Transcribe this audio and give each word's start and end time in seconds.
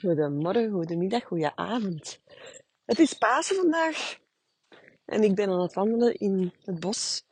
Goedemorgen, 0.00 0.70
goedemiddag, 0.70 1.24
goedenavond. 1.24 2.20
Het 2.84 2.98
is 2.98 3.12
Pasen 3.12 3.56
vandaag 3.56 4.18
en 5.04 5.22
ik 5.22 5.34
ben 5.34 5.48
aan 5.48 5.60
het 5.60 5.74
wandelen 5.74 6.14
in 6.14 6.52
het 6.64 6.80
bos, 6.80 7.26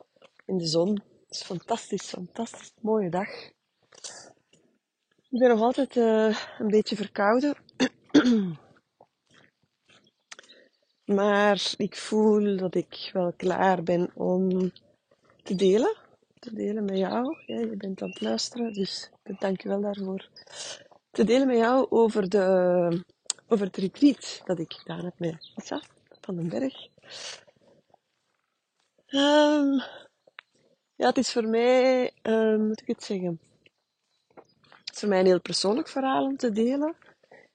in 0.45 0.57
de 0.57 0.65
zon. 0.65 0.89
Het 0.89 1.29
is 1.29 1.43
fantastisch, 1.43 2.09
fantastisch 2.09 2.73
mooie 2.81 3.09
dag. 3.09 3.29
Ik 5.29 5.39
ben 5.39 5.49
nog 5.49 5.61
altijd 5.61 5.95
uh, 5.95 6.37
een 6.59 6.67
beetje 6.67 6.95
verkouden, 6.95 7.55
maar 11.19 11.73
ik 11.77 11.95
voel 11.95 12.57
dat 12.57 12.75
ik 12.75 13.09
wel 13.13 13.33
klaar 13.33 13.83
ben 13.83 14.11
om 14.15 14.71
te 15.43 15.55
delen. 15.55 15.95
Te 16.39 16.53
delen 16.53 16.85
met 16.85 16.97
jou. 16.97 17.37
Ja, 17.45 17.59
je 17.59 17.77
bent 17.77 18.01
aan 18.01 18.09
het 18.09 18.21
luisteren, 18.21 18.73
dus 18.73 19.11
dank 19.39 19.61
je 19.61 19.67
wel 19.67 19.81
daarvoor 19.81 20.29
te 21.15 21.23
delen 21.23 21.47
met 21.47 21.57
jou 21.57 21.87
over, 21.89 22.29
de, 22.29 23.03
over 23.47 23.65
het 23.65 23.77
retreat 23.77 24.41
dat 24.45 24.59
ik 24.59 24.73
gedaan 24.73 25.05
heb 25.05 25.19
met 25.19 25.51
Issa 25.55 25.81
van 26.21 26.35
den 26.35 26.49
Berg. 26.49 26.87
Um, 29.07 29.81
ja, 30.95 31.07
het 31.07 31.17
is 31.17 31.31
voor 31.31 31.47
mij, 31.47 32.11
um, 32.21 32.67
moet 32.67 32.81
ik 32.81 32.87
het 32.87 33.03
zeggen, 33.03 33.39
het 34.85 34.93
is 34.93 34.99
voor 34.99 35.09
mij 35.09 35.19
een 35.19 35.25
heel 35.25 35.41
persoonlijk 35.41 35.87
verhaal 35.87 36.25
om 36.25 36.37
te 36.37 36.51
delen. 36.51 36.95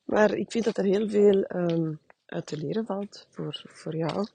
Maar 0.04 0.34
ik 0.34 0.50
vind 0.50 0.64
dat 0.64 0.76
er 0.76 0.84
heel 0.84 1.08
veel 1.08 1.44
um, 1.48 2.00
uit 2.26 2.46
te 2.46 2.56
leren 2.56 2.86
valt 2.86 3.26
voor, 3.30 3.62
voor 3.66 3.96
jou. 3.96 4.26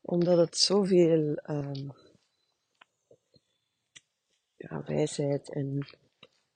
Omdat 0.00 0.38
het 0.38 0.56
zoveel 0.56 1.38
um, 1.50 1.92
ja, 4.56 4.82
wijsheid 4.82 5.52
en, 5.52 5.86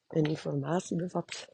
en 0.06 0.24
informatie 0.24 0.96
bevat 0.96 1.48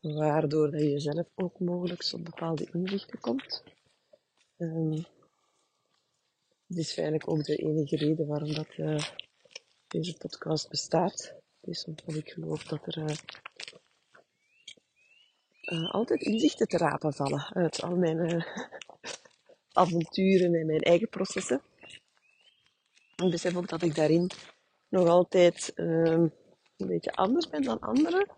waardoor 0.00 0.70
dat 0.70 0.80
je 0.80 1.00
zelf 1.00 1.26
ook 1.34 1.58
mogelijk 1.60 2.02
tot 2.02 2.24
bepaalde 2.24 2.68
inzichten 2.72 3.20
komt. 3.20 3.62
Um, 4.56 5.06
dit 6.66 6.78
is 6.78 6.92
feitelijk 6.92 7.28
ook 7.28 7.44
de 7.44 7.56
enige 7.56 7.96
reden 7.96 8.26
waarom 8.26 8.54
dat, 8.54 8.76
uh, 8.76 9.04
deze 9.88 10.16
podcast 10.16 10.68
bestaat. 10.68 11.34
is 11.60 11.84
omdat 11.84 12.14
ik 12.14 12.30
geloof 12.30 12.62
dat 12.62 12.86
er 12.86 12.98
uh, 12.98 13.16
uh, 15.62 15.90
altijd 15.90 16.22
inzichten 16.22 16.66
te 16.66 16.76
rapen 16.76 17.12
vallen 17.12 17.54
uit 17.54 17.82
al 17.82 17.96
mijn 17.96 18.44
avonturen 19.72 20.54
en 20.54 20.66
mijn 20.66 20.82
eigen 20.82 21.08
processen. 21.08 21.62
Ik 23.16 23.30
besef 23.30 23.56
ook 23.56 23.68
dat 23.68 23.82
ik 23.82 23.94
daarin 23.94 24.30
nog 24.88 25.08
altijd 25.08 25.72
ehm, 25.74 26.28
een 26.76 26.86
beetje 26.86 27.12
anders 27.12 27.48
ben 27.48 27.62
dan 27.62 27.80
anderen. 27.80 28.37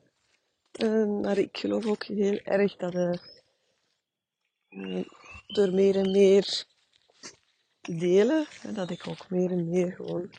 Uh, 0.73 1.21
maar 1.21 1.39
ik 1.39 1.59
geloof 1.59 1.87
ook 1.87 2.05
heel 2.05 2.39
erg 2.39 2.77
dat 2.77 2.95
uh, 2.95 3.13
door 5.47 5.73
meer 5.73 5.97
en 5.97 6.11
meer 6.11 6.65
te 7.81 7.97
delen, 7.97 8.47
dat 8.75 8.91
ik 8.91 9.09
ook 9.09 9.31
meer 9.31 9.51
en 9.51 9.69
meer 9.69 9.93
gewoon 9.93 10.31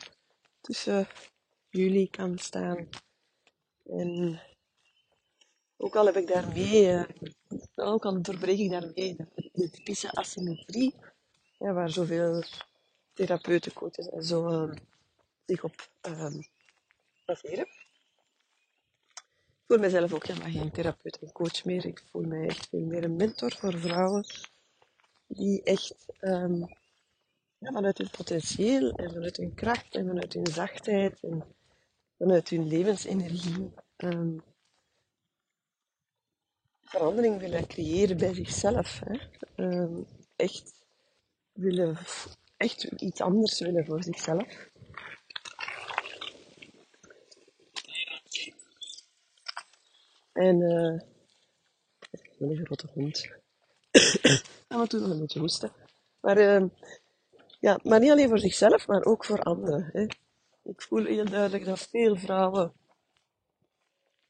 tussen 0.60 1.08
jullie 1.68 2.10
kan 2.10 2.38
staan. 2.38 2.88
En 3.84 4.40
ook 5.76 5.96
al 5.96 6.06
heb 6.06 6.16
ik 6.16 6.26
daarmee, 6.26 6.92
uh, 6.92 7.04
ook 7.74 8.04
al 8.04 8.22
doorbreek 8.22 8.58
ik 8.58 8.70
daarmee 8.70 9.16
de 9.52 9.70
typische 9.70 10.12
asymmetrie, 10.12 10.94
ja, 11.58 11.72
waar 11.72 11.90
zoveel 11.90 12.44
therapeuten, 13.12 13.72
coaches 13.72 14.08
en 14.08 14.22
zo 14.22 14.70
zich 15.46 15.64
op 15.64 15.90
baseren 17.24 17.81
voel 19.72 19.80
mezelf 19.80 20.12
ook 20.12 20.26
helemaal 20.26 20.50
geen 20.50 20.70
therapeut 20.70 21.18
en 21.18 21.32
coach 21.32 21.64
meer. 21.64 21.86
Ik 21.86 22.02
voel 22.10 22.22
mij 22.22 22.46
echt 22.46 22.68
veel 22.68 22.84
meer 22.84 23.04
een 23.04 23.16
mentor 23.16 23.52
voor 23.52 23.78
vrouwen 23.78 24.24
die 25.26 25.62
echt 25.62 25.94
ja, 27.58 27.72
vanuit 27.72 27.98
hun 27.98 28.10
potentieel 28.10 28.92
en 28.92 29.12
vanuit 29.12 29.36
hun 29.36 29.54
kracht 29.54 29.94
en 29.94 30.06
vanuit 30.06 30.32
hun 30.32 30.46
zachtheid 30.46 31.22
en 31.22 31.44
vanuit 32.18 32.48
hun 32.48 32.66
levensenergie 32.66 33.72
um, 33.96 34.42
verandering 36.80 37.38
willen 37.38 37.66
creëren 37.66 38.16
bij 38.16 38.34
zichzelf. 38.34 39.00
Hè. 39.04 39.18
Um, 39.64 40.06
echt 40.36 40.72
willen, 41.52 41.98
echt 42.56 42.82
iets 42.82 43.20
anders 43.20 43.60
willen 43.60 43.84
voor 43.84 44.02
zichzelf. 44.02 44.70
En 50.32 50.60
uh, 50.60 51.00
een 52.38 52.64
grote 52.64 52.88
hond. 52.94 53.28
en 54.68 54.78
wat 54.78 54.90
doen 54.90 55.00
nog 55.00 55.10
een 55.10 55.20
beetje 55.20 55.40
hoesten. 55.40 55.72
Maar, 56.20 56.38
uh, 56.38 56.68
ja, 57.60 57.80
maar 57.82 58.00
niet 58.00 58.10
alleen 58.10 58.28
voor 58.28 58.38
zichzelf, 58.38 58.86
maar 58.86 59.04
ook 59.04 59.24
voor 59.24 59.42
anderen. 59.42 59.88
Hè. 59.92 60.06
Ik 60.62 60.82
voel 60.82 61.04
heel 61.04 61.24
duidelijk 61.24 61.64
dat 61.64 61.80
veel 61.80 62.16
vrouwen 62.16 62.72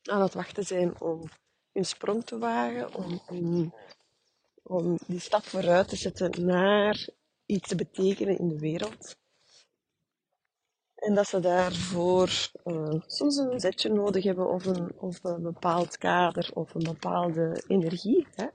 aan 0.03 0.23
het 0.23 0.35
wachten 0.35 0.65
zijn 0.65 1.01
om 1.01 1.29
hun 1.73 1.85
sprong 1.85 2.25
te 2.25 2.39
wagen, 2.39 2.95
om, 2.95 3.23
om, 3.29 3.75
om 4.63 4.99
die 5.07 5.21
stap 5.21 5.45
vooruit 5.45 5.89
te 5.89 5.97
zetten 5.97 6.45
naar 6.47 7.09
iets 7.47 7.69
te 7.69 7.77
betekenen 7.77 8.39
in 8.39 8.49
de 8.49 8.59
wereld. 8.59 9.17
En 11.03 11.15
dat 11.15 11.27
ze 11.27 11.41
daarvoor 11.41 12.51
uh, 12.65 12.95
soms 13.07 13.37
een 13.37 13.61
zetje 13.61 13.89
nodig 13.89 14.25
hebben 14.25 14.49
of 14.49 14.65
een, 14.65 14.93
of 14.99 15.25
een 15.25 15.43
bepaald 15.43 15.99
kader 15.99 16.51
of 16.55 16.75
een 16.75 16.83
bepaalde 16.83 17.63
energie. 17.67 18.27
Hè? 18.35 18.47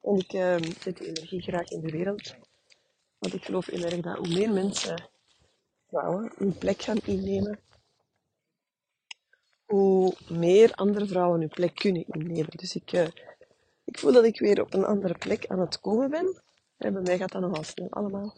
En 0.00 0.14
ik 0.16 0.32
uh, 0.32 0.56
zet 0.80 0.96
die 0.96 1.06
energie 1.06 1.42
graag 1.42 1.70
in 1.70 1.80
de 1.80 1.90
wereld. 1.90 2.34
Want 3.18 3.34
ik 3.34 3.44
geloof 3.44 3.66
heel 3.66 3.84
erg 3.84 4.00
dat 4.00 4.16
hoe 4.16 4.28
meer 4.28 4.52
mensen, 4.52 5.08
vrouwen, 5.88 6.32
hun 6.36 6.58
plek 6.58 6.82
gaan 6.82 7.00
innemen, 7.04 7.60
hoe 9.64 10.14
meer 10.28 10.72
andere 10.72 11.06
vrouwen 11.06 11.40
hun 11.40 11.48
plek 11.48 11.74
kunnen 11.74 12.04
innemen. 12.06 12.56
Dus 12.56 12.74
ik, 12.74 12.92
uh, 12.92 13.06
ik 13.84 13.98
voel 13.98 14.12
dat 14.12 14.24
ik 14.24 14.38
weer 14.38 14.60
op 14.60 14.74
een 14.74 14.84
andere 14.84 15.18
plek 15.18 15.46
aan 15.46 15.60
het 15.60 15.80
komen 15.80 16.10
ben. 16.10 16.42
En 16.76 16.92
bij 16.92 17.02
mij 17.02 17.18
gaat 17.18 17.32
dat 17.32 17.42
nogal 17.42 17.64
snel 17.64 17.90
allemaal. 17.90 18.34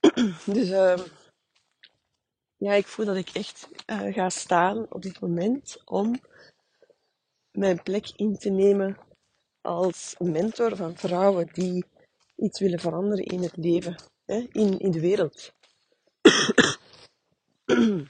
dus 0.46 0.68
uh, 0.68 0.98
ja, 2.56 2.72
ik 2.72 2.86
voel 2.86 3.06
dat 3.06 3.16
ik 3.16 3.28
echt 3.28 3.68
uh, 3.86 4.14
ga 4.14 4.28
staan 4.28 4.86
op 4.92 5.02
dit 5.02 5.20
moment 5.20 5.82
om 5.84 6.20
mijn 7.50 7.82
plek 7.82 8.10
in 8.16 8.36
te 8.36 8.50
nemen 8.50 8.98
als 9.60 10.14
mentor 10.18 10.76
van 10.76 10.96
vrouwen 10.96 11.48
die 11.52 11.84
iets 12.36 12.60
willen 12.60 12.80
veranderen 12.80 13.24
in 13.24 13.42
het 13.42 13.56
leven, 13.56 13.96
hè, 14.24 14.46
in, 14.52 14.78
in 14.78 14.90
de 14.90 15.00
wereld. 15.00 15.52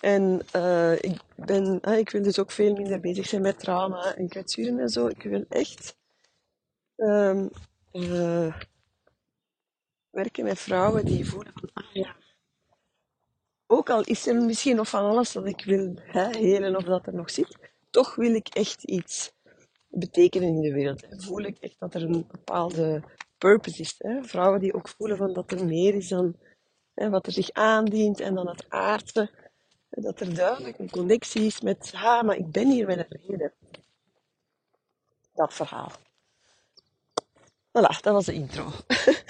en 0.00 0.40
uh, 0.56 0.92
ik, 0.92 1.20
ben, 1.36 1.82
ik 1.82 2.10
wil 2.10 2.22
dus 2.22 2.38
ook 2.38 2.50
veel 2.50 2.72
minder 2.72 3.00
bezig 3.00 3.26
zijn 3.26 3.42
met 3.42 3.58
trauma 3.58 4.14
en 4.14 4.28
kwetsuren 4.28 4.78
en 4.78 4.88
zo. 4.88 5.06
Ik 5.06 5.22
wil 5.22 5.44
echt 5.48 5.96
um, 6.96 7.50
werken 10.16 10.44
met 10.44 10.58
vrouwen 10.58 11.04
die 11.04 11.28
voelen 11.28 11.52
van, 11.54 11.70
ah 11.72 11.92
ja, 11.92 12.16
ook 13.66 13.90
al 13.90 14.02
is 14.02 14.26
er 14.26 14.34
misschien 14.34 14.76
nog 14.76 14.88
van 14.88 15.04
alles 15.04 15.32
dat 15.32 15.46
ik 15.46 15.64
wil 15.64 15.94
hè, 15.96 16.76
of 16.76 16.84
dat 16.84 17.06
er 17.06 17.14
nog 17.14 17.30
zit, 17.30 17.56
toch 17.90 18.14
wil 18.14 18.34
ik 18.34 18.48
echt 18.48 18.82
iets 18.82 19.32
betekenen 19.88 20.48
in 20.48 20.60
de 20.60 20.72
wereld. 20.72 21.00
Hè. 21.00 21.20
Voel 21.20 21.40
ik 21.42 21.58
echt 21.58 21.78
dat 21.78 21.94
er 21.94 22.02
een 22.02 22.26
bepaalde 22.30 23.02
purpose 23.38 23.80
is. 23.80 23.94
Hè. 23.98 24.24
Vrouwen 24.24 24.60
die 24.60 24.74
ook 24.74 24.88
voelen 24.88 25.16
van 25.16 25.32
dat 25.32 25.50
er 25.50 25.64
meer 25.64 25.94
is 25.94 26.08
dan 26.08 26.36
hè, 26.94 27.10
wat 27.10 27.26
er 27.26 27.32
zich 27.32 27.52
aandient 27.52 28.20
en 28.20 28.34
dan 28.34 28.48
het 28.48 28.64
aardse. 28.68 29.30
Dat 29.90 30.20
er 30.20 30.34
duidelijk 30.34 30.78
een 30.78 30.90
connectie 30.90 31.42
is 31.42 31.60
met, 31.60 31.92
ha, 31.92 32.22
maar 32.22 32.36
ik 32.36 32.50
ben 32.50 32.70
hier 32.70 32.86
met 32.86 32.98
een 32.98 33.20
reden. 33.26 33.52
Dat 35.34 35.54
verhaal. 35.54 35.92
Voilà, 37.68 38.00
dat 38.00 38.12
was 38.12 38.24
de 38.24 38.32
intro. 38.32 38.70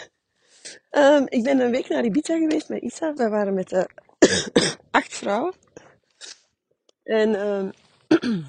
Um, 0.99 1.27
ik 1.29 1.43
ben 1.43 1.61
een 1.61 1.71
week 1.71 1.89
naar 1.89 2.05
Ibiza 2.05 2.39
geweest 2.39 2.69
met 2.69 2.83
Isa. 2.83 3.15
We 3.15 3.29
waren 3.29 3.55
met 3.55 3.73
uh, 3.73 3.85
acht 4.91 5.15
vrouwen. 5.15 5.55
En 7.03 7.47
um, 7.49 7.73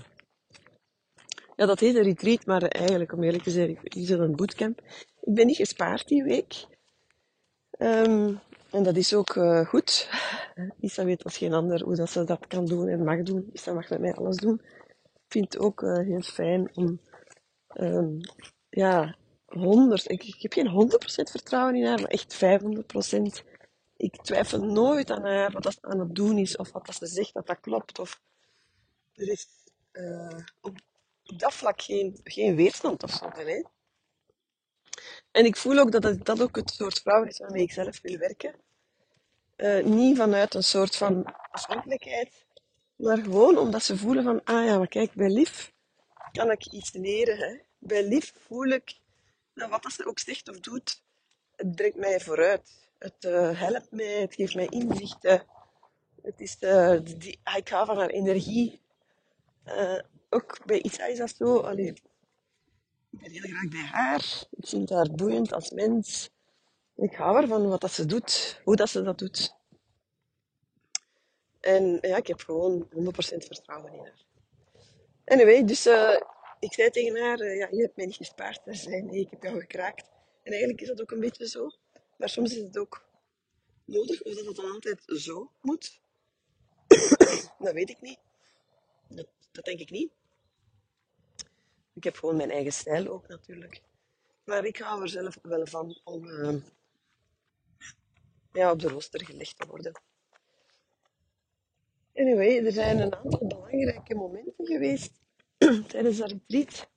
ja, 1.58 1.66
dat 1.66 1.80
heet 1.80 1.96
een 1.96 2.04
retreat, 2.04 2.46
maar 2.46 2.62
eigenlijk, 2.62 3.14
om 3.14 3.24
eerlijk 3.24 3.44
te 3.44 3.52
zijn, 3.52 3.80
is 3.84 4.10
het 4.10 4.20
een 4.20 4.36
bootcamp. 4.36 4.82
Ik 5.22 5.34
ben 5.34 5.46
niet 5.46 5.56
gespaard 5.56 6.08
die 6.08 6.24
week. 6.24 6.66
Um, 7.80 8.40
en 8.72 8.84
dat 8.84 8.96
is 8.96 9.14
ook 9.14 9.36
uh, 9.36 9.66
goed. 9.66 10.10
Isa 10.80 11.06
weet 11.06 11.24
als 11.24 11.38
geen 11.38 11.54
ander 11.54 11.84
hoe 11.84 11.96
dat 11.96 12.10
ze 12.10 12.24
dat 12.24 12.48
kan 12.48 12.66
doen 12.66 12.88
en 12.88 13.04
mag 13.04 13.24
doen. 13.24 13.50
Isa 13.54 13.74
mag 13.74 13.90
met 13.90 14.00
mij 14.00 14.14
alles 14.14 14.38
doen. 14.38 14.62
Ik 15.14 15.34
vind 15.34 15.54
het 15.54 15.62
ook 15.62 15.82
uh, 15.82 15.98
heel 15.98 16.22
fijn 16.22 16.70
om 16.74 17.00
ja, 18.70 19.16
100, 19.48 20.10
ik, 20.10 20.24
ik 20.24 20.42
heb 20.42 20.54
geen 20.54 20.92
100% 20.92 21.32
vertrouwen 21.32 21.76
in 21.76 21.86
haar, 21.86 22.02
maar 22.02 22.10
echt 22.10 22.36
500%. 22.36 23.46
Ik 23.98 24.22
twijfel 24.22 24.64
nooit 24.64 25.12
aan 25.12 25.26
haar, 25.26 25.52
wat 25.52 25.64
dat 25.64 25.78
aan 25.82 26.00
het 26.00 26.16
doen 26.16 26.38
is, 26.38 26.56
of 26.56 26.72
wat 26.72 26.86
dat 26.86 26.96
ze 26.96 27.06
zegt, 27.06 27.34
dat 27.34 27.48
dat 27.48 27.60
klopt. 27.60 28.00
Of 28.00 28.22
er 29.14 29.30
is 29.30 29.48
eh, 29.92 30.38
op, 30.62 30.78
dat 31.24 31.54
vlak 31.54 31.82
geen, 31.82 32.20
geen 32.24 32.56
weerstand 32.56 33.04
of 33.04 33.12
zo 33.12 33.30
mij. 33.36 33.66
En 35.32 35.46
ik 35.46 35.56
voel 35.56 35.78
ook 35.78 35.92
dat 35.92 36.26
dat 36.26 36.42
ook 36.42 36.56
het 36.56 36.70
soort 36.70 37.00
vrouwen 37.02 37.30
is 37.30 37.38
waarmee 37.38 37.64
ik 37.64 37.72
zelf 37.72 38.02
wil 38.02 38.18
werken. 38.18 38.56
Eh, 39.56 39.84
niet 39.84 40.18
vanuit 40.18 40.54
een 40.54 40.64
soort 40.64 40.96
van 40.96 41.26
afhankelijkheid, 41.52 42.46
maar 42.96 43.18
gewoon 43.18 43.58
omdat 43.58 43.84
ze 43.84 43.98
voelen 43.98 44.24
van, 44.24 44.44
ah 44.44 44.66
ja, 44.66 44.86
kijk, 44.86 45.14
bij 45.14 45.30
lief 45.30 45.74
kan 46.32 46.52
ik 46.52 46.66
iets 46.66 46.92
leren. 46.94 47.38
Hè. 47.38 47.58
Bij 47.80 48.08
lief 48.08 48.34
voel 48.38 48.68
ik 48.68 49.00
dat 49.58 49.70
wat 49.70 49.84
dat 49.84 49.92
ze 49.92 50.06
ook 50.06 50.20
zegt 50.20 50.50
of 50.50 50.60
doet, 50.60 51.02
het 51.56 51.76
brengt 51.76 51.98
mij 51.98 52.20
vooruit. 52.20 52.90
Het 52.98 53.26
eh, 53.26 53.60
helpt 53.60 53.92
mij, 53.92 54.22
het 54.22 54.36
geeft 54.36 54.56
mij 54.56 54.68
inzichten. 54.68 55.44
Het 56.22 56.42
is 56.42 56.58
de, 56.58 57.02
die, 57.18 57.40
ah, 57.44 57.58
ik 57.58 57.68
hou 57.68 57.86
van 57.86 57.98
haar 57.98 58.10
energie. 58.10 58.82
Eh, 59.64 60.00
ook 60.30 60.66
bij 60.66 60.82
Isa 60.82 61.06
is 61.06 61.18
dat 61.18 61.36
zo. 61.36 61.60
Allee, 61.60 61.88
ik 63.10 63.20
ben 63.20 63.32
heel 63.32 63.42
graag 63.42 63.70
bij 63.70 63.90
haar. 63.92 64.46
Ik 64.50 64.68
vind 64.68 64.90
haar 64.90 65.12
boeiend 65.12 65.54
als 65.54 65.72
mens. 65.72 66.30
Ik 66.96 67.16
hou 67.16 67.42
ervan 67.42 67.68
wat 67.68 67.82
dat 67.82 67.92
ze 67.92 68.06
doet, 68.06 68.62
hoe 68.64 68.76
dat 68.76 68.90
ze 68.90 69.02
dat 69.02 69.20
doet. 69.20 69.56
En 71.60 71.98
ja, 72.02 72.18
ik 72.18 72.28
heb 72.28 72.40
gewoon 72.40 72.88
100% 72.90 72.90
vertrouwen 73.18 73.94
in 73.94 74.00
haar. 74.00 74.26
Anyway, 75.26 75.66
dus 75.66 75.86
ik 76.60 76.74
zei 76.74 76.90
tegen 76.90 77.22
haar, 77.22 77.40
uh, 77.40 77.58
ja, 77.58 77.68
je 77.72 77.82
hebt 77.82 77.96
mij 77.96 78.06
niet 78.06 78.16
gespaard. 78.16 78.62
Ze 78.66 78.74
zei, 78.74 79.02
nee, 79.02 79.20
ik 79.20 79.30
heb 79.30 79.44
jou 79.44 79.60
gekraakt. 79.60 80.10
En 80.44 80.52
eigenlijk 80.52 80.82
is 80.82 80.88
dat 80.88 81.02
ook 81.02 81.12
een 81.12 81.20
beetje 81.20 81.48
zo. 81.48 81.70
Maar 82.18 82.30
soms 82.30 82.56
is 82.56 82.62
het 82.62 82.78
ook 82.78 83.06
nodig, 83.86 84.24
of 84.24 84.36
dat 84.36 84.46
het 84.46 84.56
dan 84.56 84.72
altijd 84.72 85.04
zo 85.06 85.52
moet. 85.62 86.02
dat 87.60 87.74
weet 87.74 87.90
ik 87.90 88.02
niet. 88.02 88.20
Dat, 89.08 89.66
denk 89.66 89.80
ik 89.80 89.90
niet. 89.90 90.12
Ik 91.94 92.04
heb 92.04 92.16
gewoon 92.16 92.36
mijn 92.36 92.52
eigen 92.52 92.74
stijl 92.74 93.08
ook 93.08 93.28
natuurlijk. 93.28 93.82
Maar 94.44 94.66
ik 94.66 94.78
hou 94.78 95.02
er 95.02 95.10
zelf 95.10 95.38
wel 95.42 95.66
van 95.66 96.02
om 96.04 96.26
uh, 96.26 96.56
ja, 98.52 98.72
op 98.72 98.80
de 98.80 98.88
rooster 98.88 99.26
gelegd 99.26 99.58
te 99.58 99.68
worden. 99.68 100.02
Anyway, 102.16 102.66
er 102.66 102.72
zijn 102.72 103.00
een 103.00 103.16
aantal 103.16 103.48
belangrijke 103.48 104.16
momenten 104.16 104.66
geweest 104.66 105.12
tijdens 105.88 106.18
dat 106.18 106.32
retreat. 106.32 106.90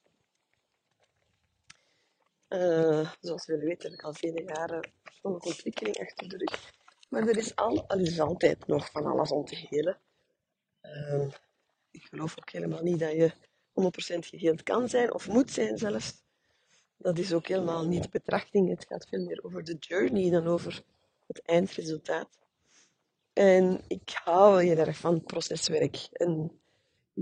Uh, 2.49 3.11
zoals 3.21 3.47
jullie 3.47 3.67
weten 3.67 3.91
heb 3.91 3.99
ik 3.99 4.05
al 4.05 4.15
vele 4.15 4.43
jaren 4.43 4.93
persoonlijke 5.03 5.49
ontwikkeling 5.49 5.99
achter 5.99 6.29
de 6.29 6.37
rug. 6.37 6.73
Maar 7.09 7.29
er 7.29 7.37
is, 7.37 7.57
al, 7.57 7.87
is 7.87 8.21
altijd 8.21 8.67
nog 8.67 8.91
van 8.91 9.07
alles 9.07 9.31
om 9.31 9.45
te 9.45 9.67
helen. 9.69 9.99
Uh, 10.83 11.27
ik 11.91 12.03
geloof 12.03 12.39
ook 12.39 12.51
helemaal 12.51 12.83
niet 12.83 12.99
dat 12.99 13.13
je 13.13 13.33
100% 14.15 14.19
geheeld 14.19 14.63
kan 14.63 14.89
zijn 14.89 15.15
of 15.15 15.29
moet 15.29 15.51
zijn 15.51 15.79
zelfs. 15.79 16.23
Dat 16.97 17.19
is 17.19 17.33
ook 17.33 17.47
helemaal 17.47 17.87
niet 17.87 18.03
de 18.03 18.09
betrachting. 18.09 18.69
Het 18.69 18.87
gaat 18.89 19.09
veel 19.09 19.25
meer 19.25 19.45
over 19.45 19.65
de 19.65 19.77
journey 19.79 20.31
dan 20.31 20.47
over 20.47 20.83
het 21.27 21.43
eindresultaat. 21.43 22.39
En 23.33 23.81
ik 23.89 24.21
hou 24.25 24.63
heel 24.65 24.77
erg 24.77 24.97
van 24.97 25.23
proceswerk. 25.23 26.09
En 26.13 26.60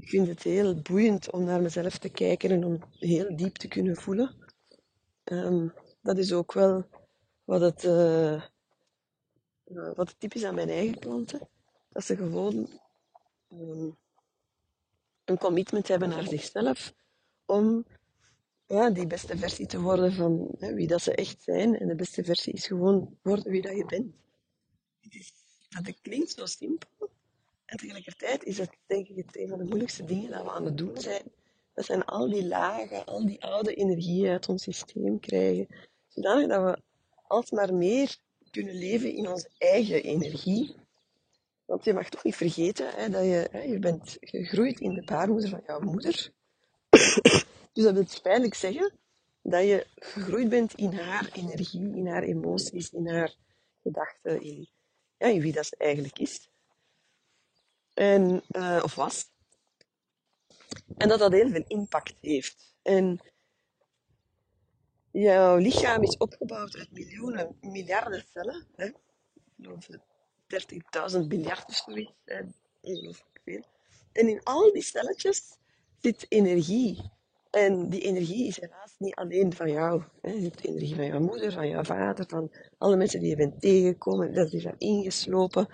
ik 0.00 0.08
vind 0.08 0.28
het 0.28 0.42
heel 0.42 0.80
boeiend 0.82 1.30
om 1.30 1.44
naar 1.44 1.62
mezelf 1.62 1.98
te 1.98 2.08
kijken 2.08 2.50
en 2.50 2.64
om 2.64 2.82
heel 2.98 3.36
diep 3.36 3.56
te 3.56 3.68
kunnen 3.68 3.96
voelen. 3.96 4.36
Um, 5.24 5.72
dat 6.02 6.18
is 6.18 6.32
ook 6.32 6.52
wel 6.52 6.84
wat 7.44 7.60
het, 7.60 7.84
uh, 7.84 8.42
wat 9.94 10.14
typisch 10.18 10.44
aan 10.44 10.54
mijn 10.54 10.68
eigen 10.68 10.98
klanten. 10.98 11.48
Dat 11.88 12.04
ze 12.04 12.16
gewoon 12.16 12.68
um, 13.52 13.96
een 15.24 15.38
commitment 15.38 15.88
hebben 15.88 16.08
naar 16.08 16.26
zichzelf 16.26 16.94
om 17.46 17.84
ja, 18.66 18.90
die 18.90 19.06
beste 19.06 19.38
versie 19.38 19.66
te 19.66 19.80
worden 19.80 20.12
van 20.12 20.54
hè, 20.58 20.74
wie 20.74 20.86
dat 20.86 21.02
ze 21.02 21.14
echt 21.14 21.42
zijn. 21.42 21.78
En 21.78 21.88
de 21.88 21.94
beste 21.94 22.24
versie 22.24 22.52
is 22.52 22.66
gewoon 22.66 23.18
worden 23.22 23.50
wie 23.50 23.62
dat 23.62 23.76
je 23.76 23.84
bent. 23.84 24.14
Dat 25.84 26.00
klinkt 26.00 26.30
zo 26.30 26.46
simpel. 26.46 27.10
En 27.68 27.76
tegelijkertijd 27.76 28.44
is 28.44 28.58
het 28.58 28.70
denk 28.86 29.08
ik 29.08 29.16
het 29.26 29.36
een 29.36 29.48
van 29.48 29.58
de 29.58 29.64
moeilijkste 29.64 30.04
dingen 30.04 30.30
dat 30.30 30.42
we 30.42 30.50
aan 30.50 30.64
het 30.64 30.78
doen 30.78 30.96
zijn. 30.96 31.22
Dat 31.74 31.84
zijn 31.84 32.04
al 32.04 32.28
die 32.28 32.46
lagen, 32.46 33.04
al 33.04 33.26
die 33.26 33.44
oude 33.44 33.74
energieën 33.74 34.30
uit 34.30 34.48
ons 34.48 34.62
systeem 34.62 35.20
krijgen. 35.20 35.66
Zodanig 36.06 36.48
dat 36.48 36.62
we 36.62 36.82
alsmaar 37.26 37.74
meer 37.74 38.16
kunnen 38.50 38.74
leven 38.74 39.12
in 39.12 39.28
onze 39.28 39.50
eigen 39.58 40.02
energie. 40.02 40.74
Want 41.64 41.84
je 41.84 41.92
mag 41.92 42.08
toch 42.08 42.24
niet 42.24 42.36
vergeten 42.36 42.90
hè, 42.90 43.08
dat 43.08 43.24
je, 43.24 43.48
hè, 43.50 43.62
je 43.62 43.78
bent 43.78 44.16
gegroeid 44.20 44.80
in 44.80 44.94
de 44.94 45.04
baarmoeder 45.04 45.48
van 45.48 45.62
jouw 45.66 45.80
moeder. 45.80 46.32
dus 47.72 47.84
dat 47.84 47.94
wil 47.94 48.04
feitelijk 48.04 48.54
zeggen 48.54 48.92
dat 49.42 49.64
je 49.64 49.86
gegroeid 49.94 50.48
bent 50.48 50.74
in 50.74 50.92
haar 50.92 51.30
energie, 51.32 51.96
in 51.96 52.06
haar 52.06 52.22
emoties, 52.22 52.90
in 52.90 53.08
haar 53.08 53.34
gedachten, 53.82 54.42
in, 54.42 54.68
ja, 55.18 55.26
in 55.26 55.40
wie 55.40 55.52
dat 55.52 55.72
eigenlijk 55.72 56.18
is. 56.18 56.48
En, 57.98 58.42
uh, 58.50 58.80
of 58.82 58.94
was. 58.94 59.30
En 60.96 61.08
dat 61.08 61.18
dat 61.18 61.32
heel 61.32 61.48
veel 61.48 61.64
impact 61.66 62.14
heeft. 62.20 62.74
En 62.82 63.20
jouw 65.10 65.56
lichaam 65.56 66.02
is 66.02 66.16
opgebouwd 66.16 66.76
uit 66.76 66.92
miljoenen, 66.92 67.56
miljarden 67.60 68.24
cellen. 68.32 68.66
Hè? 68.76 68.84
Ik 68.84 68.94
geloof 69.62 69.86
30.000 71.20 71.26
miljard 71.28 71.68
of 71.68 71.74
zoiets. 71.74 72.12
Ongelooflijk 72.80 73.40
veel. 73.44 73.64
En 74.12 74.28
in 74.28 74.42
al 74.42 74.72
die 74.72 74.82
celletjes 74.82 75.56
zit 76.00 76.26
energie. 76.28 77.10
En 77.50 77.88
die 77.88 78.00
energie 78.00 78.46
is 78.46 78.60
helaas 78.60 78.94
niet 78.98 79.14
alleen 79.14 79.52
van 79.52 79.70
jou. 79.70 80.02
Hè. 80.22 80.40
Hebt 80.40 80.62
de 80.62 80.68
energie 80.68 80.94
van 80.94 81.06
jouw 81.06 81.20
moeder, 81.20 81.52
van 81.52 81.68
jouw 81.68 81.84
vader, 81.84 82.24
van 82.28 82.52
alle 82.78 82.96
mensen 82.96 83.20
die 83.20 83.28
je 83.28 83.36
bent 83.36 83.60
tegengekomen. 83.60 84.34
Dat 84.34 84.52
is 84.52 84.62
daar 84.62 84.74
ingeslopen. 84.78 85.68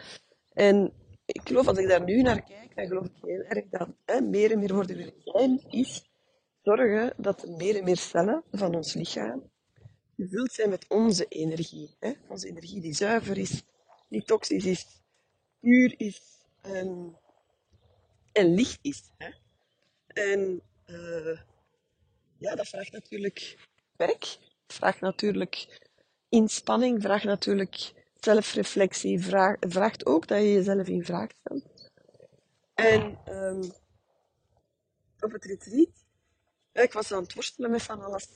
En 0.52 0.92
ik 1.26 1.40
geloof, 1.44 1.68
als 1.68 1.78
ik 1.78 1.88
daar 1.88 2.04
nu 2.04 2.22
naar 2.22 2.42
kijk, 2.42 2.74
dan 2.74 2.86
geloof 2.86 3.06
ik 3.06 3.12
heel 3.20 3.42
erg 3.42 3.64
dat 3.70 3.88
hè, 4.04 4.20
meer 4.20 4.50
en 4.52 4.58
meer 4.58 4.74
worden 4.74 5.12
zijn 5.24 5.62
is 5.70 6.12
zorgen 6.62 7.14
dat 7.16 7.46
meer 7.46 7.76
en 7.76 7.84
meer 7.84 7.96
cellen 7.96 8.44
van 8.50 8.74
ons 8.74 8.94
lichaam 8.94 9.50
gevuld 10.16 10.52
zijn 10.52 10.70
met 10.70 10.88
onze 10.88 11.24
energie. 11.24 11.96
Hè. 11.98 12.12
Onze 12.28 12.48
energie 12.48 12.80
die 12.80 12.94
zuiver 12.94 13.38
is, 13.38 13.62
die 14.08 14.24
toxisch 14.24 14.64
is, 14.64 14.86
puur 15.60 15.94
is 15.96 16.20
en, 16.60 17.18
en 18.32 18.54
licht 18.54 18.78
is. 18.82 19.10
Hè. 19.18 19.30
En 20.06 20.62
uh, 20.86 21.38
ja, 22.38 22.54
dat 22.54 22.68
vraagt 22.68 22.92
natuurlijk 22.92 23.68
werk, 23.96 24.38
vraagt 24.66 25.00
natuurlijk 25.00 25.80
inspanning, 26.28 27.02
vraagt 27.02 27.24
natuurlijk 27.24 28.03
zelfreflectie, 28.24 29.20
vraag, 29.20 29.56
vraagt 29.60 30.06
ook 30.06 30.26
dat 30.26 30.38
je 30.38 30.52
jezelf 30.52 30.86
in 30.86 31.04
vraag 31.04 31.30
stelt. 31.30 31.90
En 32.74 33.18
um, 33.28 33.72
op 35.20 35.32
het 35.32 35.44
retreat, 35.44 35.88
ik 36.72 36.92
was 36.92 37.12
aan 37.12 37.22
het 37.22 37.34
worstelen 37.34 37.70
met 37.70 37.82
van 37.82 38.02
alles. 38.02 38.28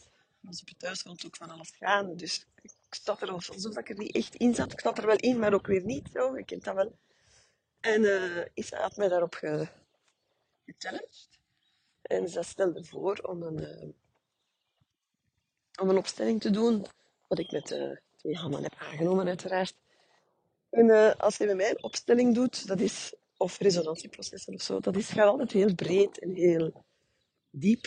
Als 0.47 0.61
op 0.61 0.69
het 0.69 0.79
thuis 0.79 1.01
vond 1.01 1.27
ook 1.27 1.37
van 1.37 1.51
alles 1.51 1.71
gaan. 1.71 2.17
Dus 2.17 2.47
ik 2.63 2.73
zat 2.91 3.23
er 3.23 3.31
alsof 3.31 3.79
ik 3.79 3.89
er 3.89 3.99
niet 3.99 4.15
echt 4.15 4.35
in 4.35 4.55
zat. 4.55 4.73
Ik 4.73 4.81
zat 4.81 4.99
er 4.99 5.07
wel 5.07 5.17
in, 5.17 5.39
maar 5.39 5.53
ook 5.53 5.67
weer 5.67 5.85
niet 5.85 6.09
zo. 6.13 6.35
Ik 6.35 6.47
kent 6.47 6.65
dat 6.65 6.75
wel. 6.75 6.99
En 7.81 8.03
uh, 8.03 8.45
Isa 8.55 8.81
had 8.81 8.97
mij 8.97 9.09
daarop 9.09 9.35
ge, 9.35 9.69
gechallenged. 10.65 11.29
En 12.03 12.29
ze 12.29 12.43
stelde 12.43 12.85
voor 12.85 13.17
om 13.17 13.43
een, 13.43 13.61
uh, 13.61 13.89
om 15.81 15.89
een 15.89 15.97
opstelling 15.97 16.41
te 16.41 16.51
doen, 16.51 16.87
wat 17.27 17.39
ik 17.39 17.51
met 17.51 17.71
uh, 17.71 17.97
twee 18.29 18.41
handen 18.41 18.63
heb 18.63 18.75
aangenomen 18.79 19.27
uiteraard. 19.27 19.75
En 20.71 20.87
uh, 20.87 21.15
als 21.15 21.37
je 21.37 21.47
met 21.47 21.57
mij 21.57 21.71
een 21.71 21.83
opstelling 21.83 22.35
doet, 22.35 22.67
dat 22.67 22.81
is, 22.81 23.15
of 23.37 23.59
resonantieprocessen 23.59 24.55
of 24.55 24.63
zo, 24.63 24.81
dat 24.81 24.97
is, 24.97 25.09
gaat 25.09 25.27
altijd 25.27 25.53
heel 25.53 25.75
breed 25.75 26.19
en 26.19 26.35
heel 26.35 26.85
diep. 27.51 27.87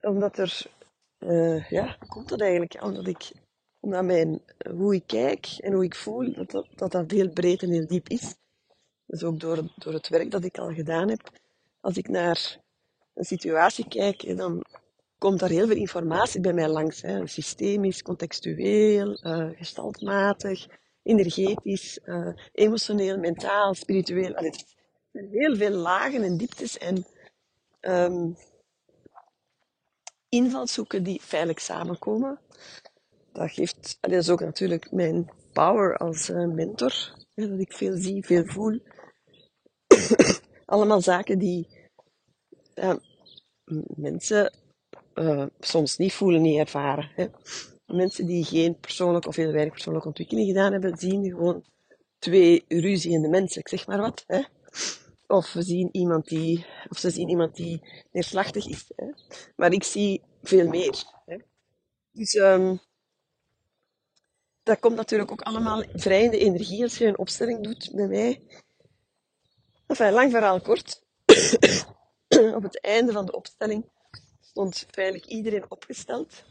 Omdat 0.00 0.38
er, 0.38 0.66
ja, 1.68 1.96
hoe 1.98 2.08
komt 2.08 2.28
dat 2.28 2.40
eigenlijk? 2.40 2.82
Omdat 2.82 3.06
ik, 3.06 3.30
omdat 3.80 4.04
mijn, 4.04 4.42
hoe 4.70 4.94
ik 4.94 5.06
kijk 5.06 5.46
en 5.46 5.72
hoe 5.72 5.84
ik 5.84 5.94
voel, 5.94 6.32
dat 6.32 6.50
dat, 6.50 6.66
dat 6.74 6.92
dat 6.92 7.10
heel 7.10 7.28
breed 7.28 7.62
en 7.62 7.70
heel 7.70 7.86
diep 7.86 8.08
is. 8.08 8.34
Dus 9.06 9.22
ook 9.22 9.40
door, 9.40 9.72
door 9.76 9.92
het 9.92 10.08
werk 10.08 10.30
dat 10.30 10.44
ik 10.44 10.58
al 10.58 10.74
gedaan 10.74 11.08
heb. 11.08 11.30
Als 11.80 11.96
ik 11.96 12.08
naar 12.08 12.58
een 13.14 13.24
situatie 13.24 13.88
kijk, 13.88 14.36
dan 14.36 14.64
komt 15.18 15.40
daar 15.40 15.48
heel 15.48 15.66
veel 15.66 15.76
informatie 15.76 16.40
bij 16.40 16.52
mij 16.52 16.68
langs. 16.68 17.02
Hè. 17.02 17.26
Systemisch, 17.26 18.02
contextueel, 18.02 19.26
uh, 19.26 19.48
gestaltmatig, 19.56 20.66
energetisch, 21.02 22.00
uh, 22.04 22.28
emotioneel, 22.52 23.18
mentaal, 23.18 23.74
spiritueel. 23.74 24.34
Allee, 24.34 24.50
er 24.50 24.64
zijn 25.12 25.28
heel 25.30 25.56
veel 25.56 25.70
lagen 25.70 26.22
en 26.22 26.36
dieptes 26.36 26.78
en 26.78 27.06
um, 27.80 28.36
invalshoeken 30.28 31.02
die 31.02 31.20
veilig 31.22 31.60
samenkomen. 31.60 32.40
Dat 33.32 33.50
geeft, 33.50 33.98
dat 34.00 34.12
is 34.12 34.30
ook 34.30 34.40
natuurlijk 34.40 34.92
mijn 34.92 35.30
power 35.52 35.96
als 35.96 36.30
uh, 36.30 36.46
mentor. 36.46 37.24
Dat 37.34 37.58
ik 37.58 37.72
veel 37.72 37.96
zie, 37.96 38.24
veel 38.24 38.44
voel. 38.46 38.80
Allemaal 40.66 41.00
zaken 41.00 41.38
die 41.38 41.68
mensen 43.96 44.52
uh, 45.18 45.46
soms 45.60 45.96
niet 45.96 46.12
voelen, 46.12 46.42
niet 46.42 46.58
ervaren. 46.58 47.10
Hè. 47.14 47.26
Mensen 47.86 48.26
die 48.26 48.44
geen 48.44 48.78
persoonlijke 48.78 49.28
of 49.28 49.36
heel 49.36 49.52
weinig 49.52 49.72
persoonlijke 49.72 50.08
ontwikkeling 50.08 50.46
gedaan 50.46 50.72
hebben, 50.72 50.96
zien 50.98 51.24
gewoon 51.24 51.64
twee 52.18 52.64
ruziende 52.68 53.28
mensen, 53.28 53.60
ik 53.60 53.68
zeg 53.68 53.86
maar 53.86 54.00
wat. 54.00 54.24
Hè. 54.26 54.42
Of 55.26 55.52
we 55.52 55.62
zien 55.62 55.88
iemand 55.92 56.28
die, 56.28 56.66
of 56.88 56.98
ze 56.98 57.10
zien 57.10 57.28
iemand 57.28 57.56
die 57.56 57.82
neerslachtig 58.12 58.66
is. 58.66 58.92
Hè. 58.96 59.06
Maar 59.56 59.72
ik 59.72 59.84
zie 59.84 60.22
veel 60.42 60.68
meer. 60.68 61.04
Hè. 61.24 61.36
Dus 62.12 62.34
um, 62.34 62.80
dat 64.62 64.78
komt 64.78 64.96
natuurlijk 64.96 65.30
ook 65.30 65.42
allemaal 65.42 65.84
vrij 65.92 66.24
in 66.24 66.30
de 66.30 66.38
energie 66.38 66.82
als 66.82 66.98
je 66.98 67.06
een 67.06 67.18
opstelling 67.18 67.62
doet 67.62 67.90
bij 67.94 68.06
mij. 68.06 68.42
Lang 70.12 70.30
verhaal 70.30 70.60
kort. 70.60 71.02
Op 72.56 72.62
het 72.62 72.80
einde 72.80 73.12
van 73.12 73.26
de 73.26 73.32
opstelling 73.32 73.90
stond 74.56 74.86
feitelijk 74.90 75.26
iedereen 75.26 75.70
opgesteld. 75.70 76.44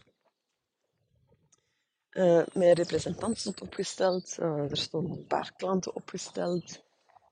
Uh, 2.12 2.46
mijn 2.54 2.74
representant 2.74 3.38
stond 3.38 3.62
opgesteld. 3.62 4.38
Uh, 4.40 4.72
er 4.72 4.78
stonden 4.78 5.18
een 5.18 5.28
paar 5.28 5.54
klanten 5.56 5.96
opgesteld. 5.96 6.84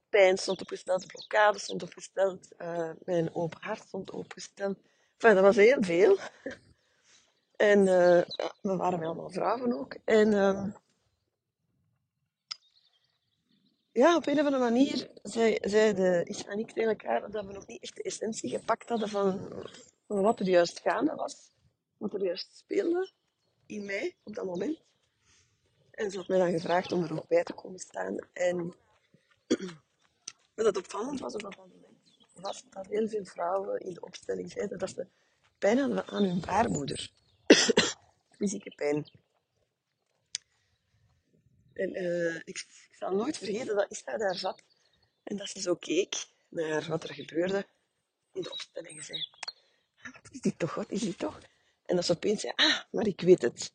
Pijn 0.10 0.38
stond 0.38 0.62
opgesteld. 0.62 1.08
Blokkade 1.08 1.60
stond 1.60 1.84
opgesteld. 1.84 2.48
Uh, 2.58 2.90
mijn 3.04 3.36
open 3.36 3.62
hart 3.62 3.88
stond 3.88 4.12
opgesteld. 4.12 4.78
Enfin, 5.18 5.36
dat 5.36 5.44
was 5.44 5.56
heel 5.56 5.84
veel. 5.84 6.18
En 7.56 7.84
we 8.62 8.76
waren 8.76 9.04
allemaal 9.04 9.30
vrouwen 9.30 9.80
ook. 9.80 9.96
En 10.06 10.34
ehm, 10.34 10.70
ja, 13.92 14.16
op 14.16 14.28
een 14.28 14.40
of 14.40 14.46
andere 14.46 14.64
manier 14.64 15.10
zei, 15.24 15.58
zei 15.62 15.94
en 16.48 16.60
ik 16.60 16.72
tegen 16.72 16.90
elkaar 16.90 17.32
dat 17.32 17.46
we 17.46 17.54
nog 17.54 17.68
niet 17.68 17.82
echt 17.82 17.96
de 17.96 18.04
essentie 18.04 18.50
gepakt 18.50 18.90
hadden 18.90 19.10
van, 19.10 19.40
wat 20.06 20.40
er 20.40 20.48
juist 20.48 20.80
gaande 20.80 21.16
was. 21.16 21.52
Wat 21.98 22.14
er 22.14 22.24
juist 22.24 22.58
speelde 22.58 23.12
in 23.66 23.86
mij 23.86 24.16
op 24.24 24.36
dat 24.36 24.46
moment. 24.46 24.82
En 25.92 26.12
ze 26.12 26.18
had 26.18 26.28
mij 26.28 26.38
dan 26.38 26.52
gevraagd 26.52 26.92
om 26.92 27.04
er 27.04 27.14
ook 27.14 27.28
bij 27.28 27.44
te 27.44 27.54
komen 27.54 27.80
staan. 27.80 28.18
En 28.34 28.74
wat 30.56 30.66
het 30.66 30.78
opvallend 30.78 31.20
was 31.20 31.34
op 31.34 31.42
dat 31.42 31.58
moment, 31.58 31.84
was 32.34 32.64
dat 32.70 32.88
heel 32.88 33.08
veel 33.08 33.26
vrouwen 33.26 33.80
in 33.80 33.94
de 33.94 34.02
opstelling 34.02 34.52
zeiden 34.52 34.78
dat 34.78 34.90
ze 34.90 35.08
pijn 35.58 35.78
hadden 35.78 36.08
aan 36.08 36.24
hun 36.24 36.40
baarmoeder. 36.40 37.12
Fysieke 38.38 38.74
pijn. 38.76 39.10
En 41.74 42.02
uh, 42.04 42.36
ik, 42.44 42.66
zal 42.92 43.16
nooit 43.16 43.38
vergeten 43.38 43.76
dat 43.76 43.92
Ista 43.92 44.18
daar 44.18 44.36
zat 44.36 44.64
en 45.24 45.38
dat 45.38 45.50
ze 45.50 45.62
zo 45.62 45.76
keek 45.76 46.28
naar 46.50 46.88
wat 46.88 47.04
er 47.04 47.14
gebeurde 47.14 47.66
in 48.32 48.42
de 48.42 48.52
opstelling. 48.52 49.04
Zei, 49.04 49.20
wat 50.12 50.32
is 50.32 50.42
dit 50.42 50.60
toch, 50.60 50.76
wat 50.76 50.92
is 50.92 51.02
dit 51.02 51.18
toch? 51.18 51.40
En 51.86 51.96
dat 51.96 52.06
ze 52.06 52.12
opeens 52.12 52.42
zei, 52.42 52.54
ah, 52.56 52.80
maar 52.92 53.08
ik 53.08 53.22
weet 53.22 53.42
het. 53.42 53.74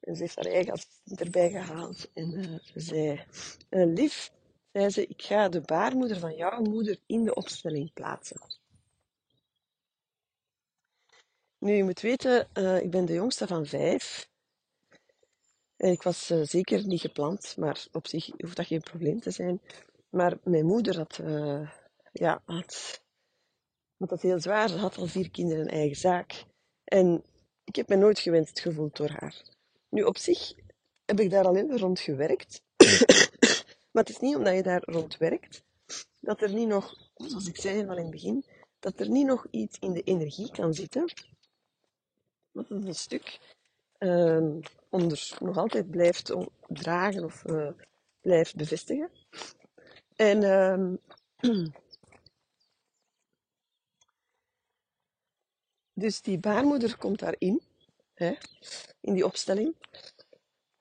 En 0.00 0.16
ze 0.16 0.22
heeft 0.22 0.36
haar 0.36 0.44
eigen 0.44 0.72
assistent 0.72 1.20
erbij 1.20 1.50
gehaald. 1.50 2.10
En 2.12 2.32
uh, 2.32 2.58
ze 2.60 2.80
zei, 2.80 3.24
uh, 3.70 3.94
lief, 3.94 4.32
zei 4.72 4.90
ze, 4.90 5.06
ik 5.06 5.22
ga 5.22 5.48
de 5.48 5.60
baarmoeder 5.60 6.18
van 6.18 6.36
jouw 6.36 6.60
moeder 6.60 6.98
in 7.06 7.24
de 7.24 7.34
opstelling 7.34 7.92
plaatsen. 7.92 8.40
Nu, 11.58 11.72
je 11.72 11.84
moet 11.84 12.00
weten, 12.00 12.48
uh, 12.54 12.82
ik 12.82 12.90
ben 12.90 13.04
de 13.04 13.12
jongste 13.12 13.46
van 13.46 13.66
vijf. 13.66 14.28
Ik 15.76 16.02
was 16.02 16.26
zeker 16.26 16.86
niet 16.86 17.00
gepland, 17.00 17.56
maar 17.56 17.86
op 17.92 18.06
zich 18.06 18.26
hoeft 18.36 18.56
dat 18.56 18.66
geen 18.66 18.80
probleem 18.80 19.20
te 19.20 19.30
zijn. 19.30 19.60
Maar 20.08 20.38
mijn 20.42 20.66
moeder 20.66 20.96
had, 20.96 21.20
ja, 22.12 22.42
had, 22.44 23.02
had 23.98 24.08
dat 24.08 24.22
heel 24.22 24.40
zwaar. 24.40 24.68
Ze 24.68 24.76
had 24.76 24.96
al 24.96 25.06
vier 25.06 25.30
kinderen 25.30 25.62
een 25.62 25.70
eigen 25.70 25.96
zaak. 25.96 26.44
En 26.84 27.24
ik 27.64 27.76
heb 27.76 27.88
me 27.88 27.96
nooit 27.96 28.18
gewenst 28.18 28.60
gevoeld 28.60 28.96
door 28.96 29.10
haar. 29.10 29.42
Nu, 29.88 30.02
op 30.02 30.18
zich 30.18 30.52
heb 31.04 31.20
ik 31.20 31.30
daar 31.30 31.44
al 31.44 31.56
in 31.56 31.78
rond 31.78 32.00
gewerkt. 32.00 32.62
maar 33.92 34.02
het 34.02 34.08
is 34.08 34.18
niet 34.18 34.36
omdat 34.36 34.54
je 34.54 34.62
daar 34.62 34.82
rond 34.84 35.16
werkt, 35.16 35.62
dat 36.20 36.42
er 36.42 36.52
niet 36.52 36.68
nog, 36.68 37.10
zoals 37.14 37.48
ik 37.48 37.56
zei 37.56 37.74
helemaal 37.74 37.96
in 37.96 38.02
het 38.02 38.10
begin, 38.10 38.44
dat 38.78 39.00
er 39.00 39.10
niet 39.10 39.26
nog 39.26 39.46
iets 39.50 39.78
in 39.78 39.92
de 39.92 40.02
energie 40.02 40.50
kan 40.50 40.74
zitten. 40.74 41.12
Dat 42.52 42.70
is 42.70 42.84
een 42.84 42.94
stuk 42.94 43.38
uh, 43.98 44.54
onder 44.88 45.36
nog 45.38 45.56
altijd 45.56 45.90
blijft 45.90 46.34
dragen 46.66 47.24
of 47.24 47.44
uh, 47.46 47.70
blijft 48.20 48.56
bevestigen. 48.56 49.10
En 50.16 50.42
uh, 50.42 51.74
dus 55.96 56.22
die 56.22 56.38
baarmoeder 56.38 56.96
komt 56.96 57.18
daarin, 57.18 57.62
hè, 58.14 58.34
in 59.00 59.14
die 59.14 59.24
opstelling. 59.24 59.74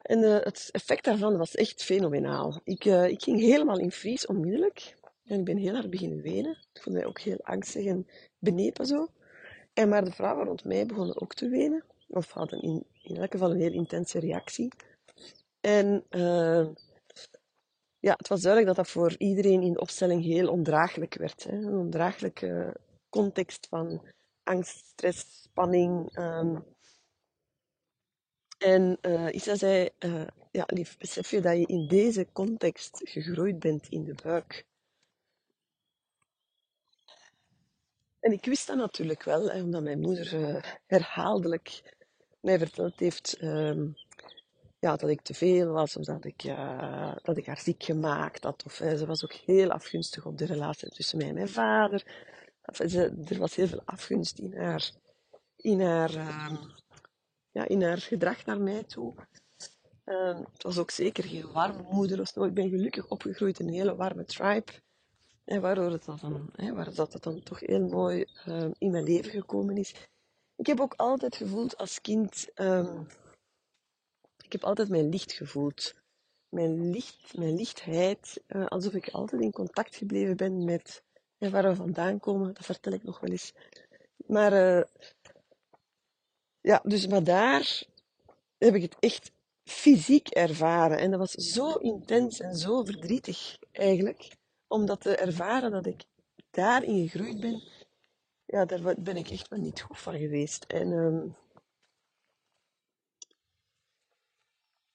En 0.01 0.19
uh, 0.19 0.39
het 0.39 0.69
effect 0.71 1.03
daarvan 1.03 1.37
was 1.37 1.55
echt 1.55 1.83
fenomenaal. 1.83 2.61
Ik, 2.63 2.85
uh, 2.85 3.07
ik 3.07 3.23
ging 3.23 3.39
helemaal 3.39 3.79
in 3.79 3.91
vries 3.91 4.25
onmiddellijk. 4.25 4.95
En 5.25 5.39
ik 5.39 5.45
ben 5.45 5.57
heel 5.57 5.73
hard 5.73 5.89
beginnen 5.89 6.21
wenen. 6.21 6.57
Ik 6.73 6.81
vond 6.81 6.95
mij 6.95 7.05
ook 7.05 7.19
heel 7.19 7.39
angstig 7.41 7.85
en 7.85 8.07
benepen 8.39 8.85
zo. 8.85 9.07
En 9.73 9.89
maar 9.89 10.05
de 10.05 10.11
vrouwen 10.11 10.45
rond 10.45 10.63
mij 10.63 10.85
begonnen 10.85 11.21
ook 11.21 11.33
te 11.33 11.49
wenen. 11.49 11.83
Of 12.07 12.31
hadden 12.31 12.61
in 12.61 12.85
in 13.05 13.15
elk 13.17 13.31
geval 13.31 13.51
een 13.51 13.59
heel 13.59 13.71
intense 13.71 14.19
reactie. 14.19 14.71
En 15.59 16.03
uh, 16.09 16.67
ja, 17.99 18.13
het 18.17 18.27
was 18.27 18.41
duidelijk 18.41 18.75
dat 18.75 18.85
dat 18.85 18.93
voor 18.93 19.15
iedereen 19.17 19.61
in 19.61 19.73
de 19.73 19.79
opstelling 19.79 20.23
heel 20.23 20.49
ondraaglijk 20.49 21.15
werd. 21.15 21.43
Hè? 21.43 21.57
Een 21.57 21.77
ondraaglijke 21.77 22.75
context 23.09 23.67
van 23.69 24.01
angst, 24.45 24.85
stress, 24.85 25.41
spanning. 25.43 26.17
Um, 26.17 26.65
en 28.57 28.97
uh, 29.01 29.33
Isa 29.33 29.55
zei, 29.55 29.89
uh, 29.99 30.27
ja 30.51 30.63
lief, 30.67 30.97
besef 30.97 31.29
je 31.29 31.41
dat 31.41 31.57
je 31.57 31.65
in 31.65 31.87
deze 31.87 32.27
context 32.31 33.01
gegroeid 33.03 33.59
bent 33.59 33.87
in 33.87 34.03
de 34.03 34.15
buik. 34.23 34.65
En 38.19 38.31
ik 38.31 38.45
wist 38.45 38.67
dat 38.67 38.77
natuurlijk 38.77 39.23
wel, 39.23 39.49
hè, 39.49 39.61
omdat 39.61 39.83
mijn 39.83 39.99
moeder 39.99 40.33
uh, 40.33 40.63
herhaaldelijk 40.85 41.95
mij 42.39 42.57
verteld 42.57 42.99
heeft 42.99 43.41
um, 43.41 43.95
ja, 44.79 44.95
dat 44.95 45.09
ik 45.09 45.21
te 45.21 45.33
veel 45.33 45.71
was, 45.71 45.97
of 45.97 46.05
dat 46.05 46.25
ik, 46.25 46.43
dat 47.21 47.37
ik 47.37 47.45
haar 47.45 47.59
ziek 47.59 47.83
gemaakt 47.83 48.43
had. 48.43 48.65
Of, 48.65 48.73
ze 48.73 49.05
was 49.05 49.23
ook 49.23 49.33
heel 49.33 49.71
afgunstig 49.71 50.25
op 50.25 50.37
de 50.37 50.45
relatie 50.45 50.89
tussen 50.89 51.17
mij 51.17 51.27
en 51.27 51.33
mijn 51.33 51.49
vader. 51.49 52.33
Of, 52.65 52.79
er 52.79 53.37
was 53.37 53.55
heel 53.55 53.67
veel 53.67 53.81
afgunst 53.85 54.39
in 54.39 54.57
haar, 54.57 54.91
in 55.55 55.81
haar, 55.81 56.13
uh, 56.13 56.53
ja, 57.51 57.67
in 57.67 57.83
haar 57.83 57.97
gedrag 57.97 58.45
naar 58.45 58.61
mij 58.61 58.83
toe. 58.83 59.13
Uh, 60.05 60.39
het 60.51 60.63
was 60.63 60.77
ook 60.77 60.91
zeker 60.91 61.23
geen 61.23 61.51
warme 61.51 61.83
moeder. 61.91 62.19
Ik 62.19 62.53
ben 62.53 62.69
gelukkig 62.69 63.07
opgegroeid 63.07 63.59
in 63.59 63.67
een 63.67 63.73
hele 63.73 63.95
warme 63.95 64.25
tribe. 64.25 64.71
En 65.43 65.61
waardoor 65.61 65.91
het 65.91 66.05
dan, 66.05 66.49
hè, 66.55 66.73
waardoor 66.73 67.09
dat 67.09 67.23
dan 67.23 67.43
toch 67.43 67.59
heel 67.59 67.87
mooi 67.87 68.25
uh, 68.47 68.69
in 68.77 68.91
mijn 68.91 69.03
leven 69.03 69.31
gekomen 69.31 69.77
is. 69.77 69.93
Ik 70.55 70.65
heb 70.65 70.79
ook 70.79 70.93
altijd 70.93 71.35
gevoeld 71.35 71.77
als 71.77 72.01
kind, 72.01 72.47
ik 74.43 74.51
heb 74.51 74.63
altijd 74.63 74.89
mijn 74.89 75.09
licht 75.09 75.31
gevoeld. 75.31 75.93
Mijn 76.49 76.89
licht, 76.89 77.37
mijn 77.37 77.55
lichtheid, 77.55 78.43
uh, 78.47 78.65
alsof 78.65 78.93
ik 78.93 79.09
altijd 79.09 79.41
in 79.41 79.51
contact 79.51 79.95
gebleven 79.95 80.37
ben 80.37 80.63
met 80.63 81.03
ja, 81.37 81.49
waar 81.49 81.63
we 81.63 81.75
vandaan 81.75 82.19
komen, 82.19 82.53
dat 82.53 82.65
vertel 82.65 82.93
ik 82.93 83.03
nog 83.03 83.19
wel 83.19 83.31
eens. 83.31 83.53
Maar, 84.27 84.53
uh, 84.53 84.83
ja, 86.61 86.81
dus 86.83 87.07
maar 87.07 87.23
daar 87.23 87.83
heb 88.57 88.75
ik 88.75 88.81
het 88.81 88.95
echt 88.99 89.31
fysiek 89.63 90.27
ervaren. 90.27 90.97
En 90.97 91.11
dat 91.11 91.19
was 91.19 91.31
zo 91.31 91.73
intens 91.73 92.39
en 92.39 92.55
zo 92.55 92.83
verdrietig 92.83 93.57
eigenlijk, 93.71 94.35
om 94.67 94.85
dat 94.85 95.01
te 95.01 95.15
ervaren 95.15 95.71
dat 95.71 95.85
ik 95.85 96.03
daarin 96.51 97.09
gegroeid 97.09 97.39
ben 97.39 97.61
ja, 98.45 98.65
daar 98.65 98.95
ben 98.97 99.17
ik 99.17 99.29
echt 99.29 99.47
wel 99.47 99.59
niet 99.59 99.81
goed 99.81 99.99
van 99.99 100.17
geweest. 100.17 100.63
En, 100.63 100.91
um, 100.91 101.35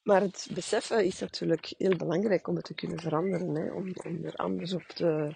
maar 0.02 0.20
het 0.20 0.48
beseffen 0.54 1.04
is 1.04 1.20
natuurlijk 1.20 1.74
heel 1.78 1.96
belangrijk 1.96 2.48
om 2.48 2.56
het 2.56 2.64
te 2.64 2.74
kunnen 2.74 3.00
veranderen. 3.00 3.54
Hè, 3.54 3.72
om, 3.72 3.92
om 4.04 4.24
er 4.24 4.36
anders 4.36 4.72
op 4.72 4.82
te 4.82 5.34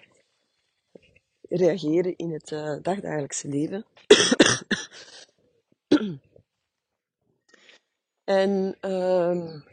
reageren 1.49 2.15
in 2.15 2.31
het 2.31 2.51
uh, 2.51 2.77
dagdagelijkse 2.81 3.47
leven. 3.47 3.85
en 8.23 8.77
um, 8.91 9.63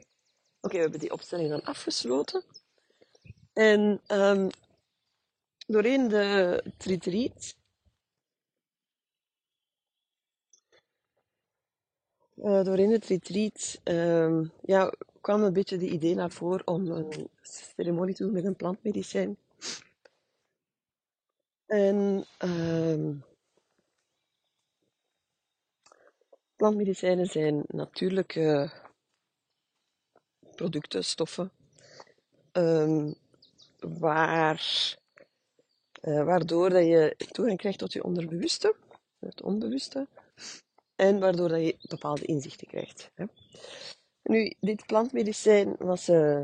oké, 0.60 0.74
we 0.76 0.78
hebben 0.78 1.00
die 1.00 1.12
opstelling 1.12 1.48
dan 1.48 1.62
afgesloten. 1.62 2.44
En 3.52 4.00
um, 4.08 4.50
doorheen 5.66 6.08
de 6.08 6.62
retreat 6.78 7.54
Uh, 12.36 12.64
doorheen 12.64 12.90
het 12.90 13.06
retreat 13.06 13.80
uh, 13.84 14.48
ja, 14.62 14.92
kwam 15.20 15.42
een 15.42 15.52
beetje 15.52 15.76
de 15.76 15.88
idee 15.88 16.14
naar 16.14 16.30
voren 16.30 16.66
om 16.66 16.90
een 16.90 17.28
ceremonie 17.40 18.14
te 18.14 18.22
doen 18.22 18.32
met 18.32 18.44
een 18.44 18.56
plantmedicijn. 18.56 19.36
En 21.72 22.24
uh, 22.44 23.10
plantmedicijnen 26.56 27.26
zijn 27.26 27.64
natuurlijke 27.66 28.72
producten, 30.54 31.04
stoffen, 31.04 31.52
um, 32.52 33.14
waar, 33.78 34.62
uh, 36.02 36.24
waardoor 36.24 36.70
dat 36.70 36.84
je 36.84 37.14
toegang 37.30 37.58
krijgt 37.58 37.78
tot 37.78 37.92
je 37.92 38.04
onderbewuste, 38.04 38.76
het 39.18 39.42
onbewuste, 39.42 40.08
en 40.96 41.20
waardoor 41.20 41.48
dat 41.48 41.60
je 41.60 41.76
bepaalde 41.88 42.24
inzichten 42.24 42.66
krijgt. 42.66 43.10
Hè. 43.14 43.24
Nu, 44.22 44.54
dit 44.60 44.86
plantmedicijn 44.86 45.76
was. 45.78 46.08
Uh, 46.08 46.42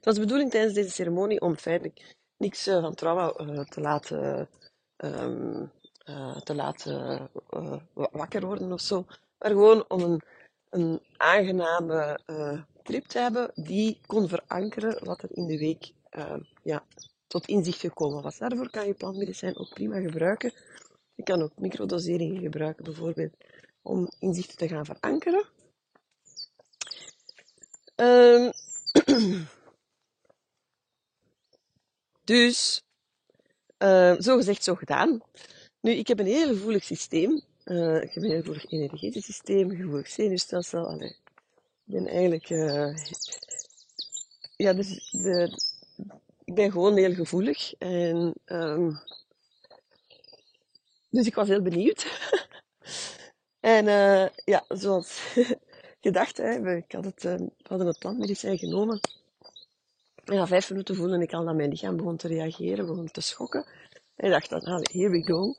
het 0.00 0.08
was 0.08 0.14
de 0.14 0.20
bedoeling 0.20 0.50
tijdens 0.50 0.74
deze 0.74 0.90
ceremonie 0.90 1.40
om 1.40 1.56
feitelijk 1.56 2.16
niks 2.36 2.68
uh, 2.68 2.80
van 2.80 2.94
trauma 2.94 3.34
uh, 3.40 3.60
te 3.60 3.80
laten, 3.80 4.48
um, 4.96 5.70
te 6.44 6.54
laten 6.54 7.28
wakker 7.92 8.46
worden 8.46 8.72
of 8.72 8.80
zo. 8.80 9.04
Maar 9.38 9.50
gewoon 9.50 9.84
om 9.88 10.00
een, 10.00 10.22
een 10.70 11.00
aangename 11.16 12.20
trip 12.82 13.04
te 13.04 13.18
hebben 13.18 13.50
die 13.54 14.00
kon 14.06 14.28
verankeren 14.28 15.04
wat 15.04 15.22
er 15.22 15.28
in 15.32 15.46
de 15.46 15.58
week 15.58 15.92
ja, 16.62 16.84
tot 17.26 17.46
inzicht 17.46 17.80
gekomen 17.80 18.22
was. 18.22 18.38
Daarvoor 18.38 18.70
kan 18.70 18.86
je 18.86 18.94
plantmedicijn 18.94 19.58
ook 19.58 19.68
prima 19.68 20.00
gebruiken. 20.00 20.52
Je 21.14 21.22
kan 21.22 21.42
ook 21.42 21.58
microdoseringen 21.58 22.42
gebruiken, 22.42 22.84
bijvoorbeeld, 22.84 23.34
om 23.82 24.08
inzichten 24.18 24.56
te 24.56 24.68
gaan 24.68 24.84
verankeren. 24.84 25.44
Um, 27.96 28.52
dus, 32.30 32.82
uh, 33.78 34.14
zo 34.18 34.36
gezegd, 34.36 34.64
zo 34.64 34.74
gedaan. 34.74 35.22
Nu, 35.80 35.92
ik 35.92 36.08
heb 36.08 36.18
een 36.18 36.26
heel 36.26 36.46
gevoelig 36.46 36.84
systeem. 36.84 37.42
Uh, 37.64 38.02
ik 38.02 38.12
heb 38.12 38.22
een 38.22 38.30
heel 38.30 38.40
gevoelig 38.40 38.70
energetisch 38.70 39.24
systeem, 39.24 39.70
gevoelig 39.70 40.08
zenuwstelsel. 40.08 40.86
Allee, 40.86 41.16
ik 41.86 41.94
ben 41.94 42.06
eigenlijk... 42.06 42.50
Uh, 42.50 42.96
ja, 44.56 44.72
dus 44.72 45.14
ik 46.44 46.54
ben 46.54 46.72
gewoon 46.72 46.96
heel 46.96 47.14
gevoelig. 47.14 47.74
En, 47.78 48.34
um, 48.46 49.00
dus 51.10 51.26
ik 51.26 51.34
was 51.34 51.48
heel 51.48 51.62
benieuwd. 51.62 52.06
en 53.60 53.84
ja, 54.44 54.64
zoals 54.68 55.20
gedacht, 56.06 56.36
hè, 56.36 56.76
ik 56.76 56.92
had 56.92 57.04
het, 57.04 57.22
we 57.22 57.50
hadden 57.62 57.86
het 57.86 57.98
plantmedicijn 57.98 58.58
genomen. 58.58 59.00
En 60.30 60.36
na 60.36 60.46
vijf 60.46 60.70
minuten 60.70 60.96
voelde 60.96 61.22
ik 61.22 61.32
al 61.32 61.44
dat 61.44 61.54
mijn 61.54 61.68
lichaam 61.68 61.96
begon 61.96 62.16
te 62.16 62.28
reageren, 62.28 62.86
begon 62.86 63.10
te 63.10 63.20
schokken. 63.20 63.66
En 64.16 64.26
ik 64.26 64.30
dacht 64.30 64.50
dan, 64.50 64.86
here 64.92 65.10
we 65.10 65.22
go. 65.22 65.54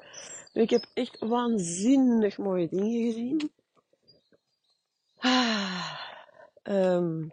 Ik 0.53 0.69
heb 0.69 0.85
echt 0.93 1.19
waanzinnig 1.19 2.37
mooie 2.37 2.67
dingen 2.69 3.05
gezien. 3.05 3.51
Ah, 5.17 5.99
um, 6.63 7.31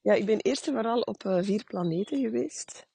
ja, 0.00 0.14
ik 0.14 0.26
ben 0.26 0.40
eerst 0.40 0.66
en 0.66 0.72
vooral 0.72 1.00
op 1.00 1.24
uh, 1.24 1.42
vier 1.42 1.64
planeten 1.64 2.20
geweest. 2.20 2.86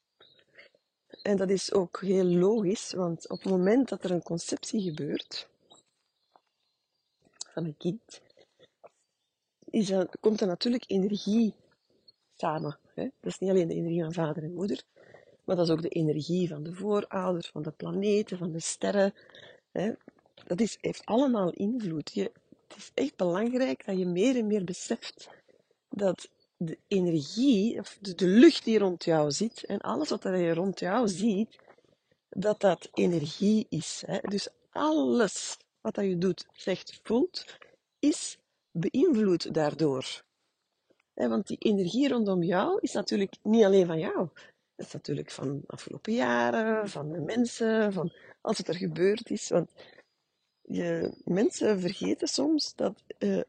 En 1.21 1.37
dat 1.37 1.49
is 1.49 1.73
ook 1.73 2.01
heel 2.01 2.25
logisch, 2.25 2.93
want 2.93 3.29
op 3.29 3.41
het 3.41 3.51
moment 3.51 3.89
dat 3.89 4.03
er 4.03 4.11
een 4.11 4.23
conceptie 4.23 4.81
gebeurt 4.81 5.49
van 7.53 7.65
een 7.65 7.77
kind, 7.77 8.21
is 9.73 9.91
komt 10.19 10.41
er 10.41 10.47
natuurlijk 10.47 10.83
energie 10.87 11.53
samen. 12.33 12.79
Hè? 12.93 13.03
Dat 13.03 13.31
is 13.31 13.39
niet 13.39 13.49
alleen 13.49 13.67
de 13.67 13.73
energie 13.73 14.03
van 14.03 14.13
vader 14.13 14.43
en 14.43 14.53
moeder, 14.53 14.83
maar 15.43 15.55
dat 15.55 15.65
is 15.65 15.71
ook 15.71 15.81
de 15.81 15.89
energie 15.89 16.47
van 16.47 16.63
de 16.63 16.73
voorouders, 16.73 17.47
van 17.47 17.61
de 17.61 17.71
planeten, 17.71 18.37
van 18.37 18.51
de 18.51 18.59
sterren. 18.59 19.13
Hè? 19.71 19.91
Dat 20.45 20.77
heeft 20.81 21.05
allemaal 21.05 21.49
invloed. 21.49 22.11
Je, 22.13 22.31
het 22.67 22.77
is 22.77 22.91
echt 22.93 23.15
belangrijk 23.15 23.85
dat 23.85 23.97
je 23.97 24.05
meer 24.05 24.35
en 24.35 24.47
meer 24.47 24.63
beseft 24.63 25.29
dat 25.89 26.29
de 26.57 26.77
energie, 26.87 27.79
of 27.79 27.97
de, 28.01 28.15
de, 28.15 28.27
lucht 28.27 28.63
die 28.63 28.79
rond 28.79 29.03
jou 29.03 29.31
zit 29.31 29.63
en 29.63 29.79
alles 29.79 30.09
wat 30.09 30.23
je 30.23 30.53
rond 30.53 30.79
jou 30.79 31.07
ziet, 31.07 31.59
dat 32.29 32.59
dat 32.59 32.89
energie 32.93 33.65
is. 33.69 34.03
Hè? 34.05 34.19
Dus 34.21 34.47
alles 34.71 35.57
wat 35.81 35.95
dat 35.95 36.05
je 36.05 36.17
doet, 36.17 36.45
zegt, 36.51 36.99
voelt, 37.03 37.45
is 37.99 38.37
beïnvloed 38.73 39.53
daardoor. 39.53 40.23
Hè, 41.13 41.27
want 41.27 41.47
die 41.47 41.57
energie 41.57 42.07
rondom 42.07 42.43
jou 42.43 42.79
is 42.81 42.93
natuurlijk 42.93 43.35
niet 43.41 43.63
alleen 43.63 43.85
van 43.85 43.99
jou. 43.99 44.29
Het 44.75 44.85
is 44.85 44.93
natuurlijk 44.93 45.31
van 45.31 45.59
de 45.59 45.67
afgelopen 45.67 46.13
jaren, 46.13 46.89
van 46.89 47.11
de 47.11 47.19
mensen, 47.19 47.93
van 47.93 48.11
als 48.41 48.57
het 48.57 48.67
er 48.67 48.75
gebeurd 48.75 49.29
is. 49.29 49.49
Want 49.49 49.71
je, 50.61 51.17
mensen 51.23 51.79
vergeten 51.79 52.27
soms 52.27 52.75
dat 52.75 53.03
uh, 53.19 53.41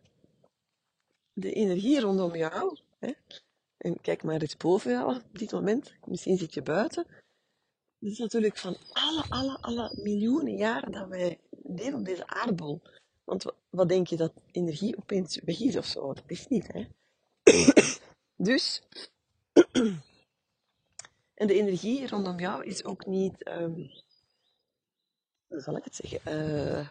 de 1.32 1.52
energie 1.52 2.00
rondom 2.00 2.36
jou 2.36 2.78
en 3.84 4.00
kijk 4.00 4.22
maar 4.22 4.40
eens 4.40 4.56
boven 4.56 4.90
jou 4.90 5.14
op 5.14 5.38
dit 5.38 5.52
moment. 5.52 5.94
Misschien 6.04 6.36
zit 6.36 6.54
je 6.54 6.62
buiten. 6.62 7.06
Dat 7.98 8.12
is 8.12 8.18
natuurlijk 8.18 8.58
van 8.58 8.76
alle, 8.92 9.24
alle, 9.28 9.58
alle 9.60 10.00
miljoenen 10.02 10.56
jaren 10.56 10.92
dat 10.92 11.08
wij 11.08 11.40
leven 11.62 11.98
op 11.98 12.04
deze 12.04 12.26
aardbol. 12.26 12.82
Want 13.24 13.44
wat 13.70 13.88
denk 13.88 14.06
je 14.06 14.16
dat 14.16 14.32
energie 14.50 14.96
opeens 14.96 15.40
weg 15.44 15.60
is 15.60 15.76
of 15.76 15.84
zo? 15.84 16.12
Dat 16.12 16.24
is 16.26 16.46
niet, 16.48 16.66
hè? 16.72 16.86
dus, 18.50 18.82
en 21.34 21.46
de 21.46 21.54
energie 21.54 22.08
rondom 22.08 22.38
jou 22.38 22.64
is 22.64 22.84
ook 22.84 23.06
niet, 23.06 23.48
um, 23.48 23.90
hoe 25.46 25.60
zal 25.60 25.76
ik 25.76 25.84
het 25.84 25.94
zeggen, 25.94 26.20
uh, 26.32 26.90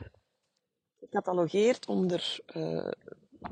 gecatalogeerd 1.00 1.86
onder 1.86 2.40
uh, 2.56 2.92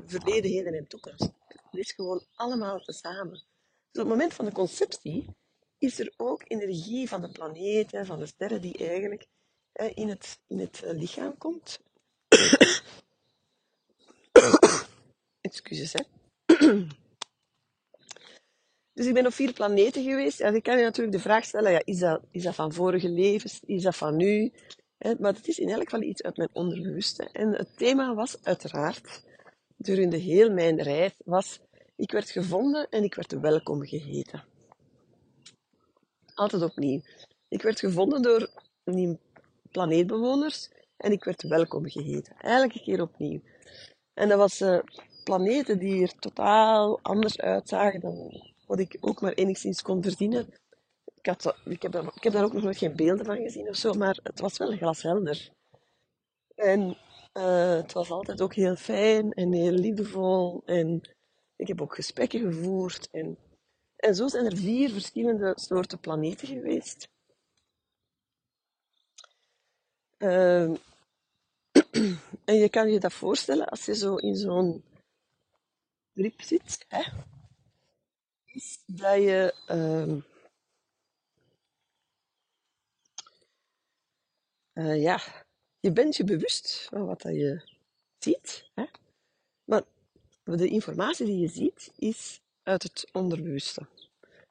verleden, 0.04 0.50
heden 0.50 0.74
en 0.74 0.86
toekomst. 0.86 1.30
Het 1.46 1.80
is 1.80 1.92
gewoon 1.92 2.24
allemaal 2.34 2.80
tezamen. 2.80 3.30
Dus 3.30 4.02
op 4.02 4.08
het 4.08 4.16
moment 4.18 4.34
van 4.34 4.44
de 4.44 4.52
conceptie 4.52 5.36
is 5.78 5.98
er 5.98 6.14
ook 6.16 6.42
energie 6.46 7.08
van 7.08 7.20
de 7.20 7.28
planeten, 7.28 8.06
van 8.06 8.18
de 8.18 8.26
sterren, 8.26 8.60
die 8.60 8.78
eigenlijk 8.78 9.26
in 9.94 10.08
het, 10.08 10.40
in 10.46 10.58
het 10.58 10.82
eh, 10.82 10.92
lichaam 10.92 11.38
komt. 11.38 11.80
Excuses, 15.40 15.92
hè. 15.92 16.02
Dus 18.94 19.06
ik 19.06 19.14
ben 19.14 19.26
op 19.26 19.32
vier 19.32 19.52
planeten 19.52 20.02
geweest. 20.02 20.40
En 20.40 20.54
ik 20.54 20.62
kan 20.62 20.78
je 20.78 20.84
natuurlijk 20.84 21.16
de 21.16 21.22
vraag 21.22 21.44
stellen, 21.44 21.72
ja, 21.72 21.82
is, 21.84 21.98
dat, 21.98 22.20
is 22.30 22.42
dat 22.42 22.54
van 22.54 22.72
vorige 22.72 23.08
levens? 23.08 23.60
Is 23.66 23.82
dat 23.82 23.96
van 23.96 24.16
nu? 24.16 24.52
Maar 25.18 25.32
het 25.32 25.48
is 25.48 25.58
in 25.58 25.68
elk 25.68 25.82
geval 25.82 26.02
iets 26.02 26.22
uit 26.22 26.36
mijn 26.36 26.48
onderbewuste. 26.52 27.28
En 27.32 27.52
het 27.52 27.76
thema 27.76 28.14
was 28.14 28.36
uiteraard 28.42 29.22
durende 29.82 30.16
heel 30.16 30.50
mijn 30.50 30.82
reis 30.82 31.12
was, 31.24 31.60
ik 31.96 32.12
werd 32.12 32.30
gevonden 32.30 32.88
en 32.88 33.04
ik 33.04 33.14
werd 33.14 33.32
welkom 33.32 33.86
geheten. 33.86 34.44
Altijd 36.34 36.62
opnieuw. 36.62 37.00
Ik 37.48 37.62
werd 37.62 37.80
gevonden 37.80 38.22
door 38.22 38.50
planeetbewoners 39.70 40.70
en 40.96 41.12
ik 41.12 41.24
werd 41.24 41.42
welkom 41.42 41.88
geheten. 41.88 42.36
Elke 42.38 42.80
keer 42.80 43.00
opnieuw. 43.00 43.40
En 44.14 44.28
dat 44.28 44.38
was 44.38 44.60
uh, 44.60 44.78
planeten 45.24 45.78
die 45.78 46.02
er 46.02 46.18
totaal 46.18 46.98
anders 47.02 47.40
uitzagen 47.40 48.00
dan 48.00 48.42
wat 48.66 48.78
ik 48.78 48.96
ook 49.00 49.20
maar 49.20 49.32
enigszins 49.32 49.82
kon 49.82 50.02
verdienen. 50.02 50.46
Ik, 51.14 51.26
had, 51.26 51.56
ik, 51.64 51.82
heb, 51.82 51.92
daar, 51.92 52.04
ik 52.14 52.22
heb 52.22 52.32
daar 52.32 52.44
ook 52.44 52.52
nog 52.52 52.62
nooit 52.62 52.78
geen 52.78 52.96
beelden 52.96 53.26
van 53.26 53.36
gezien 53.36 53.68
of 53.68 53.76
zo, 53.76 53.92
maar 53.92 54.18
het 54.22 54.40
was 54.40 54.58
wel 54.58 54.76
glashelder. 54.76 55.50
En 56.54 56.96
uh, 57.32 57.74
het 57.74 57.92
was 57.92 58.10
altijd 58.10 58.40
ook 58.40 58.54
heel 58.54 58.76
fijn 58.76 59.32
en 59.32 59.52
heel 59.52 59.72
liefdevol. 59.72 60.62
En 60.64 61.00
ik 61.56 61.68
heb 61.68 61.80
ook 61.80 61.94
gesprekken 61.94 62.40
gevoerd. 62.40 63.08
En, 63.10 63.38
en 63.96 64.14
zo 64.14 64.28
zijn 64.28 64.44
er 64.44 64.56
vier 64.56 64.90
verschillende 64.90 65.52
soorten 65.54 66.00
planeten 66.00 66.48
geweest. 66.48 67.08
Uh, 70.22 70.62
en 72.44 72.54
je 72.54 72.68
kan 72.70 72.90
je 72.90 73.00
dat 73.00 73.12
voorstellen 73.12 73.66
als 73.66 73.84
je 73.84 73.94
zo 73.94 74.16
in 74.16 74.36
zo'n 74.36 74.84
grip 76.14 76.40
zit, 76.40 76.84
hè, 76.88 77.02
is 78.44 78.82
dat 78.86 79.16
je 79.16 79.54
uh, 79.70 80.16
uh, 84.74 85.02
ja, 85.02 85.20
je 85.80 85.92
bent 85.92 86.16
je 86.16 86.24
bewust 86.24 86.86
van 86.90 87.06
wat 87.06 87.22
dat 87.22 87.34
je 87.34 87.62
ziet. 88.18 88.70
Hè? 88.74 88.84
Maar 89.64 89.82
de 90.44 90.68
informatie 90.68 91.26
die 91.26 91.38
je 91.38 91.48
ziet, 91.48 91.92
is 91.96 92.40
uit 92.62 92.82
het 92.82 93.08
onderbewuste. 93.12 93.86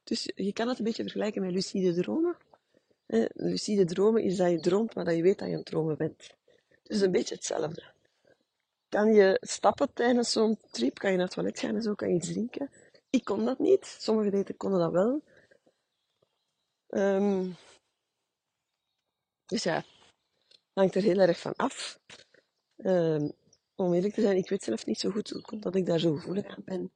Dus 0.03 0.31
je 0.35 0.53
kan 0.53 0.67
het 0.67 0.77
een 0.77 0.83
beetje 0.83 1.03
vergelijken 1.03 1.41
met 1.41 1.51
lucide 1.51 1.93
dromen. 1.93 2.35
Lucide 3.33 3.85
dromen 3.85 4.23
is 4.23 4.37
dat 4.37 4.51
je 4.51 4.59
droomt, 4.59 4.95
maar 4.95 5.05
dat 5.05 5.15
je 5.15 5.21
weet 5.21 5.37
dat 5.39 5.47
je 5.47 5.53
aan 5.53 5.59
het 5.59 5.69
dromen 5.69 5.97
bent. 5.97 6.29
Dus 6.83 7.01
een 7.01 7.11
beetje 7.11 7.35
hetzelfde. 7.35 7.83
Kan 8.89 9.13
je 9.13 9.37
stappen 9.41 9.93
tijdens 9.93 10.31
zo'n 10.31 10.57
trip? 10.71 10.99
Kan 10.99 11.11
je 11.11 11.17
naar 11.17 11.25
het 11.25 11.35
toilet 11.35 11.59
gaan 11.59 11.75
en 11.75 11.81
zo? 11.81 11.93
Kan 11.93 12.09
je 12.09 12.15
iets 12.15 12.27
drinken? 12.27 12.69
Ik 13.09 13.23
kon 13.23 13.45
dat 13.45 13.59
niet. 13.59 13.85
Sommige 13.99 14.29
daten 14.29 14.57
konden 14.57 14.79
dat 14.79 14.91
wel. 14.91 15.21
Um, 16.87 17.55
Dus 19.51 19.63
ja, 19.63 19.83
hangt 20.73 20.95
er 20.95 21.01
heel 21.01 21.19
erg 21.19 21.39
van 21.39 21.53
af. 21.55 21.99
Ehm, 22.77 23.29
om 23.75 23.93
eerlijk 23.93 24.13
te 24.13 24.21
zijn, 24.21 24.37
ik 24.37 24.49
weet 24.49 24.63
zelf 24.63 24.85
niet 24.85 24.99
zo 24.99 25.09
goed 25.09 25.29
hoe 25.29 25.41
komt 25.41 25.63
dat 25.63 25.75
ik 25.75 25.85
daar 25.85 25.99
zo 25.99 26.15
gevoelig 26.15 26.47
aan 26.47 26.63
ben. 26.65 26.91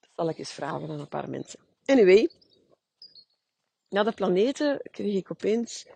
Dat 0.00 0.10
zal 0.14 0.28
ik 0.28 0.38
eens 0.38 0.52
vragen 0.52 0.90
aan 0.90 1.00
een 1.00 1.08
paar 1.08 1.30
mensen. 1.30 1.60
Anyway, 1.84 2.30
na 3.90 4.02
de 4.02 4.12
planeten 4.12 4.80
kreeg 4.90 5.14
ik 5.14 5.30
opeens 5.30 5.86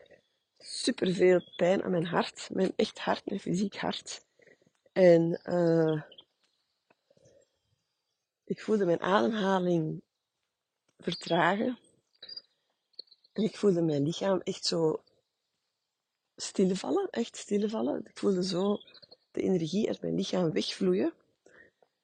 superveel 0.58 1.52
pijn 1.56 1.82
aan 1.82 1.90
mijn 1.90 2.06
hart. 2.06 2.48
Mijn 2.52 2.72
echt 2.76 2.98
hart, 2.98 3.26
mijn 3.26 3.40
fysiek 3.40 3.76
hart. 3.76 4.24
En 4.92 5.40
uh, 5.44 6.02
ik 8.44 8.60
voelde 8.60 8.84
mijn 8.84 9.00
ademhaling 9.00 10.02
vertragen. 10.98 11.78
En 13.32 13.42
ik 13.42 13.56
voelde 13.56 13.82
mijn 13.82 14.02
lichaam 14.02 14.40
echt 14.40 14.64
zo 14.64 15.02
stilvallen, 16.36 17.10
echt 17.10 17.36
stilvallen. 17.36 18.04
Ik 18.04 18.18
voelde 18.18 18.44
zo 18.44 18.78
de 19.30 19.42
energie 19.42 19.88
uit 19.88 20.00
mijn 20.00 20.14
lichaam 20.14 20.52
wegvloeien. 20.52 21.14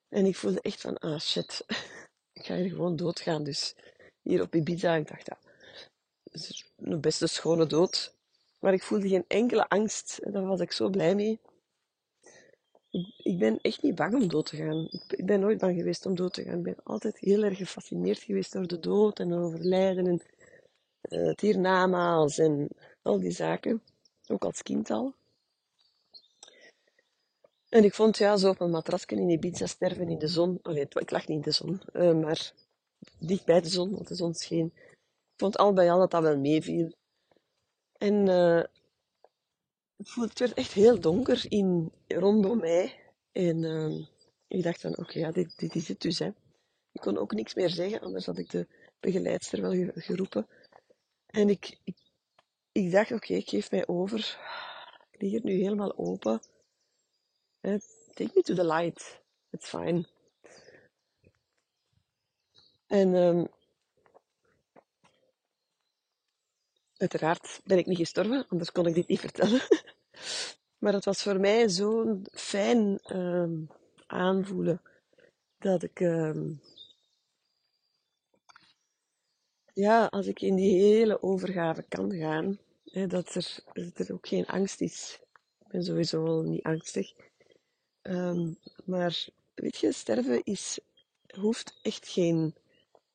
En 0.09 0.25
ik 0.25 0.35
voelde 0.35 0.61
echt 0.61 0.81
van, 0.81 0.97
ah 0.97 1.19
shit, 1.19 1.65
ik 2.39 2.45
ga 2.45 2.55
hier 2.55 2.69
gewoon 2.69 2.95
doodgaan. 2.95 3.43
Dus 3.43 3.75
hier 4.21 4.41
op 4.41 4.55
Ibiza, 4.55 4.95
ik 4.95 5.07
dacht, 5.07 5.27
ja, 5.27 5.37
dat 5.41 5.50
is 6.31 6.71
de 6.75 6.97
beste 6.97 7.27
schone 7.27 7.65
dood. 7.65 8.13
Maar 8.59 8.73
ik 8.73 8.83
voelde 8.83 9.07
geen 9.07 9.25
enkele 9.27 9.69
angst. 9.69 10.19
Daar 10.23 10.45
was 10.45 10.59
ik 10.59 10.71
zo 10.71 10.89
blij 10.89 11.15
mee. 11.15 11.39
Ik, 13.17 13.39
ben 13.39 13.59
echt 13.61 13.81
niet 13.81 13.95
bang 13.95 14.13
om 14.13 14.27
dood 14.27 14.45
te 14.45 14.55
gaan. 14.55 14.89
Ik 15.07 15.25
ben 15.25 15.39
nooit 15.39 15.57
bang 15.57 15.77
geweest 15.77 16.05
om 16.05 16.15
dood 16.15 16.33
te 16.33 16.43
gaan. 16.43 16.57
Ik 16.57 16.63
ben 16.63 16.83
altijd 16.83 17.17
heel 17.17 17.43
erg 17.43 17.57
gefascineerd 17.57 18.19
geweest 18.19 18.53
door 18.53 18.67
de 18.67 18.79
dood 18.79 19.19
en 19.19 19.33
overlijden 19.33 20.07
en 20.07 20.21
uh, 21.09 21.27
het 21.27 21.39
hiernamaals 21.39 22.37
en 22.37 22.69
al 23.01 23.19
die 23.19 23.31
zaken. 23.31 23.81
Ook 24.27 24.43
als 24.43 24.63
kind 24.63 24.89
al. 24.89 25.13
En 27.69 27.83
ik 27.83 27.93
vond 27.93 28.17
ja, 28.17 28.37
zo 28.37 28.49
op 28.49 28.59
een 28.59 28.69
matrasje 28.69 29.15
in 29.15 29.29
Ibiza 29.29 29.65
sterven 29.65 30.09
in 30.09 30.19
de 30.19 30.27
zon. 30.27 30.59
Nee, 30.63 30.87
ik 30.89 31.11
lag 31.11 31.27
niet 31.27 31.37
in 31.37 31.41
de 31.41 31.51
zon, 31.51 31.81
uh, 31.93 32.13
maar 32.13 32.53
dicht 33.19 33.45
bij 33.45 33.61
de 33.61 33.69
zon, 33.69 33.91
want 33.91 34.07
de 34.07 34.15
zon 34.15 34.33
scheen. 34.33 34.73
Vond 35.41 35.57
al 35.57 35.73
bij 35.73 35.91
al 35.91 35.99
dat 35.99 36.11
dat 36.11 36.21
wel 36.21 36.37
meeviel. 36.37 36.91
En 37.97 38.27
uh, 38.27 38.63
het 39.97 40.39
werd 40.39 40.53
echt 40.53 40.73
heel 40.73 40.99
donker 40.99 41.45
in, 41.49 41.91
rondom 42.07 42.59
mij. 42.59 42.99
En 43.31 43.63
uh, 43.63 44.05
ik 44.47 44.63
dacht 44.63 44.81
dan, 44.81 44.97
oké, 44.97 45.19
ja, 45.19 45.31
dit, 45.31 45.57
dit 45.57 45.75
is 45.75 45.87
het 45.87 46.01
dus. 46.01 46.19
Hè. 46.19 46.27
Ik 46.91 47.01
kon 47.01 47.17
ook 47.17 47.33
niks 47.33 47.53
meer 47.53 47.69
zeggen, 47.69 47.99
anders 47.99 48.25
had 48.25 48.37
ik 48.37 48.49
de 48.49 48.67
begeleidster 48.99 49.61
wel 49.61 49.91
geroepen. 49.95 50.47
En 51.25 51.49
ik, 51.49 51.77
ik, 51.83 51.97
ik 52.71 52.91
dacht, 52.91 53.11
oké, 53.11 53.33
ik 53.33 53.49
geef 53.49 53.71
mij 53.71 53.87
over. 53.87 54.39
Ik 55.11 55.21
lig 55.21 55.31
hier 55.31 55.43
nu 55.43 55.53
helemaal 55.53 55.97
open. 55.97 56.41
Take 58.13 58.31
me 58.33 58.41
to 58.41 58.53
the 58.53 58.65
light. 58.65 59.21
It's 59.49 59.69
fine. 59.69 60.07
En 62.87 63.13
um, 63.13 63.47
uiteraard 67.01 67.61
ben 67.63 67.77
ik 67.77 67.85
niet 67.85 67.97
gestorven, 67.97 68.45
anders 68.47 68.71
kon 68.71 68.85
ik 68.87 68.93
dit 68.93 69.07
niet 69.07 69.19
vertellen. 69.19 69.61
maar 70.81 70.93
het 70.93 71.05
was 71.05 71.21
voor 71.23 71.39
mij 71.39 71.69
zo'n 71.69 72.25
fijn 72.31 72.99
um, 73.15 73.69
aanvoelen 74.07 74.81
dat 75.57 75.83
ik, 75.83 75.99
um, 75.99 76.61
ja, 79.73 80.05
als 80.05 80.27
ik 80.27 80.41
in 80.41 80.55
die 80.55 80.81
hele 80.81 81.21
overgave 81.21 81.83
kan 81.83 82.13
gaan, 82.13 82.59
hè, 82.85 83.07
dat, 83.07 83.35
er, 83.35 83.59
er 83.93 84.13
ook 84.13 84.27
geen 84.27 84.45
angst 84.45 84.81
is. 84.81 85.19
Ik 85.59 85.67
ben 85.67 85.83
sowieso 85.83 86.23
wel 86.23 86.41
niet 86.41 86.63
angstig. 86.63 87.13
Um, 88.01 88.57
maar 88.85 89.27
weet 89.53 89.77
je, 89.77 89.91
sterven 89.91 90.43
is, 90.43 90.79
hoeft 91.39 91.79
echt 91.81 92.07
geen 92.07 92.55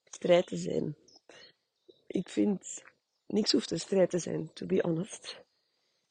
strijd 0.04 0.46
te 0.46 0.56
zijn. 0.56 0.96
Ik 2.06 2.28
vind, 2.28 2.82
niks 3.26 3.52
hoeft 3.52 3.70
een 3.70 3.80
strijd 3.80 4.10
te 4.10 4.18
zijn, 4.18 4.50
to 4.52 4.66
be 4.66 4.80
honest. 4.82 5.44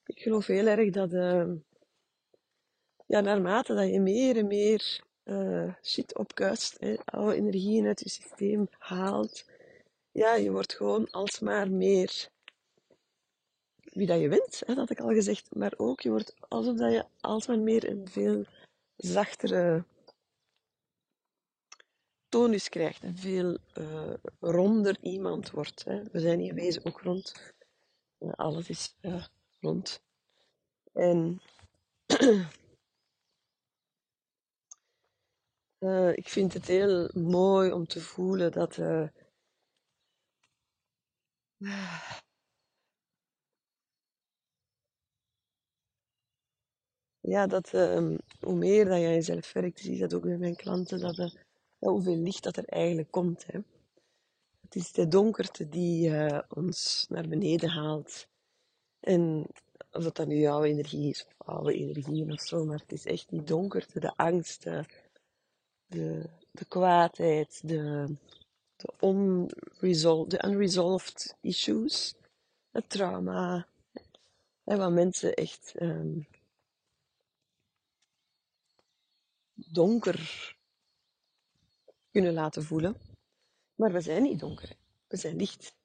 Ik 0.05 0.19
geloof 0.19 0.45
heel 0.45 0.67
erg 0.67 0.89
dat, 0.89 1.13
uh, 1.13 1.51
ja, 3.05 3.19
naarmate 3.19 3.73
dat 3.73 3.89
je 3.89 3.99
meer 3.99 4.37
en 4.37 4.47
meer 4.47 5.03
uh, 5.23 5.73
shit 5.83 6.17
opkuist, 6.17 6.79
hè, 6.79 6.95
oude 7.05 7.35
energieën 7.35 7.85
uit 7.85 7.99
je 7.99 8.09
systeem 8.09 8.67
haalt, 8.77 9.45
ja, 10.11 10.35
je 10.35 10.51
wordt 10.51 10.73
gewoon 10.73 11.09
alsmaar 11.09 11.71
meer 11.71 12.29
wie 13.75 14.07
dat 14.07 14.19
je 14.19 14.29
bent, 14.29 14.59
hè, 14.59 14.65
dat 14.65 14.77
had 14.77 14.89
ik 14.89 14.99
al 14.99 15.13
gezegd, 15.13 15.55
maar 15.55 15.73
ook 15.77 16.01
je 16.01 16.09
wordt 16.09 16.35
alsof 16.47 16.77
dat 16.77 16.91
je 16.91 17.05
alsmaar 17.19 17.59
meer 17.59 17.89
een 17.89 18.07
veel 18.07 18.45
zachtere 18.95 19.83
tonus 22.29 22.69
krijgt 22.69 23.03
en 23.03 23.17
veel 23.17 23.57
uh, 23.77 24.13
ronder 24.39 24.97
iemand 25.01 25.51
wordt. 25.51 25.83
Hè. 25.83 26.03
We 26.11 26.19
zijn 26.19 26.39
hier 26.39 26.53
wezen 26.53 26.85
ook 26.85 27.01
rond. 27.01 27.53
Alles 28.19 28.69
is 28.69 28.95
uh, 29.01 29.25
rond. 29.59 30.01
En 30.93 31.41
ik 36.15 36.29
vind 36.29 36.53
het 36.53 36.67
heel 36.67 37.09
mooi 37.13 37.71
om 37.71 37.87
te 37.87 38.01
voelen 38.01 38.51
dat 38.51 38.77
ja, 47.19 47.47
dat 47.47 47.73
um, 47.73 48.17
hoe 48.39 48.55
meer 48.55 48.85
dat 48.85 48.97
je 48.97 49.07
jezelf 49.07 49.53
werkt, 49.53 49.79
zie 49.79 49.99
dat 49.99 50.13
ook 50.13 50.23
bij 50.23 50.37
mijn 50.37 50.55
klanten, 50.55 50.99
dat 50.99 51.44
hoeveel 51.91 52.15
licht 52.15 52.43
dat 52.43 52.57
er 52.57 52.65
eigenlijk 52.65 53.11
komt. 53.11 53.45
Hè. 53.45 53.59
Het 54.61 54.75
is 54.75 54.91
de 54.91 55.07
donkerte 55.07 55.69
die 55.69 56.09
uh, 56.09 56.39
ons 56.49 57.05
naar 57.09 57.27
beneden 57.27 57.69
haalt. 57.69 58.27
En 58.99 59.47
of 59.91 60.03
dat 60.03 60.15
dan 60.15 60.27
nu 60.27 60.35
jouw 60.35 60.63
energie 60.63 61.09
is, 61.09 61.25
of 61.25 61.47
oude 61.47 61.73
energieën 61.73 62.31
of 62.31 62.41
zo, 62.41 62.65
maar 62.65 62.79
het 62.79 62.91
is 62.91 63.05
echt 63.05 63.29
die 63.29 63.43
donkerte, 63.43 63.99
de 63.99 64.15
angst, 64.15 64.63
de, 64.63 66.29
de, 66.51 66.65
kwaadheid, 66.67 67.67
de, 67.67 68.15
de, 68.75 68.93
unresolved, 69.01 70.43
unresolved 70.45 71.35
issues, 71.41 72.15
het 72.71 72.89
trauma. 72.89 73.67
En 74.63 74.77
wat 74.77 74.91
mensen 74.91 75.33
echt 75.33 75.73
um, 75.81 76.27
donker 79.53 80.54
kunnen 82.15 82.33
laten 82.33 82.63
voelen. 82.63 82.95
Maar 83.75 83.91
we 83.91 84.01
zijn 84.01 84.23
niet 84.23 84.39
donker. 84.39 84.75
We 85.07 85.17
zijn 85.17 85.35
licht. 85.35 85.75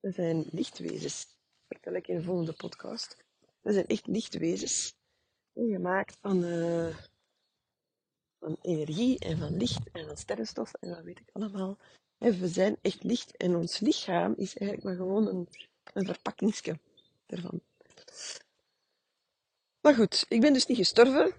We 0.00 0.10
zijn 0.10 0.44
lichtwezens. 0.50 1.26
Vertel 1.68 1.94
ik 1.94 2.08
in 2.08 2.16
de 2.16 2.22
volgende 2.22 2.52
podcast. 2.52 3.16
We 3.60 3.72
zijn 3.72 3.86
echt 3.86 4.06
lichtwezens. 4.06 4.94
Gemaakt 5.54 6.16
van, 6.20 6.44
uh, 6.44 6.96
van 8.38 8.56
energie 8.60 9.18
en 9.18 9.38
van 9.38 9.56
licht 9.56 9.90
en 9.92 10.06
van 10.06 10.16
sterrenstof 10.16 10.72
en 10.74 10.88
dat 10.88 11.02
weet 11.02 11.18
ik 11.18 11.28
allemaal. 11.32 11.78
En 12.18 12.40
we 12.40 12.48
zijn 12.48 12.76
echt 12.82 13.02
licht 13.02 13.36
en 13.36 13.56
ons 13.56 13.78
lichaam 13.78 14.34
is 14.36 14.56
eigenlijk 14.56 14.82
maar 14.82 14.96
gewoon 14.96 15.26
een, 15.26 15.48
een 15.92 16.06
verpakkingsje 16.06 16.78
ervan. 17.26 17.60
Maar 19.80 19.94
goed, 19.94 20.26
ik 20.28 20.40
ben 20.40 20.52
dus 20.52 20.66
niet 20.66 20.78
gestorven. 20.78 21.34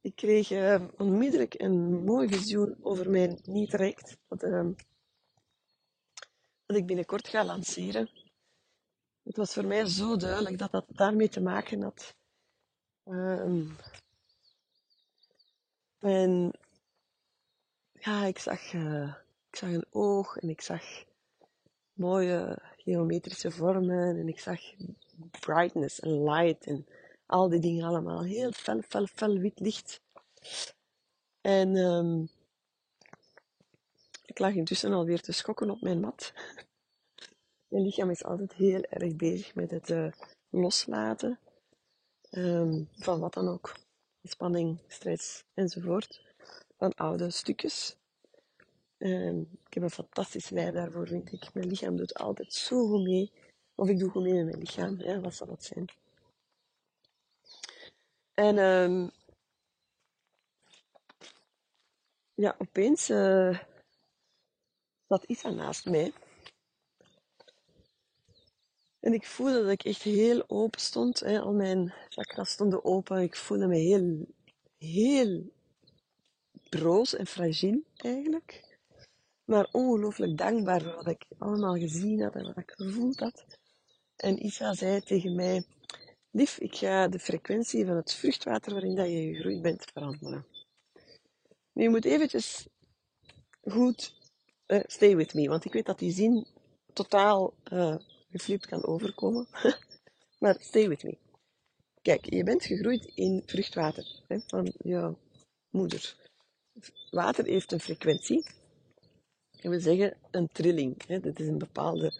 Ik 0.00 0.16
kreeg 0.16 0.50
uh, 0.50 0.82
onmiddellijk 0.98 1.54
een 1.60 2.04
mooi 2.04 2.28
visioen 2.28 2.76
over 2.82 3.10
mijn 3.10 3.38
niet-traject, 3.42 4.16
dat, 4.28 4.42
uh, 4.42 4.68
dat 6.66 6.76
ik 6.76 6.86
binnenkort 6.86 7.28
ga 7.28 7.44
lanceren. 7.44 8.10
Het 9.22 9.36
was 9.36 9.52
voor 9.52 9.64
mij 9.64 9.86
zo 9.86 10.16
duidelijk 10.16 10.58
dat 10.58 10.70
dat 10.70 10.84
daarmee 10.88 11.28
te 11.28 11.40
maken 11.40 11.82
had. 11.82 12.14
Um, 13.04 13.76
en 15.98 16.52
ja, 17.92 18.24
ik 18.24 18.38
zag, 18.38 18.72
uh, 18.72 19.14
ik 19.50 19.56
zag 19.56 19.70
een 19.70 19.86
oog 19.90 20.36
en 20.36 20.48
ik 20.48 20.60
zag 20.60 20.82
mooie 21.92 22.62
geometrische 22.76 23.50
vormen 23.50 24.18
en 24.18 24.28
ik 24.28 24.40
zag 24.40 24.60
brightness 25.40 26.00
en 26.00 26.22
light 26.22 26.66
en 26.66 26.86
al 27.30 27.48
die 27.48 27.60
dingen 27.60 27.84
allemaal. 27.84 28.22
Heel 28.22 28.52
fel, 28.52 28.80
fel, 28.82 29.06
fel 29.06 29.38
wit 29.38 29.60
licht. 29.60 30.00
En 31.40 31.76
um, 31.76 32.30
ik 34.24 34.38
lag 34.38 34.54
intussen 34.54 34.92
alweer 34.92 35.20
te 35.20 35.32
schokken 35.32 35.70
op 35.70 35.80
mijn 35.80 36.00
mat. 36.00 36.32
Mijn 37.68 37.84
lichaam 37.84 38.10
is 38.10 38.24
altijd 38.24 38.52
heel 38.52 38.82
erg 38.82 39.16
bezig 39.16 39.54
met 39.54 39.70
het 39.70 39.90
uh, 39.90 40.12
loslaten 40.48 41.38
um, 42.30 42.88
van 42.92 43.20
wat 43.20 43.34
dan 43.34 43.48
ook. 43.48 43.76
Spanning, 44.22 44.78
stress 44.88 45.44
enzovoort. 45.54 46.20
Van 46.78 46.94
oude 46.94 47.30
stukjes. 47.30 47.96
Um, 48.98 49.40
ik 49.66 49.74
heb 49.74 49.82
een 49.82 49.90
fantastisch 49.90 50.50
lijf 50.50 50.72
daarvoor, 50.72 51.06
vind 51.06 51.32
ik. 51.32 51.54
Mijn 51.54 51.68
lichaam 51.68 51.96
doet 51.96 52.14
altijd 52.14 52.52
zo 52.52 52.86
goed 52.86 53.02
mee 53.02 53.32
Of 53.74 53.88
ik 53.88 53.98
doe 53.98 54.10
goed 54.10 54.22
mee 54.22 54.32
met 54.32 54.44
mijn 54.44 54.58
lichaam. 54.58 55.02
Ja, 55.02 55.20
wat 55.20 55.34
zal 55.34 55.46
dat 55.46 55.64
zijn? 55.64 55.84
En 58.40 58.58
ehm 58.58 59.08
ja, 62.34 62.54
opeens 62.58 63.10
uh, 63.10 63.58
zat 65.08 65.24
Isa 65.24 65.50
naast 65.50 65.84
mij. 65.84 66.12
En 69.00 69.12
ik 69.12 69.26
voelde 69.26 69.62
dat 69.62 69.70
ik 69.70 69.84
echt 69.84 70.02
heel 70.02 70.44
open 70.48 70.80
stond. 70.80 71.20
Hè. 71.20 71.40
Al 71.40 71.52
mijn 71.52 71.94
chakras 72.08 72.50
stonden 72.50 72.84
open. 72.84 73.22
Ik 73.22 73.36
voelde 73.36 73.66
me 73.66 73.76
heel, 73.76 74.26
heel 74.78 75.52
broos 76.68 77.14
en 77.14 77.26
fragiel 77.26 77.82
eigenlijk. 77.96 78.78
Maar 79.44 79.68
ongelooflijk 79.72 80.36
dankbaar 80.36 80.82
voor 80.82 80.94
wat 80.94 81.08
ik 81.08 81.24
allemaal 81.38 81.76
gezien 81.76 82.22
had 82.22 82.34
en 82.34 82.44
wat 82.44 82.56
ik 82.56 82.70
gevoeld 82.76 83.20
had. 83.20 83.44
En 84.16 84.44
Isa 84.44 84.74
zei 84.74 85.00
tegen 85.00 85.34
mij, 85.34 85.64
lief, 86.30 86.58
ik 86.58 86.74
ga 86.74 87.08
de 87.08 87.18
frequentie 87.18 87.86
van 87.86 87.96
het 87.96 88.14
vruchtwater 88.14 88.72
waarin 88.72 88.94
dat 88.94 89.06
je 89.06 89.34
gegroeid 89.34 89.62
bent 89.62 89.84
veranderen. 89.92 90.46
Nu, 91.72 91.82
je 91.82 91.88
moet 91.88 92.04
eventjes 92.04 92.68
goed 93.62 94.14
uh, 94.66 94.80
stay 94.86 95.16
with 95.16 95.34
me, 95.34 95.48
want 95.48 95.64
ik 95.64 95.72
weet 95.72 95.86
dat 95.86 95.98
die 95.98 96.12
zin 96.12 96.46
totaal 96.92 97.54
uh, 97.72 97.96
geflipt 98.30 98.66
kan 98.66 98.84
overkomen. 98.84 99.46
maar 100.40 100.56
stay 100.58 100.88
with 100.88 101.02
me. 101.02 101.18
Kijk, 102.02 102.30
je 102.34 102.44
bent 102.44 102.64
gegroeid 102.64 103.04
in 103.04 103.42
vruchtwater 103.46 104.22
hè, 104.28 104.38
van 104.46 104.72
je 104.78 105.14
moeder. 105.70 106.16
Water 107.10 107.44
heeft 107.44 107.72
een 107.72 107.80
frequentie. 107.80 108.46
En 109.60 109.70
we 109.70 109.80
zeggen 109.80 110.16
een 110.30 110.48
trilling. 110.48 111.06
Hè. 111.06 111.20
Dat 111.20 111.38
is 111.38 111.46
een 111.46 111.58
bepaalde 111.58 112.12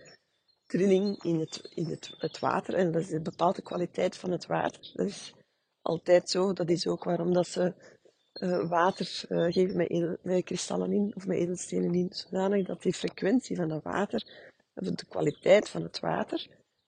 trilling 0.70 1.22
in, 1.22 1.40
het, 1.40 1.70
in 1.74 1.86
het, 1.86 2.14
het 2.18 2.38
water. 2.38 2.74
En 2.74 2.92
dat 2.92 3.02
is 3.02 3.12
een 3.12 3.22
bepaalde 3.22 3.62
kwaliteit 3.62 4.16
van 4.16 4.30
het 4.30 4.46
water. 4.46 4.90
Dat 4.94 5.06
is 5.06 5.34
altijd 5.82 6.30
zo. 6.30 6.52
Dat 6.52 6.68
is 6.68 6.86
ook 6.86 7.04
waarom 7.04 7.32
dat 7.32 7.46
ze 7.46 7.74
uh, 8.34 8.68
water 8.68 9.22
uh, 9.28 9.52
geven 9.52 9.76
met, 9.76 10.18
met 10.22 10.44
kristallen 10.44 10.92
in 10.92 11.12
of 11.14 11.26
met 11.26 11.36
edelstenen 11.36 11.94
in. 11.94 12.08
Zodanig 12.10 12.66
dat 12.66 12.82
die 12.82 12.92
frequentie 12.92 13.56
van 13.56 13.68
dat 13.68 13.82
water 13.82 14.48
de 14.74 15.06
kwaliteit 15.08 15.68
van 15.68 15.82
het 15.82 16.00
water 16.00 16.46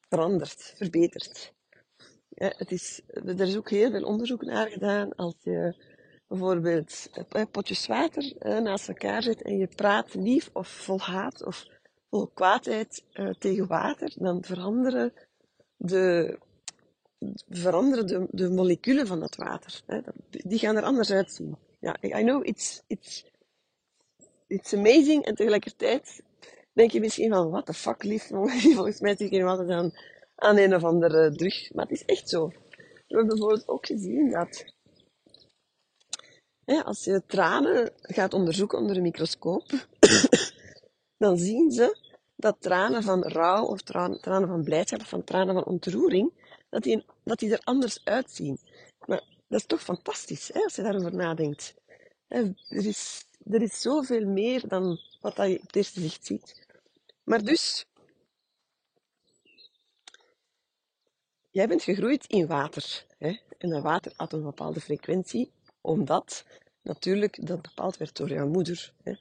verandert, 0.08 0.72
verbetert. 0.76 1.52
Het 2.34 2.70
is, 2.70 3.00
er 3.06 3.40
is 3.40 3.56
ook 3.56 3.70
heel 3.70 3.90
veel 3.90 4.04
onderzoek 4.04 4.42
naar 4.42 4.68
gedaan. 4.68 5.14
Als 5.14 5.34
je 5.40 5.74
bijvoorbeeld 6.28 7.10
potjes 7.50 7.86
water 7.86 8.34
naast 8.62 8.88
elkaar 8.88 9.22
zet 9.22 9.42
en 9.42 9.56
je 9.56 9.66
praat 9.66 10.14
lief 10.14 10.50
of 10.52 10.68
vol 10.68 11.00
haat 11.00 11.44
of 11.44 11.66
vol 12.12 12.26
kwaadheid 12.34 13.04
uh, 13.14 13.30
tegen 13.38 13.66
water, 13.66 14.12
dan 14.16 14.44
veranderen 14.44 15.12
de, 15.76 16.38
veranderen 17.48 18.28
de, 18.30 18.50
moleculen 18.50 19.06
van 19.06 19.20
dat 19.20 19.36
water. 19.36 19.82
Hè. 19.86 20.00
Die 20.28 20.58
gaan 20.58 20.76
er 20.76 20.82
anders 20.82 21.10
uitzien. 21.10 21.56
Ja, 21.80 21.96
I 22.02 22.22
know 22.22 22.46
it's, 22.46 22.82
it's, 22.86 23.24
it's 24.46 24.74
amazing 24.74 25.24
en 25.24 25.34
tegelijkertijd 25.34 26.22
denk 26.72 26.90
je 26.90 27.00
misschien 27.00 27.32
van, 27.32 27.50
what 27.50 27.66
the 27.66 27.74
fuck, 27.74 28.02
lief, 28.02 28.26
volgens 28.76 29.00
mij 29.00 29.16
zit 29.16 29.30
je 29.30 29.44
altijd 29.44 29.70
aan, 29.70 29.92
aan 30.34 30.56
een 30.56 30.74
of 30.74 30.84
andere 30.84 31.32
drug. 31.32 31.72
Maar 31.74 31.84
het 31.86 31.94
is 32.00 32.04
echt 32.04 32.28
zo. 32.28 32.48
We 32.48 33.18
hebben 33.18 33.26
bijvoorbeeld 33.26 33.68
ook 33.68 33.86
gezien 33.86 34.30
dat 34.30 34.64
hè, 36.64 36.82
als 36.82 37.04
je 37.04 37.22
tranen 37.26 37.92
gaat 38.02 38.34
onderzoeken 38.34 38.78
onder 38.78 38.96
een 38.96 39.02
microscoop, 39.02 39.88
dan 41.22 41.38
zien 41.38 41.70
ze 41.70 41.96
dat 42.36 42.56
tranen 42.60 43.02
van 43.02 43.22
rouw 43.22 43.64
of 43.64 43.80
tranen, 43.80 44.48
van 44.48 44.64
blijdschap 44.64 45.00
of 45.00 45.08
van 45.08 45.24
tranen 45.24 45.54
van 45.54 45.64
ontroering, 45.64 46.32
dat 46.68 46.82
die, 46.82 47.04
dat 47.24 47.38
die 47.38 47.52
er 47.52 47.60
anders 47.64 48.04
uitzien. 48.04 48.58
Maar 49.06 49.22
dat 49.48 49.60
is 49.60 49.66
toch 49.66 49.82
fantastisch, 49.82 50.50
hè, 50.52 50.60
als 50.62 50.74
je 50.74 50.82
daarover 50.82 51.14
nadenkt. 51.14 51.74
Er, 52.28 52.54
is, 52.68 53.24
er 53.50 53.62
is 53.62 53.80
zoveel 53.80 54.26
meer 54.26 54.68
dan 54.68 54.98
wat 55.20 55.36
je 55.36 55.58
op 55.60 55.66
het 55.66 55.76
eerste 55.76 56.00
zicht 56.00 56.26
ziet. 56.26 56.66
Maar 57.24 57.44
dus, 57.44 57.84
jij 61.50 61.68
bent 61.68 61.82
gegroeid 61.82 62.26
in 62.26 62.46
water. 62.46 63.06
Hè? 63.18 63.38
En 63.58 63.70
dat 63.70 63.82
water 63.82 64.12
had 64.16 64.32
een 64.32 64.42
bepaalde 64.42 64.80
frequentie, 64.80 65.52
omdat 65.80 66.44
natuurlijk 66.82 67.46
dat 67.46 67.62
bepaald 67.62 67.96
werd 67.96 68.16
door 68.16 68.28
jouw 68.28 68.48
moeder. 68.48 68.92
Hè? 69.02 69.14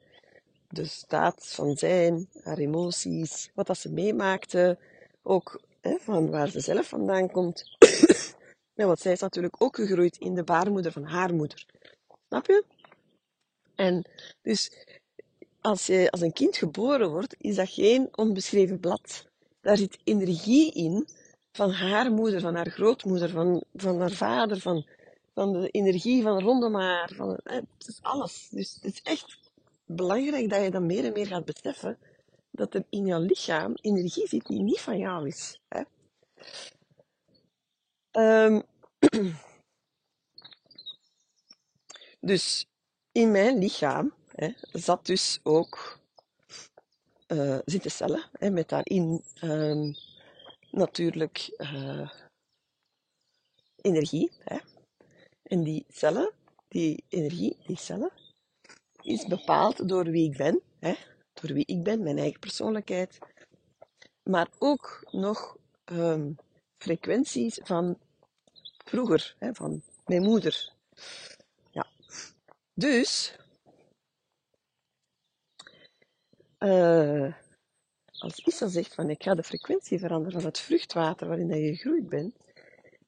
De 0.71 0.85
staat 0.85 1.47
van 1.47 1.75
zijn, 1.77 2.29
haar 2.43 2.57
emoties, 2.57 3.49
wat 3.53 3.67
dat 3.67 3.77
ze 3.77 3.89
meemaakte, 3.89 4.77
ook 5.21 5.61
hè, 5.81 5.97
van 5.99 6.29
waar 6.29 6.49
ze 6.49 6.59
zelf 6.59 6.87
vandaan 6.87 7.31
komt. 7.31 7.77
want 8.75 8.99
zij 8.99 9.11
is 9.11 9.19
natuurlijk 9.19 9.61
ook 9.61 9.75
gegroeid 9.75 10.17
in 10.17 10.35
de 10.35 10.43
baarmoeder 10.43 10.91
van 10.91 11.03
haar 11.03 11.33
moeder. 11.33 11.65
Snap 12.27 12.45
je? 12.45 12.63
En 13.75 14.05
dus 14.41 14.71
als, 15.61 15.85
je, 15.85 16.11
als 16.11 16.21
een 16.21 16.33
kind 16.33 16.57
geboren 16.57 17.09
wordt, 17.09 17.35
is 17.37 17.55
dat 17.55 17.69
geen 17.69 18.09
onbeschreven 18.17 18.79
blad. 18.79 19.27
Daar 19.61 19.77
zit 19.77 19.97
energie 20.03 20.73
in 20.73 21.07
van 21.51 21.71
haar 21.71 22.11
moeder, 22.11 22.41
van 22.41 22.55
haar 22.55 22.69
grootmoeder, 22.69 23.29
van, 23.29 23.63
van 23.73 23.99
haar 23.99 24.11
vader, 24.11 24.59
van, 24.59 24.85
van 25.33 25.53
de 25.53 25.69
energie 25.69 26.21
van 26.23 26.41
rondom 26.41 26.75
haar. 26.75 27.11
Van, 27.15 27.39
het 27.43 27.87
is 27.87 27.99
alles. 28.01 28.47
Dus 28.51 28.77
het 28.81 28.93
is 28.93 29.01
echt 29.01 29.40
belangrijk 29.95 30.49
dat 30.49 30.63
je 30.63 30.71
dan 30.71 30.85
meer 30.85 31.05
en 31.05 31.13
meer 31.13 31.27
gaat 31.27 31.45
beseffen 31.45 31.97
dat 32.51 32.73
er 32.73 32.85
in 32.89 33.05
jouw 33.05 33.19
lichaam 33.19 33.73
energie 33.81 34.27
zit 34.27 34.45
die 34.45 34.61
niet 34.61 34.81
van 34.81 34.97
jou 34.97 35.27
is. 35.27 35.59
Hè? 35.67 35.81
Um, 38.45 38.63
dus 42.19 42.65
in 43.11 43.31
mijn 43.31 43.57
lichaam 43.57 44.13
hè, 44.35 44.49
zat 44.71 45.05
dus 45.05 45.39
ook 45.43 45.99
uh, 47.27 47.59
zitten 47.65 47.91
cellen 47.91 48.23
hè, 48.31 48.49
met 48.49 48.69
daarin 48.69 49.23
um, 49.43 49.95
natuurlijk 50.71 51.55
uh, 51.57 52.11
energie. 53.81 54.31
Hè. 54.39 54.57
En 55.43 55.63
die 55.63 55.85
cellen, 55.89 56.31
die 56.67 57.03
energie, 57.09 57.57
die 57.65 57.77
cellen, 57.77 58.11
is 59.01 59.25
bepaald 59.25 59.87
door 59.87 60.03
wie 60.03 60.29
ik 60.31 60.37
ben, 60.37 60.61
hè, 60.79 60.93
door 61.33 61.53
wie 61.53 61.65
ik 61.65 61.83
ben, 61.83 62.03
mijn 62.03 62.17
eigen 62.17 62.39
persoonlijkheid, 62.39 63.17
maar 64.23 64.47
ook 64.59 65.07
nog 65.11 65.57
um, 65.85 66.35
frequenties 66.77 67.59
van 67.63 67.97
vroeger, 68.85 69.35
hè, 69.39 69.53
van 69.53 69.81
mijn 70.05 70.21
moeder. 70.21 70.73
Ja. 71.71 71.87
Dus 72.73 73.35
uh, 76.59 77.33
als 78.17 78.39
Issa 78.39 78.67
zegt 78.67 78.93
van 78.93 79.09
ik 79.09 79.23
ga 79.23 79.35
de 79.35 79.43
frequentie 79.43 79.99
veranderen 79.99 80.41
van 80.41 80.49
het 80.49 80.59
vruchtwater 80.59 81.27
waarin 81.27 81.47
je 81.47 81.75
gegroeid 81.75 82.09
bent, 82.09 82.35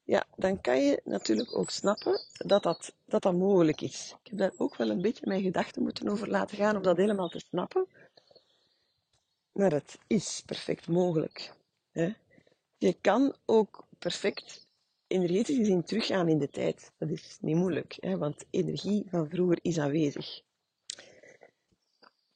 ja, 0.04 0.26
dan 0.36 0.60
kan 0.60 0.84
je 0.84 1.00
natuurlijk 1.04 1.56
ook 1.56 1.70
snappen 1.70 2.20
dat 2.32 2.62
dat, 2.62 2.94
dat 3.04 3.22
dat 3.22 3.34
mogelijk 3.34 3.80
is. 3.80 4.16
Ik 4.22 4.30
heb 4.30 4.38
daar 4.38 4.52
ook 4.56 4.76
wel 4.76 4.90
een 4.90 5.02
beetje 5.02 5.26
mijn 5.26 5.42
gedachten 5.42 5.82
moeten 5.82 6.08
over 6.08 6.28
laten 6.28 6.56
gaan 6.56 6.76
om 6.76 6.82
dat 6.82 6.96
helemaal 6.96 7.28
te 7.28 7.38
snappen. 7.38 7.86
Maar 9.52 9.72
het 9.72 9.98
is 10.06 10.42
perfect 10.46 10.88
mogelijk. 10.88 11.52
Hè? 11.90 12.12
Je 12.76 12.92
kan 13.00 13.34
ook 13.44 13.86
perfect 13.98 14.66
energetisch 15.06 15.56
gezien 15.56 15.84
teruggaan 15.84 16.28
in 16.28 16.38
de 16.38 16.50
tijd. 16.50 16.92
Dat 16.98 17.10
is 17.10 17.38
niet 17.40 17.56
moeilijk, 17.56 17.96
hè? 18.00 18.18
want 18.18 18.44
energie 18.50 19.06
van 19.10 19.28
vroeger 19.28 19.58
is 19.62 19.78
aanwezig 19.78 20.42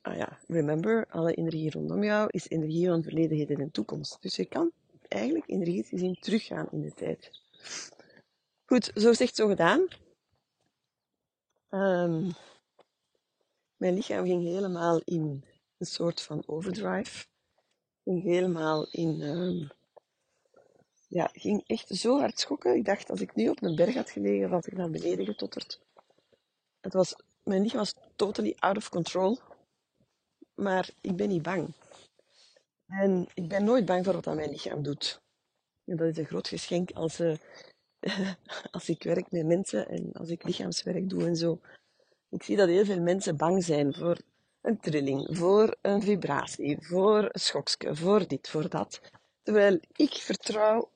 ah 0.09 0.17
ja, 0.17 0.39
remember, 0.47 1.07
alle 1.11 1.35
energie 1.35 1.71
rondom 1.71 2.05
jou 2.05 2.29
is 2.31 2.49
energie 2.49 2.87
van 2.87 3.03
verleden, 3.03 3.37
heden 3.37 3.61
en 3.61 3.71
toekomst. 3.71 4.19
Dus 4.21 4.37
je 4.37 4.45
kan 4.45 4.71
eigenlijk 5.09 5.49
energetisch 5.49 5.89
gezien 5.89 6.17
teruggaan 6.21 6.69
in 6.73 6.81
de 6.81 6.95
tijd. 6.95 7.31
Goed, 8.65 8.91
zo 8.95 9.13
zegt 9.13 9.37
zo 9.37 9.49
gedaan. 9.49 9.87
Um, 11.71 12.33
mijn 13.77 13.95
lichaam 13.95 14.25
ging 14.25 14.43
helemaal 14.43 15.01
in 15.05 15.45
een 15.79 15.87
soort 15.87 16.21
van 16.21 16.43
overdrive. 16.47 17.27
Ging 18.05 18.23
helemaal 18.23 18.87
in. 18.91 19.21
Um, 19.21 19.71
ja, 21.09 21.31
ging 21.33 21.63
echt 21.67 21.89
zo 21.89 22.19
hard 22.19 22.41
schokken. 22.41 22.75
Ik 22.75 22.85
dacht, 22.85 23.11
als 23.11 23.21
ik 23.21 23.35
nu 23.35 23.49
op 23.49 23.63
een 23.63 23.77
berg 23.77 23.95
had 23.95 24.11
gelegen, 24.11 24.51
was 24.51 24.67
ik 24.67 24.77
naar 24.77 24.91
beneden 24.91 25.25
getotterd. 25.25 25.81
Het 26.81 26.93
was, 26.93 27.15
mijn 27.43 27.63
lichaam 27.63 27.79
was 27.79 27.95
totally 28.17 28.55
out 28.59 28.77
of 28.77 28.89
control 28.89 29.39
maar 30.59 30.91
ik 31.01 31.17
ben 31.17 31.29
niet 31.29 31.43
bang. 31.43 31.75
En 32.87 33.29
ik 33.35 33.49
ben 33.49 33.65
nooit 33.65 33.85
bang 33.85 34.05
voor 34.05 34.15
wat 34.15 34.25
dat 34.25 34.35
mijn 34.35 34.51
lichaam 34.51 34.83
doet. 34.83 35.21
Dat 35.97 36.09
is 36.09 36.17
een 36.17 36.25
groot 36.25 36.49
geschenk 36.49 36.91
als, 36.91 37.21
uh, 37.21 37.37
als 38.71 38.89
ik 38.89 39.03
werk 39.03 39.31
met 39.31 39.47
mensen 39.47 39.89
en 39.89 40.13
als 40.13 40.29
ik 40.29 40.45
lichaamswerk 40.45 41.11
doe 41.11 41.27
en 41.27 41.37
zo. 41.37 41.61
Ik 42.29 42.43
zie 42.43 42.57
dat 42.57 42.69
heel 42.69 42.85
veel 42.85 43.01
mensen 43.01 43.37
bang 43.37 43.65
zijn 43.65 43.95
voor 43.95 44.19
een 44.61 44.81
trilling, 44.81 45.29
voor 45.31 45.77
een 45.83 46.03
vibratie, 46.03 46.77
voor 46.81 47.23
een 47.23 47.41
schokje, 47.41 47.97
voor 47.97 48.27
dit, 48.27 48.49
voor 48.49 48.69
dat. 48.69 49.01
Terwijl 49.43 49.81
ik 49.97 50.13
vertrouw 50.13 50.91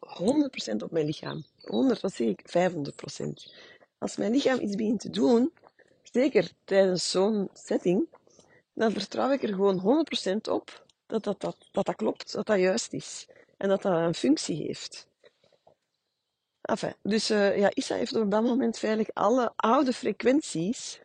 100% 0.73 0.83
op 0.83 0.91
mijn 0.91 1.07
lichaam. 1.07 1.45
100, 1.61 2.01
wat 2.01 2.13
zeg 2.13 2.29
ik? 2.29 2.71
500%. 2.71 3.53
Als 3.99 4.17
mijn 4.17 4.33
lichaam 4.33 4.61
iets 4.61 4.77
begint 4.77 5.01
te 5.01 5.11
doen, 5.11 5.53
zeker 6.03 6.53
tijdens 6.65 7.11
zo'n 7.11 7.49
setting, 7.53 8.07
dan 8.73 8.93
vertrouw 8.93 9.31
ik 9.31 9.43
er 9.43 9.49
gewoon 9.55 10.07
100% 10.37 10.51
op 10.51 10.85
dat 11.07 11.25
dat, 11.25 11.41
dat, 11.41 11.57
dat 11.71 11.87
dat 11.87 11.97
klopt, 11.97 12.33
dat 12.33 12.47
dat 12.47 12.59
juist 12.59 12.93
is. 12.93 13.27
En 13.63 13.69
dat 13.69 13.83
dat 13.83 13.93
een 13.93 14.15
functie 14.15 14.57
heeft. 14.57 15.09
Enfin, 16.61 16.95
dus 17.03 17.31
uh, 17.31 17.59
ja, 17.59 17.71
Issa 17.75 17.95
heeft 17.95 18.17
op 18.17 18.31
dat 18.31 18.43
moment 18.43 18.79
feitelijk 18.79 19.11
alle 19.13 19.53
oude 19.57 19.93
frequenties 19.93 21.01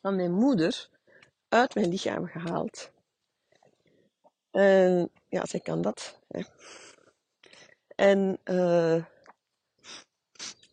van 0.00 0.16
mijn 0.16 0.32
moeder 0.32 0.88
uit 1.48 1.74
mijn 1.74 1.88
lichaam 1.88 2.26
gehaald. 2.26 2.90
En 4.50 5.10
ja, 5.28 5.46
zij 5.46 5.60
kan 5.60 5.82
dat. 5.82 6.20
En 7.94 8.38
uh, 8.44 8.96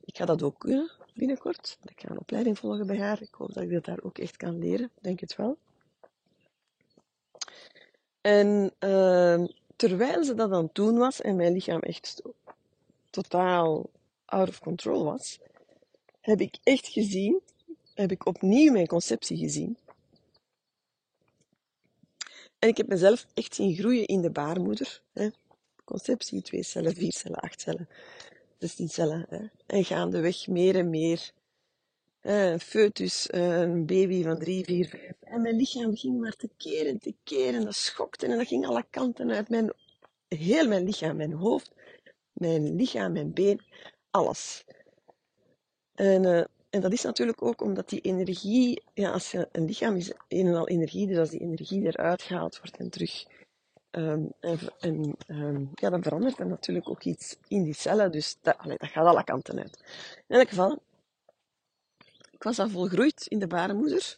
ik 0.02 0.18
ga 0.18 0.26
dat 0.26 0.44
ook 0.44 0.60
kunnen 0.60 0.92
binnenkort. 1.14 1.78
Ik 1.84 2.02
ga 2.02 2.10
een 2.10 2.20
opleiding 2.20 2.60
volgen 2.60 2.88
bij 2.88 3.00
haar. 3.00 3.22
Ik 3.22 3.34
hoop 3.34 3.54
dat 3.54 3.64
ik 3.64 3.72
dat 3.72 3.86
daar 3.86 4.02
ook 4.02 4.18
echt 4.18 4.38
kan 4.38 4.60
leren. 4.60 4.92
Denk 5.02 5.20
het 5.20 5.36
wel. 5.36 5.58
En 8.22 8.74
uh, 8.80 9.46
terwijl 9.78 10.24
ze 10.24 10.34
dat 10.34 10.52
aan 10.52 10.64
het 10.64 10.76
doen 10.76 10.98
was 10.98 11.22
en 11.22 11.36
mijn 11.36 11.54
lichaam 11.54 11.80
echt 11.80 12.22
totaal 13.10 13.90
out 14.26 14.50
of 14.50 14.60
control 14.60 15.04
was, 15.04 15.40
heb 16.20 16.42
ik 16.42 16.58
echt 16.64 16.88
gezien, 16.88 17.42
heb 17.94 18.12
ik 18.12 18.26
opnieuw 18.26 18.72
mijn 18.72 18.88
conceptie 18.88 19.38
gezien. 19.38 19.78
En 22.60 22.70
ik 22.70 22.78
heb 22.78 22.88
mezelf 22.88 23.26
echt 23.34 23.56
zien 23.56 23.76
groeien 23.76 24.06
in 24.06 24.22
de 24.22 24.32
baarmoeder. 24.32 25.02
Hè. 25.14 25.30
Conceptie, 25.84 26.42
twee 26.42 26.64
cellen, 26.64 26.96
vier 26.96 27.14
cellen, 27.14 27.40
acht 27.40 27.62
cellen, 27.62 27.90
zestien 28.58 28.90
cellen. 28.90 29.26
Hè. 29.30 29.46
En 29.66 29.86
gaandeweg 29.86 30.48
meer 30.48 30.76
en 30.76 30.90
meer. 30.90 31.32
Een 32.28 32.60
foetus, 32.60 33.28
een 33.34 33.86
baby 33.86 34.24
van 34.24 34.40
drie, 34.40 34.66
vier, 34.66 34.88
vijf. 34.88 35.12
En 35.22 35.42
mijn 35.42 35.56
lichaam 35.56 35.96
ging 35.96 36.20
maar 36.20 36.36
te 36.36 36.50
keren, 36.58 37.00
te 37.00 37.16
keren. 37.24 37.64
Dat 37.64 37.76
schokte 37.76 38.26
en 38.26 38.38
dat 38.38 38.48
ging 38.48 38.66
alle 38.66 38.86
kanten 38.90 39.32
uit. 39.32 39.50
Mijn, 39.50 39.74
heel 40.28 40.68
mijn 40.68 40.84
lichaam, 40.84 41.16
mijn 41.16 41.34
hoofd, 41.34 41.72
mijn 42.34 42.76
lichaam, 42.76 43.12
mijn 43.12 43.34
been, 43.34 43.62
alles. 44.12 44.64
En, 45.94 46.24
uh, 46.24 46.44
en 46.70 46.82
dat 46.82 46.92
is 46.92 47.02
natuurlijk 47.02 47.42
ook 47.42 47.62
omdat 47.62 47.90
die 47.90 48.02
energie, 48.02 48.84
ja, 48.94 49.12
als 49.12 49.32
je, 49.32 49.48
een 49.52 49.66
lichaam 49.66 49.96
is 49.96 50.12
een 50.28 50.48
en 50.48 50.56
al 50.56 50.68
energie, 50.68 51.08
dus 51.08 51.18
als 51.18 51.30
die 51.30 51.42
energie 51.42 51.86
eruit 51.86 52.22
gehaald 52.22 52.58
wordt 52.60 52.78
en 52.78 52.90
terug. 52.90 53.26
Um, 53.92 54.32
en, 54.40 55.16
um, 55.28 55.70
ja, 55.74 55.90
dan 55.90 56.04
verandert 56.04 56.40
er 56.40 56.48
natuurlijk 56.48 56.90
ook 56.90 57.04
iets 57.04 57.38
in 57.48 57.64
die 57.64 57.74
cellen, 57.74 58.12
dus 58.12 58.38
dat, 58.42 58.58
allee, 58.58 58.78
dat 58.78 58.90
gaat 58.90 59.06
alle 59.06 59.24
kanten 59.24 59.60
uit. 59.60 59.84
In 60.28 60.36
elk 60.36 60.50
geval, 60.50 60.82
ik 62.38 62.44
was 62.44 62.60
al 62.60 62.70
volgroeid 62.70 63.28
in 63.28 63.40
de 63.40 63.48
baarmoeder. 63.48 64.18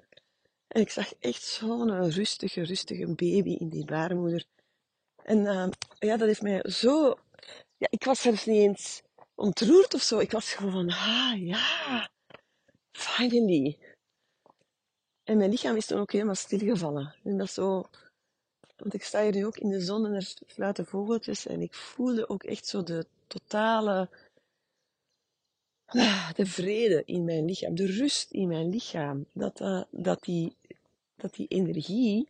En 0.67 0.81
ik 0.81 0.89
zag 0.89 1.13
echt 1.19 1.43
zo'n 1.43 2.11
rustige, 2.11 2.63
rustige 2.63 3.05
baby 3.05 3.55
in 3.59 3.69
die 3.69 3.85
baarmoeder. 3.85 4.45
En 5.23 5.37
uh, 5.37 5.67
ja, 5.99 6.17
dat 6.17 6.27
heeft 6.27 6.41
mij 6.41 6.63
zo 6.69 7.17
ja, 7.79 7.87
ik 7.89 8.03
was 8.03 8.21
zelfs 8.21 8.45
niet 8.45 8.57
eens 8.57 9.01
ontroerd 9.35 9.93
of 9.93 10.01
zo. 10.01 10.19
Ik 10.19 10.31
was 10.31 10.53
gewoon 10.53 10.71
van, 10.71 10.89
ah 10.89 11.45
ja, 11.45 12.09
finally. 12.91 13.77
En 15.23 15.37
mijn 15.37 15.49
lichaam 15.49 15.75
is 15.75 15.85
toen 15.85 15.99
ook 15.99 16.11
helemaal 16.11 16.35
stilgevallen. 16.35 17.15
En 17.23 17.37
dat 17.37 17.49
zo, 17.49 17.89
want 18.77 18.93
ik 18.93 19.03
sta 19.03 19.21
hier 19.21 19.33
nu 19.33 19.45
ook 19.45 19.57
in 19.57 19.69
de 19.69 19.81
zon 19.81 20.05
en 20.05 20.13
er 20.13 20.33
fluiten 20.47 20.85
vogeltjes. 20.85 21.45
En 21.45 21.61
ik 21.61 21.73
voelde 21.73 22.29
ook 22.29 22.43
echt 22.43 22.67
zo 22.67 22.83
de 22.83 23.05
totale, 23.27 24.09
de 26.35 26.45
vrede 26.45 27.03
in 27.05 27.23
mijn 27.23 27.45
lichaam, 27.45 27.75
de 27.75 27.85
rust 27.85 28.31
in 28.31 28.47
mijn 28.47 28.69
lichaam. 28.69 29.25
Dat, 29.33 29.61
uh, 29.61 29.83
dat, 29.89 30.23
die, 30.23 30.55
dat 31.15 31.33
die 31.33 31.47
energie, 31.47 32.29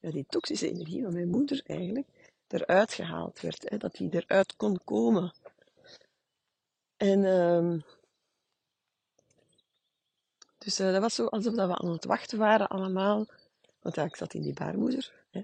die 0.00 0.26
toxische 0.28 0.70
energie 0.70 1.02
van 1.02 1.12
mijn 1.12 1.28
moeder 1.28 1.62
eigenlijk, 1.66 2.06
eruit 2.48 2.92
gehaald 2.92 3.40
werd, 3.40 3.70
hè, 3.70 3.76
dat 3.76 3.96
hij 3.96 4.08
eruit 4.10 4.56
kon 4.56 4.80
komen. 4.84 5.32
En 6.96 7.24
um, 7.24 7.84
dus 10.58 10.80
uh, 10.80 10.92
dat 10.92 11.00
was 11.00 11.14
zo 11.14 11.26
alsof 11.26 11.54
dat 11.54 11.68
we 11.68 11.76
aan 11.76 11.92
het 11.92 12.04
wachten 12.04 12.38
waren 12.38 12.68
allemaal. 12.68 13.26
Want 13.80 13.94
ja, 13.94 14.04
ik 14.04 14.16
zat 14.16 14.34
in 14.34 14.42
die 14.42 14.52
baarmoeder. 14.52 15.12
Hè. 15.30 15.42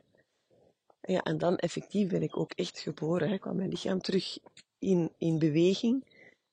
En, 1.00 1.12
ja, 1.12 1.22
en 1.22 1.38
dan 1.38 1.56
effectief 1.56 2.08
ben 2.08 2.22
ik 2.22 2.36
ook 2.36 2.52
echt 2.52 2.78
geboren. 2.78 3.28
Hè. 3.28 3.38
kwam 3.38 3.56
mijn 3.56 3.68
lichaam 3.68 4.00
terug 4.00 4.38
in, 4.78 5.12
in 5.18 5.38
beweging. 5.38 6.04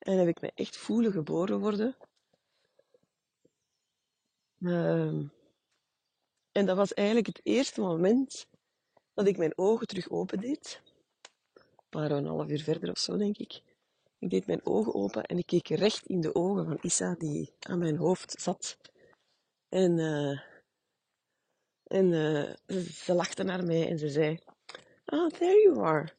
En 0.04 0.18
heb 0.18 0.28
ik 0.28 0.42
me 0.42 0.52
echt 0.56 0.78
voelen 0.78 1.12
geboren 1.12 1.60
worden. 1.60 1.96
Um, 4.60 5.32
en 6.52 6.66
dat 6.66 6.78
was 6.78 6.94
eigenlijk 6.94 7.28
het 7.28 7.40
eerste 7.44 7.82
moment 7.82 8.48
dat 9.14 9.28
ik 9.28 9.38
mijn 9.38 9.58
ogen 9.58 9.88
terug 9.88 10.10
opendeed. 10.10 10.82
Een 11.54 11.64
paar 11.90 12.12
een 12.12 12.26
half 12.26 12.50
uur 12.50 12.64
verder 12.64 12.90
of 12.90 12.98
zo, 12.98 13.18
denk 13.18 13.38
ik. 13.38 13.62
Ik 14.20 14.30
deed 14.30 14.48
mijn 14.48 14.66
ogen 14.66 14.94
open 14.94 15.24
en 15.24 15.38
ik 15.38 15.46
keek 15.46 15.68
recht 15.68 16.06
in 16.06 16.22
de 16.22 16.36
ogen 16.36 16.66
van 16.66 16.78
Issa, 16.82 17.16
die 17.16 17.54
aan 17.60 17.80
mijn 17.80 17.98
hoofd 17.98 18.42
zat. 18.42 18.78
En, 19.70 19.98
uh, 19.98 20.40
en 21.84 22.12
uh, 22.12 22.82
ze 22.84 23.14
lachte 23.14 23.44
naar 23.44 23.64
mij 23.64 23.90
en 23.90 24.00
ze 24.00 24.10
zei: 24.10 24.40
Ah, 25.06 25.30
there 25.30 25.62
you 25.62 25.84
are. 25.86 26.14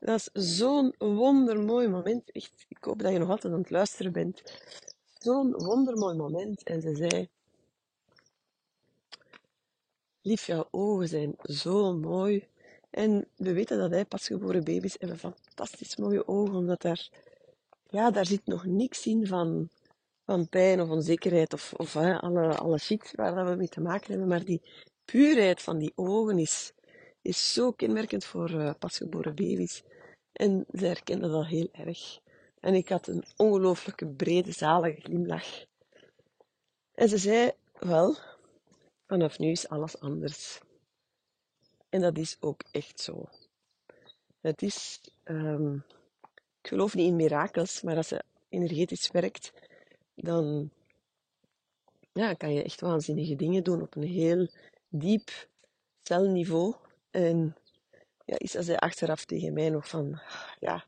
Dat 0.00 0.30
is 0.32 0.56
zo'n 0.56 0.94
wondermooi 0.98 1.88
moment. 1.88 2.30
Echt, 2.30 2.64
ik 2.68 2.84
hoop 2.84 3.02
dat 3.02 3.12
je 3.12 3.18
nog 3.18 3.28
altijd 3.28 3.52
aan 3.52 3.58
het 3.58 3.70
luisteren 3.70 4.12
bent. 4.12 4.42
Zo'n 5.18 5.52
wondermooi 5.52 6.16
moment. 6.16 6.62
En 6.62 6.80
ze 6.82 6.94
zei: 6.94 7.28
Lief, 10.22 10.46
jouw 10.46 10.68
ogen 10.70 11.08
zijn 11.08 11.34
zo 11.42 11.94
mooi. 11.94 12.48
En 12.90 13.26
we 13.36 13.52
weten 13.52 13.78
dat 13.78 13.90
wij 13.90 14.04
pasgeboren 14.04 14.64
baby's 14.64 14.96
hebben 14.98 15.18
fantastisch 15.18 15.96
mooie 15.96 16.28
ogen, 16.28 16.54
omdat 16.54 16.82
daar, 16.82 17.08
ja, 17.88 18.10
daar 18.10 18.26
zit 18.26 18.46
nog 18.46 18.64
niks 18.64 19.06
in 19.06 19.26
van, 19.26 19.68
van 20.24 20.48
pijn 20.48 20.80
of 20.80 20.88
onzekerheid 20.88 21.52
of, 21.52 21.72
of 21.76 21.92
hè, 21.92 22.20
alle, 22.20 22.56
alle 22.56 22.78
shit 22.78 23.12
waar 23.14 23.46
we 23.50 23.54
mee 23.54 23.68
te 23.68 23.80
maken 23.80 24.10
hebben. 24.10 24.28
Maar 24.28 24.44
die 24.44 24.62
puurheid 25.04 25.62
van 25.62 25.78
die 25.78 25.92
ogen 25.94 26.38
is, 26.38 26.72
is 27.22 27.52
zo 27.52 27.72
kenmerkend 27.72 28.24
voor 28.24 28.50
uh, 28.50 28.70
pasgeboren 28.78 29.34
baby's. 29.34 29.82
En 30.32 30.66
ze 30.72 30.86
herkenden 30.86 31.30
dat 31.30 31.46
heel 31.46 31.68
erg. 31.72 32.20
En 32.60 32.74
ik 32.74 32.88
had 32.88 33.06
een 33.06 33.24
ongelooflijke 33.36 34.06
brede, 34.06 34.52
zalige 34.52 35.00
glimlach. 35.00 35.64
En 36.94 37.08
ze 37.08 37.18
zei, 37.18 37.50
wel, 37.78 38.16
Vanaf 39.10 39.38
nu 39.38 39.50
is 39.50 39.68
alles 39.68 40.00
anders. 40.00 40.60
En 41.88 42.00
dat 42.00 42.18
is 42.18 42.36
ook 42.40 42.62
echt 42.70 43.00
zo. 43.00 43.28
Het 44.40 44.62
is, 44.62 45.00
um, 45.24 45.84
ik 46.60 46.68
geloof 46.68 46.94
niet 46.94 47.06
in 47.06 47.16
mirakels, 47.16 47.82
maar 47.82 47.96
als 47.96 48.08
je 48.08 48.22
energetisch 48.48 49.10
werkt, 49.10 49.52
dan 50.14 50.70
ja, 52.12 52.34
kan 52.34 52.52
je 52.52 52.62
echt 52.62 52.80
waanzinnige 52.80 53.36
dingen 53.36 53.64
doen 53.64 53.82
op 53.82 53.96
een 53.96 54.08
heel 54.08 54.48
diep 54.88 55.48
celniveau. 56.02 56.74
En 57.10 57.56
Isa 58.38 58.62
zei 58.62 58.76
achteraf 58.76 59.24
tegen 59.24 59.52
mij 59.52 59.70
nog 59.70 59.88
van, 59.88 60.20
ja, 60.58 60.84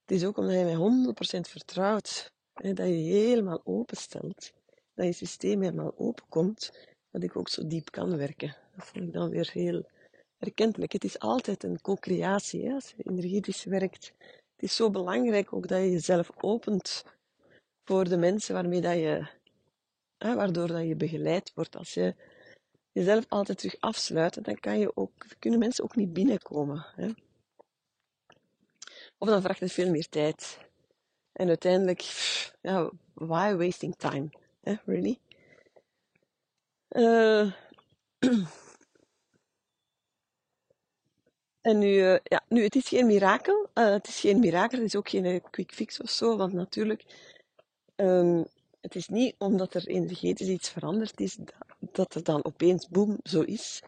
het 0.00 0.16
is 0.16 0.24
ook 0.24 0.36
omdat 0.36 0.54
je 0.54 0.64
mij 0.64 0.74
100% 0.74 1.50
vertrouwt, 1.50 2.32
hè, 2.54 2.72
dat 2.72 2.86
je 2.86 2.92
helemaal 2.92 3.60
openstelt, 3.64 4.52
dat 4.94 5.06
je 5.06 5.12
systeem 5.12 5.62
helemaal 5.62 5.94
openkomt, 5.96 6.88
dat 7.10 7.22
ik 7.22 7.36
ook 7.36 7.48
zo 7.48 7.66
diep 7.66 7.90
kan 7.90 8.16
werken. 8.16 8.56
Dat 8.76 8.86
vond 8.86 9.04
ik 9.04 9.12
dan 9.12 9.30
weer 9.30 9.50
heel 9.52 9.86
erkentelijk. 10.38 10.92
Het 10.92 11.04
is 11.04 11.18
altijd 11.18 11.62
een 11.62 11.80
co-creatie 11.80 12.72
als 12.72 12.94
je 12.96 13.02
energetisch 13.10 13.64
werkt. 13.64 14.12
Het 14.56 14.62
is 14.64 14.76
zo 14.76 14.90
belangrijk 14.90 15.52
ook 15.52 15.68
dat 15.68 15.78
je 15.78 15.90
jezelf 15.90 16.30
opent 16.36 17.04
voor 17.84 18.08
de 18.08 18.16
mensen 18.16 18.54
waarmee 18.54 18.80
dat 18.80 18.94
je, 18.94 19.26
hè, 20.18 20.34
waardoor 20.34 20.66
dat 20.66 20.86
je 20.86 20.96
begeleid 20.96 21.52
wordt. 21.54 21.76
Als 21.76 21.94
je 21.94 22.14
jezelf 22.96 23.24
altijd 23.28 23.58
terug 23.58 23.76
afsluit, 23.80 24.44
dan 24.44 24.60
kan 24.60 24.78
je 24.78 24.96
ook, 24.96 25.26
kunnen 25.38 25.58
mensen 25.58 25.84
ook 25.84 25.96
niet 25.96 26.12
binnenkomen. 26.12 26.86
Hè. 26.94 27.08
Of 29.18 29.28
dan 29.28 29.42
vraagt 29.42 29.60
het 29.60 29.72
veel 29.72 29.90
meer 29.90 30.08
tijd. 30.08 30.58
En 31.32 31.48
uiteindelijk, 31.48 32.00
ja, 32.60 32.90
why 33.14 33.54
wasting 33.54 33.96
time? 33.96 34.28
Hè, 34.60 34.74
really? 34.84 35.18
Uh, 36.88 37.52
en 41.68 41.78
nu, 41.78 41.88
uh, 41.88 42.18
ja, 42.22 42.44
nu, 42.48 42.62
het 42.62 42.74
is 42.74 42.88
geen 42.88 43.06
mirakel. 43.06 43.68
Uh, 43.74 43.90
het 43.90 44.08
is 44.08 44.20
geen 44.20 44.38
mirakel, 44.38 44.78
het 44.78 44.86
is 44.86 44.96
ook 44.96 45.08
geen 45.08 45.42
quick 45.50 45.72
fix 45.72 46.00
of 46.00 46.10
zo. 46.10 46.36
Want 46.36 46.52
natuurlijk, 46.52 47.04
um, 47.96 48.46
het 48.80 48.94
is 48.94 49.08
niet 49.08 49.34
omdat 49.38 49.74
er 49.74 49.86
energetisch 49.86 50.48
iets 50.48 50.70
veranderd 50.70 51.20
is, 51.20 51.34
dat, 51.34 51.54
dat 51.94 52.14
het 52.14 52.24
dan 52.24 52.44
opeens 52.44 52.88
boem 52.88 53.18
zo 53.22 53.40
is. 53.40 53.82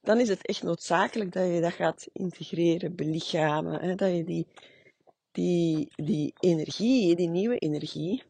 dan 0.00 0.20
is 0.20 0.28
het 0.28 0.46
echt 0.46 0.62
noodzakelijk 0.62 1.32
dat 1.32 1.46
je 1.54 1.60
dat 1.60 1.72
gaat 1.72 2.06
integreren, 2.12 2.94
belichamen. 2.94 3.80
Hè? 3.80 3.94
Dat 3.94 4.10
je 4.10 4.24
die, 4.24 4.46
die, 5.32 5.88
die 5.96 6.34
energie, 6.40 7.16
die 7.16 7.28
nieuwe 7.28 7.58
energie, 7.58 8.22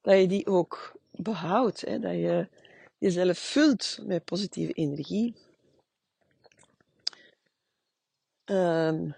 dat 0.00 0.18
je 0.18 0.26
die 0.26 0.46
ook 0.46 0.98
behoudt. 1.10 1.80
Hè? 1.80 1.98
Dat 1.98 2.12
je 2.12 2.48
jezelf 2.98 3.38
vult 3.38 3.98
met 4.02 4.24
positieve 4.24 4.72
energie. 4.72 5.34
Um, 8.44 9.14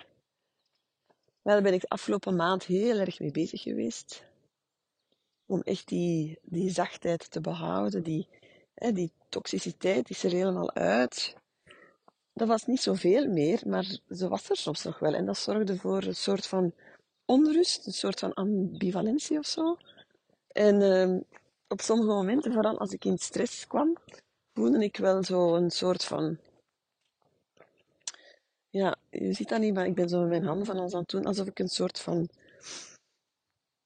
daar 1.42 1.62
ben 1.62 1.72
ik 1.72 1.80
de 1.80 1.88
afgelopen 1.88 2.36
maand 2.36 2.64
heel 2.64 2.98
erg 2.98 3.20
mee 3.20 3.30
bezig 3.30 3.62
geweest. 3.62 4.24
Om 5.46 5.60
echt 5.60 5.88
die, 5.88 6.38
die 6.42 6.70
zachtheid 6.70 7.30
te 7.30 7.40
behouden. 7.40 8.02
Die, 8.02 8.28
die 8.74 9.12
toxiciteit 9.28 10.10
is 10.10 10.24
er 10.24 10.30
helemaal 10.30 10.74
uit. 10.74 11.36
Dat 12.32 12.48
was 12.48 12.66
niet 12.66 12.80
zoveel 12.80 13.28
meer, 13.28 13.62
maar 13.66 13.98
ze 14.08 14.28
was 14.28 14.50
er 14.50 14.56
soms 14.56 14.82
nog 14.82 14.98
wel. 14.98 15.14
En 15.14 15.26
dat 15.26 15.38
zorgde 15.38 15.76
voor 15.76 16.02
een 16.02 16.16
soort 16.16 16.46
van 16.46 16.72
onrust, 17.24 17.86
een 17.86 17.92
soort 17.92 18.18
van 18.18 18.34
ambivalentie 18.34 19.38
of 19.38 19.46
zo. 19.46 19.76
En 20.48 20.80
uh, 20.80 21.20
op 21.68 21.80
sommige 21.80 22.08
momenten, 22.08 22.52
vooral 22.52 22.78
als 22.78 22.92
ik 22.92 23.04
in 23.04 23.18
stress 23.18 23.66
kwam, 23.66 23.96
voelde 24.54 24.84
ik 24.84 24.96
wel 24.96 25.24
zo 25.24 25.54
een 25.54 25.70
soort 25.70 26.04
van 26.04 26.38
ja, 28.72 28.96
je 29.10 29.32
ziet 29.32 29.48
dat 29.48 29.60
niet, 29.60 29.74
maar 29.74 29.86
ik 29.86 29.94
ben 29.94 30.08
zo 30.08 30.20
met 30.20 30.28
mijn 30.28 30.44
handen 30.44 30.66
van 30.66 30.78
ons 30.78 30.94
aan 30.94 31.00
het 31.00 31.10
doen, 31.10 31.24
alsof 31.24 31.46
ik 31.46 31.58
een 31.58 31.68
soort 31.68 32.00
van... 32.00 32.28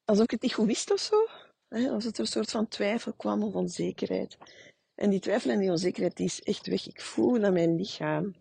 Alsof 0.05 0.24
ik 0.24 0.30
het 0.30 0.43
niet 0.43 0.55
goed 0.55 0.66
wist 0.66 0.91
of 0.93 1.01
zo. 1.01 1.26
Hè? 1.68 1.91
Alsof 1.91 2.12
er 2.12 2.20
een 2.20 2.26
soort 2.26 2.51
van 2.51 2.68
twijfel 2.68 3.12
kwam 3.12 3.43
of 3.43 3.55
onzekerheid. 3.55 4.37
En 4.97 5.11
die 5.11 5.20
twijfel 5.20 5.51
en 5.51 5.59
die 5.59 5.70
onzekerheid, 5.70 6.16
die 6.16 6.26
is 6.26 6.42
echt 6.42 6.66
weg. 6.66 6.86
Ik 6.86 7.01
voel 7.01 7.40
dat 7.40 7.53
mijn 7.53 7.76
lichaam 7.76 8.34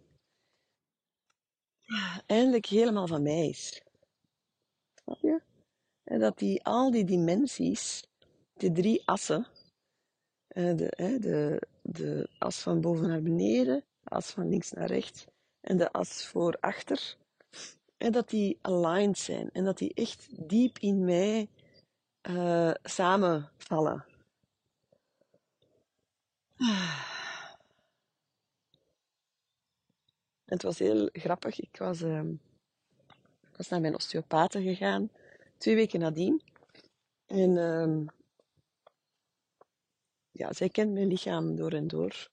eindelijk 2.26 2.66
helemaal 2.66 3.08
van 3.08 3.22
mij 3.22 3.48
is. 3.48 3.82
Snap 5.04 5.20
je? 5.22 5.42
En 6.04 6.20
dat 6.20 6.38
die, 6.38 6.64
al 6.64 6.92
die 6.92 7.06
dimensies, 7.06 8.04
die 8.54 8.72
drie 8.72 9.08
assen, 9.08 9.48
de, 10.48 11.18
de, 11.20 11.62
de 11.82 12.30
as 12.38 12.60
van 12.60 12.82
boven 12.82 13.08
naar 13.08 13.22
beneden, 13.22 13.84
de 14.04 14.10
as 14.10 14.30
van 14.30 14.50
links 14.50 14.72
naar 14.72 14.88
rechts 14.88 15.26
en 15.62 15.78
de 15.78 15.92
as 15.92 16.26
voor 16.26 16.58
achter. 16.60 17.18
En 17.98 18.12
dat 18.12 18.30
die 18.30 18.60
aligned 18.62 19.18
zijn 19.18 19.52
en 19.52 19.64
dat 19.64 19.78
die 19.78 19.94
echt 19.94 20.50
diep 20.50 20.80
in 20.80 21.06
mij 21.06 21.50
uh, 22.30 22.74
samenvallen. 22.84 24.06
Het 30.46 30.62
was 30.62 30.80
heel 30.80 31.10
grappig. 31.12 31.60
Ik 31.60 31.78
was, 31.78 32.02
uh, 32.02 32.22
was 33.58 33.70
naar 33.70 33.82
mijn 33.82 33.96
osteopaten 33.96 34.62
gegaan, 34.62 35.10
twee 35.58 35.76
weken 35.76 36.00
nadien. 36.00 36.42
En 37.26 37.50
uh, 37.56 38.08
ja, 40.32 40.54
zij 40.54 40.70
kent 40.70 40.94
mijn 40.94 41.08
lichaam 41.08 41.56
door 41.56 41.72
en 41.72 41.88
door, 41.88 42.30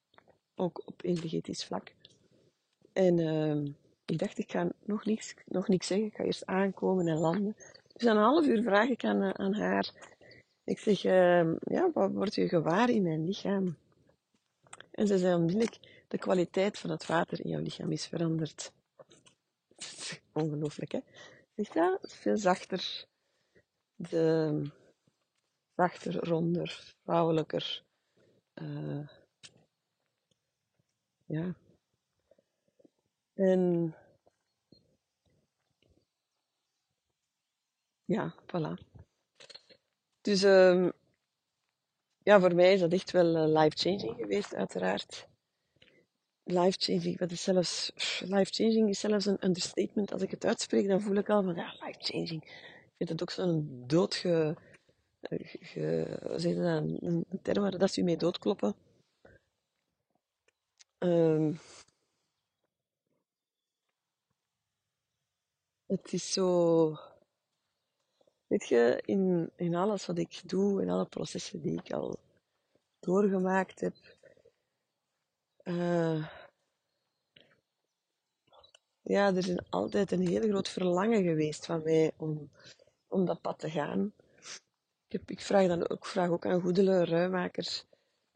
ook 0.54 0.82
op 0.86 1.02
energetisch 1.02 1.64
vlak. 1.64 1.94
En 2.92 3.18
uh, 3.18 3.64
ik 4.04 4.18
dacht, 4.18 4.38
ik 4.38 4.50
ga 4.50 4.68
nog 4.84 5.04
niks, 5.04 5.34
nog 5.46 5.68
niks 5.68 5.86
zeggen. 5.86 6.06
Ik 6.06 6.14
ga 6.14 6.24
eerst 6.24 6.46
aankomen 6.46 7.08
en 7.08 7.18
landen. 7.18 7.56
Dus 7.92 8.02
na 8.02 8.10
een 8.10 8.16
half 8.16 8.46
uur 8.46 8.62
vraag 8.62 8.88
ik 8.88 9.04
aan, 9.04 9.22
eh, 9.22 9.30
aan 9.30 9.54
haar. 9.54 9.90
Ik 10.64 10.78
zeg, 10.78 11.00
ja, 11.00 11.90
wat 11.92 12.12
wordt 12.12 12.36
u 12.36 12.48
gewaar 12.48 12.90
in 12.90 13.02
mijn 13.02 13.24
lichaam? 13.24 13.76
En 14.92 15.06
ze 15.06 15.18
zei 15.18 15.34
onmiddellijk, 15.34 16.04
de 16.08 16.18
kwaliteit 16.18 16.78
van 16.78 16.90
het 16.90 17.06
water 17.06 17.44
in 17.44 17.50
jouw 17.50 17.60
lichaam 17.60 17.92
is 17.92 18.06
veranderd. 18.06 18.72
Ongelooflijk, 20.32 20.92
hè? 20.92 20.98
Ik 21.54 21.66
zeg, 21.66 21.74
ja, 21.74 21.98
veel 22.02 22.36
zachter. 22.36 23.06
De, 23.94 24.62
zachter, 25.76 26.14
ronder, 26.14 26.94
vrouwelijker. 27.04 27.84
Uh, 28.54 29.08
ja, 31.26 31.54
en 33.34 33.94
ja, 38.04 38.34
voilà. 38.46 38.74
Dus 40.20 40.42
um, 40.42 40.92
ja, 42.24 42.40
voor 42.40 42.54
mij 42.54 42.72
is 42.72 42.80
dat 42.80 42.92
echt 42.92 43.10
wel 43.10 43.36
uh, 43.36 43.62
life-changing 43.62 44.14
geweest, 44.16 44.54
uiteraard. 44.54 45.28
Life-changing, 46.44 47.18
dat 47.18 47.30
is 47.30 47.42
zelfs, 47.42 47.92
life-changing 48.20 48.88
is 48.88 49.00
zelfs 49.00 49.26
een 49.26 49.44
understatement. 49.44 50.12
Als 50.12 50.22
ik 50.22 50.30
het 50.30 50.44
uitspreek, 50.44 50.88
dan 50.88 51.00
voel 51.00 51.16
ik 51.16 51.28
al 51.28 51.42
van, 51.42 51.54
ja, 51.54 51.74
life-changing. 51.80 52.44
Ik 52.44 52.94
vind 52.96 53.08
het 53.08 53.22
ook 53.22 53.30
zo'n 53.30 53.84
doodge, 53.86 54.56
ge, 55.20 56.18
zeg 56.36 56.54
dat, 56.54 56.82
een 57.02 57.26
term 57.42 57.62
waar 57.62 57.78
dat 57.78 57.92
ze 57.92 58.02
mee 58.02 58.16
doodkloppen. 58.16 58.74
Um, 60.98 61.58
Het 65.92 66.12
is 66.12 66.32
zo. 66.32 66.96
Weet 68.52 68.68
je, 68.68 69.02
in, 69.04 69.50
in 69.56 69.74
alles 69.74 70.06
wat 70.06 70.18
ik 70.18 70.42
doe, 70.46 70.82
in 70.82 70.90
alle 70.90 71.06
processen 71.06 71.60
die 71.60 71.78
ik 71.78 71.92
al 71.92 72.18
doorgemaakt 73.00 73.80
heb, 73.80 73.94
uh, 75.64 76.28
ja, 79.02 79.26
er 79.26 79.36
is 79.36 79.70
altijd 79.70 80.12
een 80.12 80.26
heel 80.26 80.48
groot 80.48 80.68
verlangen 80.68 81.22
geweest 81.22 81.66
van 81.66 81.82
mij 81.82 82.12
om, 82.16 82.50
om 83.08 83.24
dat 83.24 83.40
pad 83.40 83.58
te 83.58 83.70
gaan. 83.70 84.12
Ik, 85.08 85.22
ik 85.26 85.40
vraag 85.40 85.66
dan 85.68 85.88
ook, 85.88 86.06
vraag 86.06 86.30
ook 86.30 86.46
aan 86.46 86.60
goedele 86.60 87.04
ruimakers. 87.04 87.84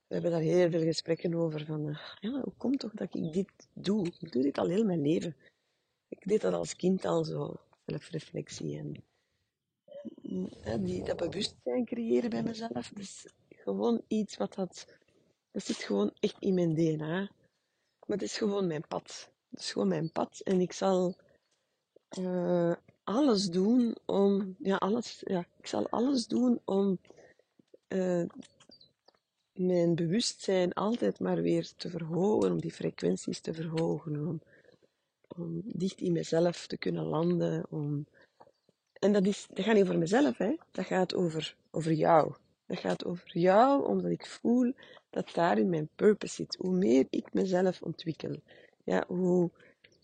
We 0.06 0.14
hebben 0.14 0.30
daar 0.30 0.40
heel 0.40 0.70
veel 0.70 0.82
gesprekken 0.82 1.34
over. 1.34 1.64
Van, 1.64 1.86
uh, 1.86 1.98
ja, 2.20 2.30
hoe 2.30 2.56
komt 2.56 2.78
toch 2.78 2.92
dat 2.92 3.14
ik 3.14 3.32
dit 3.32 3.68
doe? 3.72 4.06
Ik 4.06 4.32
doe 4.32 4.42
dit 4.42 4.58
al 4.58 4.68
heel 4.68 4.84
mijn 4.84 5.02
leven 5.02 5.36
ik 6.08 6.28
deed 6.28 6.40
dat 6.40 6.52
als 6.52 6.76
kind 6.76 7.04
al 7.04 7.24
zo, 7.24 7.54
zelfreflectie 7.84 8.78
en 8.78 9.04
die, 10.80 11.04
dat 11.04 11.16
bewustzijn 11.16 11.84
creëren 11.84 12.30
bij 12.30 12.42
mezelf. 12.42 12.90
Dus 12.94 13.26
gewoon 13.48 14.02
iets 14.08 14.36
wat 14.36 14.54
dat, 14.54 14.86
dat 15.50 15.64
zit 15.64 15.76
gewoon 15.76 16.12
echt 16.20 16.36
in 16.38 16.54
mijn 16.54 16.74
DNA. 16.74 17.30
Maar 18.06 18.16
het 18.16 18.22
is 18.22 18.36
gewoon 18.36 18.66
mijn 18.66 18.86
pad. 18.88 19.30
Het 19.50 19.60
is 19.60 19.72
gewoon 19.72 19.88
mijn 19.88 20.12
pad 20.12 20.40
en 20.40 20.60
ik 20.60 20.72
zal 20.72 21.16
uh, 22.18 22.74
alles 23.04 23.46
doen 23.46 23.96
om, 24.04 24.56
ja, 24.58 24.76
alles, 24.76 25.22
ja, 25.26 25.46
ik 25.58 25.66
zal 25.66 25.88
alles 25.88 26.26
doen 26.26 26.60
om 26.64 26.98
uh, 27.88 28.24
mijn 29.52 29.94
bewustzijn 29.94 30.72
altijd 30.72 31.20
maar 31.20 31.42
weer 31.42 31.72
te 31.76 31.90
verhogen, 31.90 32.52
om 32.52 32.60
die 32.60 32.72
frequenties 32.72 33.40
te 33.40 33.54
verhogen, 33.54 34.26
om 34.26 34.40
om 35.36 35.62
dicht 35.64 36.00
in 36.00 36.12
mezelf 36.12 36.66
te 36.66 36.76
kunnen 36.76 37.04
landen. 37.04 37.66
Om... 37.70 38.06
En 38.98 39.12
dat, 39.12 39.26
is, 39.26 39.46
dat 39.52 39.64
gaat 39.64 39.74
niet 39.74 39.82
over 39.82 39.98
mezelf, 39.98 40.38
hè. 40.38 40.54
dat 40.70 40.86
gaat 40.86 41.14
over, 41.14 41.56
over 41.70 41.92
jou. 41.92 42.34
Dat 42.66 42.78
gaat 42.78 43.04
over 43.04 43.38
jou, 43.38 43.86
omdat 43.86 44.10
ik 44.10 44.26
voel 44.26 44.72
dat 45.10 45.30
daarin 45.34 45.70
mijn 45.70 45.88
purpose 45.94 46.34
zit. 46.34 46.56
Hoe 46.60 46.76
meer 46.76 47.06
ik 47.10 47.32
mezelf 47.32 47.82
ontwikkel, 47.82 48.40
ja, 48.84 49.04
hoe 49.08 49.50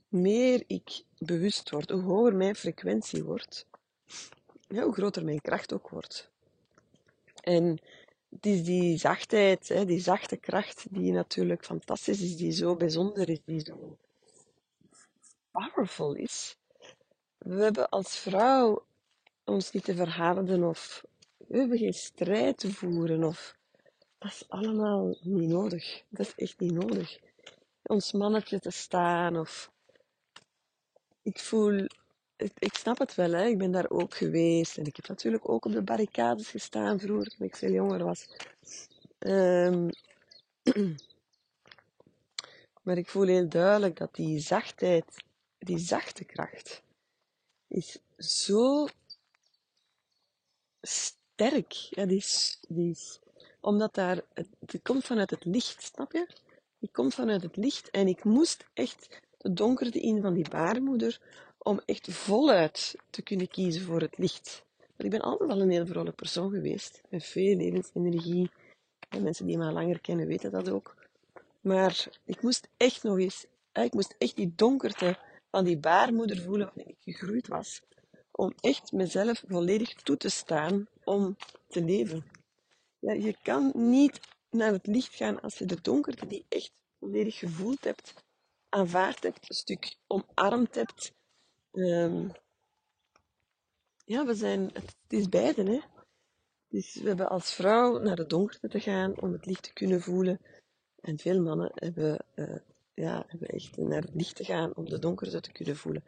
meer 0.09 0.65
ik 0.67 1.03
bewust 1.19 1.71
word, 1.71 1.91
hoe 1.91 2.03
hoger 2.03 2.35
mijn 2.35 2.55
frequentie 2.55 3.25
wordt, 3.25 3.67
ja, 4.69 4.83
hoe 4.83 4.93
groter 4.93 5.25
mijn 5.25 5.41
kracht 5.41 5.73
ook 5.73 5.89
wordt. 5.89 6.31
En 7.41 7.79
het 8.29 8.47
is 8.47 8.65
die 8.65 8.99
zachtheid, 8.99 9.69
hè, 9.69 9.85
die 9.85 10.01
zachte 10.01 10.37
kracht, 10.37 10.87
die 10.91 11.13
natuurlijk 11.13 11.65
fantastisch 11.65 12.21
is, 12.21 12.37
die 12.37 12.51
zo 12.53 12.77
bijzonder 12.77 13.29
is, 13.29 13.41
die 13.45 13.61
zo 13.61 13.97
powerful 15.51 16.15
is. 16.15 16.57
We 17.45 17.63
hebben 17.63 17.89
als 17.89 18.19
vrouw 18.19 18.85
ons 19.45 19.73
niet 19.73 19.85
te 19.85 19.95
verharden 19.95 20.65
of 20.65 21.05
we 21.37 21.59
hebben 21.59 21.79
geen 21.79 21.95
strijd 21.95 22.59
te 22.59 22.73
voeren 22.73 23.25
of 23.25 23.57
dat 24.19 24.31
is 24.31 24.45
allemaal 24.49 25.17
niet 25.21 25.49
nodig. 25.49 26.03
Dat 26.09 26.27
is 26.27 26.35
echt 26.35 26.61
niet 26.61 26.73
nodig. 26.73 27.19
Ons 27.83 28.13
mannetje 28.13 28.59
te 28.61 28.71
staan 28.71 29.37
of 29.37 29.71
ik 31.23 31.39
voel, 31.39 31.87
ik, 32.37 32.75
snap 32.75 32.99
het 32.99 33.15
wel, 33.15 33.31
hè. 33.31 33.45
ik 33.45 33.59
ben 33.59 33.71
daar 33.71 33.91
ook 33.91 34.15
geweest 34.15 34.79
en 34.79 34.85
ik 34.85 34.97
heb 34.97 35.09
natuurlijk 35.09 35.49
ook 35.49 35.65
op 35.65 35.73
de 35.73 35.83
barricades 35.83 36.49
gestaan 36.49 36.99
vroeger 36.99 37.31
toen 37.37 37.47
ik 37.47 37.57
veel 37.57 37.73
jonger 37.73 38.05
was. 38.05 38.29
Um, 39.19 39.89
maar 42.83 42.97
ik 42.97 43.09
voel 43.09 43.27
heel 43.27 43.49
duidelijk 43.49 43.97
dat 43.97 44.15
die 44.15 44.39
zachtheid 44.39 45.25
die 45.59 45.79
zachte 45.79 46.25
kracht 46.25 46.83
is 47.73 47.99
zo 48.17 48.89
sterk. 50.81 51.73
Ja, 51.73 52.07
is, 52.07 52.61
is, 52.69 53.21
omdat 53.61 53.95
daar, 53.95 54.23
het, 54.35 54.83
komt 54.83 55.05
vanuit 55.05 55.31
het 55.31 55.45
licht, 55.45 55.83
snap 55.83 56.13
je? 56.13 56.27
ik 56.83 56.93
kom 56.93 57.13
vanuit 57.13 57.43
het 57.43 57.57
licht 57.57 57.91
en 57.91 58.09
ik 58.09 58.25
moest 58.25 58.65
echt 58.75 59.21
de 59.39 59.53
donkerte 59.53 60.01
in 60.01 60.21
van 60.21 60.35
die 60.35 60.49
baarmoeder 60.49 61.21
om 61.59 61.81
echt 61.85 62.13
voluit 62.13 62.97
te 63.11 63.23
kunnen 63.23 63.49
kiezen 63.49 63.83
voor 63.83 64.01
het 64.01 64.19
licht. 64.19 64.65
Want 64.79 65.05
ik 65.05 65.11
ben 65.11 65.21
altijd 65.21 65.51
al 65.51 65.61
een 65.61 65.71
heel 65.71 65.87
vrolijk 65.87 66.17
persoon 66.17 66.51
geweest, 66.51 67.01
met 67.09 67.25
veel 67.25 67.57
levensenergie. 67.57 68.51
En 69.09 69.23
mensen 69.23 69.47
die 69.47 69.59
me 69.59 69.73
langer 69.73 70.01
kennen 70.01 70.27
weten 70.27 70.51
dat 70.51 70.71
ook. 70.71 70.95
Maar 71.61 72.09
ik 72.25 72.43
moest 72.43 72.69
echt 72.77 73.03
nog 73.03 73.19
eens, 73.19 73.47
ik 73.73 73.93
moest 73.93 74.15
echt 74.19 74.37
die 74.37 74.53
donkerte 74.57 75.19
van 75.53 75.65
die 75.65 75.79
baarmoeder 75.79 76.43
voelen 76.43 76.67
waarin 76.75 76.97
ik 76.99 77.15
gegroeid 77.15 77.49
was. 77.49 77.83
Om 78.31 78.53
echt 78.61 78.93
mezelf 78.93 79.45
volledig 79.49 79.95
toe 79.95 80.17
te 80.17 80.29
staan 80.29 80.87
om 81.05 81.37
te 81.69 81.85
leven. 81.85 82.25
Ja, 82.99 83.13
je 83.13 83.37
kan 83.43 83.73
niet 83.75 84.21
naar 84.51 84.73
het 84.73 84.87
licht 84.87 85.15
gaan 85.15 85.41
als 85.41 85.59
je 85.59 85.67
de 85.67 85.81
donkerte 85.81 86.27
die 86.27 86.45
echt 86.49 86.73
volledig 86.99 87.39
gevoeld 87.39 87.85
hebt, 87.85 88.15
aanvaard 88.69 89.23
hebt, 89.23 89.49
een 89.49 89.55
stuk 89.55 89.97
omarmd 90.07 90.75
hebt. 90.75 91.13
Um, 91.73 92.33
ja, 94.05 94.27
we 94.27 94.35
zijn, 94.35 94.71
het, 94.73 94.97
is 95.09 95.29
beide, 95.29 95.63
hè. 95.63 95.81
Dus 96.69 96.95
we 96.95 97.09
hebben 97.09 97.29
als 97.29 97.55
vrouw 97.55 97.99
naar 97.99 98.17
de 98.17 98.27
donkerte 98.27 98.69
te 98.69 98.81
gaan 98.81 99.21
om 99.21 99.33
het 99.33 99.47
licht 99.47 99.63
te 99.63 99.73
kunnen 99.73 100.01
voelen. 100.01 100.41
En 101.01 101.19
veel 101.19 101.43
mannen 101.43 101.71
hebben, 101.75 102.25
uh, 102.35 102.57
ja, 102.95 103.25
hebben 103.27 103.49
echt 103.49 103.77
naar 103.77 104.03
het 104.03 104.15
licht 104.15 104.37
te 104.37 104.45
gaan 104.45 104.75
om 104.75 104.89
de 104.89 104.99
donkerte 104.99 105.41
te 105.41 105.53
kunnen 105.53 105.77
voelen. 105.77 106.05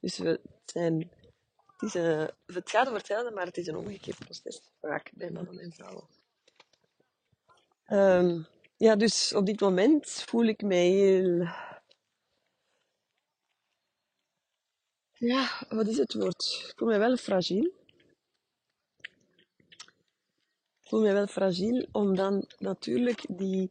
Dus 0.00 0.18
we 0.18 0.40
zijn, 0.64 1.10
het, 1.76 1.94
een, 1.94 2.30
het 2.46 2.70
gaat 2.70 2.86
over 2.86 2.98
hetzelfde, 2.98 3.30
maar 3.30 3.46
het 3.46 3.56
is 3.56 3.66
een 3.66 3.76
omgekeerd 3.76 4.18
proces, 4.18 4.70
vaak 4.80 5.10
bij 5.14 5.30
mannen 5.30 5.58
en 5.58 5.72
vrouwen. 5.72 6.08
Um, 7.92 8.46
ja, 8.76 8.96
dus 8.96 9.34
op 9.34 9.46
dit 9.46 9.60
moment 9.60 10.10
voel 10.10 10.44
ik 10.44 10.62
mij 10.62 10.88
heel. 10.88 11.48
Ja, 15.12 15.66
wat 15.68 15.86
is 15.86 15.96
het 15.96 16.14
woord? 16.14 16.66
Ik 16.68 16.72
voel 16.76 16.88
mij 16.88 16.98
wel 16.98 17.16
fragiel. 17.16 17.64
Ik 20.80 20.88
voel 20.96 21.00
mij 21.00 21.12
wel 21.12 21.26
fragiel, 21.26 21.86
omdat 21.92 22.54
natuurlijk 22.58 23.24
die, 23.28 23.70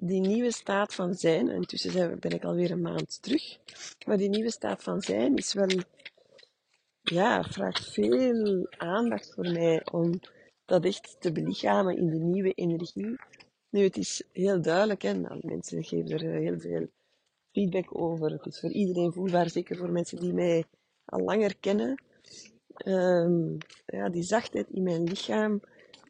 die 0.00 0.20
nieuwe 0.20 0.52
staat 0.52 0.94
van 0.94 1.14
zijn, 1.14 1.48
en 1.48 1.54
intussen 1.54 2.20
ben 2.20 2.30
ik 2.30 2.44
alweer 2.44 2.70
een 2.70 2.80
maand 2.80 3.22
terug, 3.22 3.58
maar 4.06 4.16
die 4.16 4.28
nieuwe 4.28 4.50
staat 4.50 4.82
van 4.82 5.00
zijn 5.00 5.36
is 5.36 5.52
wel, 5.52 5.68
ja, 7.02 7.42
vraagt 7.42 7.92
veel 7.92 8.66
aandacht 8.70 9.34
voor 9.34 9.50
mij 9.52 9.86
om 9.92 10.20
dat 10.64 10.84
echt 10.84 11.16
te 11.20 11.32
belichamen 11.32 11.96
in 11.96 12.10
de 12.10 12.18
nieuwe 12.18 12.52
energie 12.52 13.16
nu, 13.70 13.82
het 13.82 13.96
is 13.96 14.22
heel 14.32 14.60
duidelijk, 14.62 15.02
hè, 15.02 15.12
nou, 15.12 15.38
mensen 15.42 15.84
geven 15.84 16.10
er 16.10 16.34
eh, 16.34 16.40
heel 16.40 16.58
veel 16.58 16.86
feedback 17.52 18.00
over. 18.00 18.30
Het 18.30 18.46
is 18.46 18.60
voor 18.60 18.72
iedereen 18.72 19.12
voelbaar, 19.12 19.50
zeker 19.50 19.76
voor 19.76 19.90
mensen 19.90 20.20
die 20.20 20.32
mij 20.32 20.64
al 21.04 21.20
langer 21.20 21.56
kennen. 21.56 22.02
Um, 22.86 23.56
ja, 23.86 24.08
die 24.08 24.22
zachtheid 24.22 24.70
in 24.70 24.82
mijn 24.82 25.04
lichaam 25.04 25.60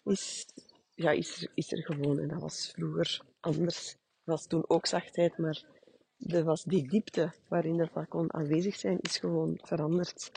is, 0.04 0.46
ja, 0.94 1.10
is, 1.10 1.48
is 1.54 1.72
er 1.72 1.82
gewoon. 1.82 2.18
En 2.18 2.28
dat 2.28 2.40
was 2.40 2.72
vroeger 2.74 3.20
anders. 3.40 3.92
Er 3.92 3.98
was 4.34 4.46
toen 4.46 4.64
ook 4.68 4.86
zachtheid, 4.86 5.38
maar 5.38 5.64
er 6.18 6.44
was 6.44 6.64
die 6.64 6.88
diepte 6.88 7.32
waarin 7.48 7.76
dat 7.76 8.08
kon 8.08 8.34
aanwezig 8.34 8.76
zijn, 8.76 8.98
is 9.00 9.18
gewoon 9.18 9.58
veranderd. 9.62 10.30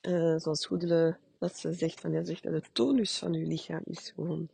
Uh, 0.00 0.36
zoals 0.36 0.66
Goedele 0.66 1.18
dat 1.38 1.58
ze 1.58 1.72
zegt, 1.72 2.00
van, 2.00 2.12
ja, 2.12 2.24
zegt 2.24 2.42
dat 2.42 2.52
de 2.52 2.72
tonus 2.72 3.18
van 3.18 3.32
je 3.32 3.46
lichaam 3.46 3.82
is 3.84 4.10
gewoon 4.10 4.48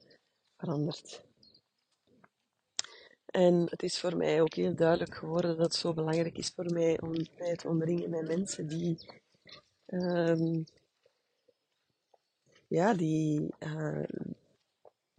veranderd. 0.57 1.25
En 3.27 3.67
het 3.71 3.83
is 3.83 4.01
voor 4.01 4.17
mij 4.17 4.41
ook 4.41 4.55
heel 4.55 4.75
duidelijk 4.75 5.15
geworden 5.15 5.57
dat 5.57 5.67
het 5.67 5.75
zo 5.75 5.93
belangrijk 5.93 6.39
is 6.39 6.53
voor 6.55 6.73
mij 6.73 7.01
om 7.01 7.11
mij 7.39 7.57
te 7.57 7.69
omringen 7.69 8.11
met 8.11 8.27
mensen 8.27 8.67
die, 8.67 8.99
um, 9.87 10.65
ja, 12.69 12.95
die, 12.95 13.55
uh, 13.59 14.03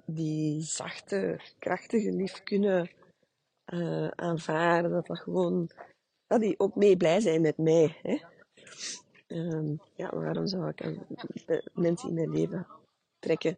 die 0.05 0.61
zachte, 0.61 1.39
krachtige 1.59 2.11
lief 2.11 2.43
kunnen 2.43 2.89
uh, 3.73 4.07
aanvaarden. 4.07 4.91
Dat 4.91 5.07
dat 5.07 5.19
gewoon, 5.19 5.69
dat 6.27 6.41
die 6.41 6.59
ook 6.59 6.75
mee 6.75 6.97
blij 6.97 7.19
zijn 7.19 7.41
met 7.41 7.57
mij. 7.57 7.97
Hè? 8.01 8.19
Um, 9.27 9.81
ja, 9.95 10.15
waarom 10.15 10.47
zou 10.47 10.69
ik 10.69 10.99
mensen 11.73 12.09
in 12.09 12.15
mijn 12.15 12.29
leven 12.29 12.67
trekken 13.19 13.57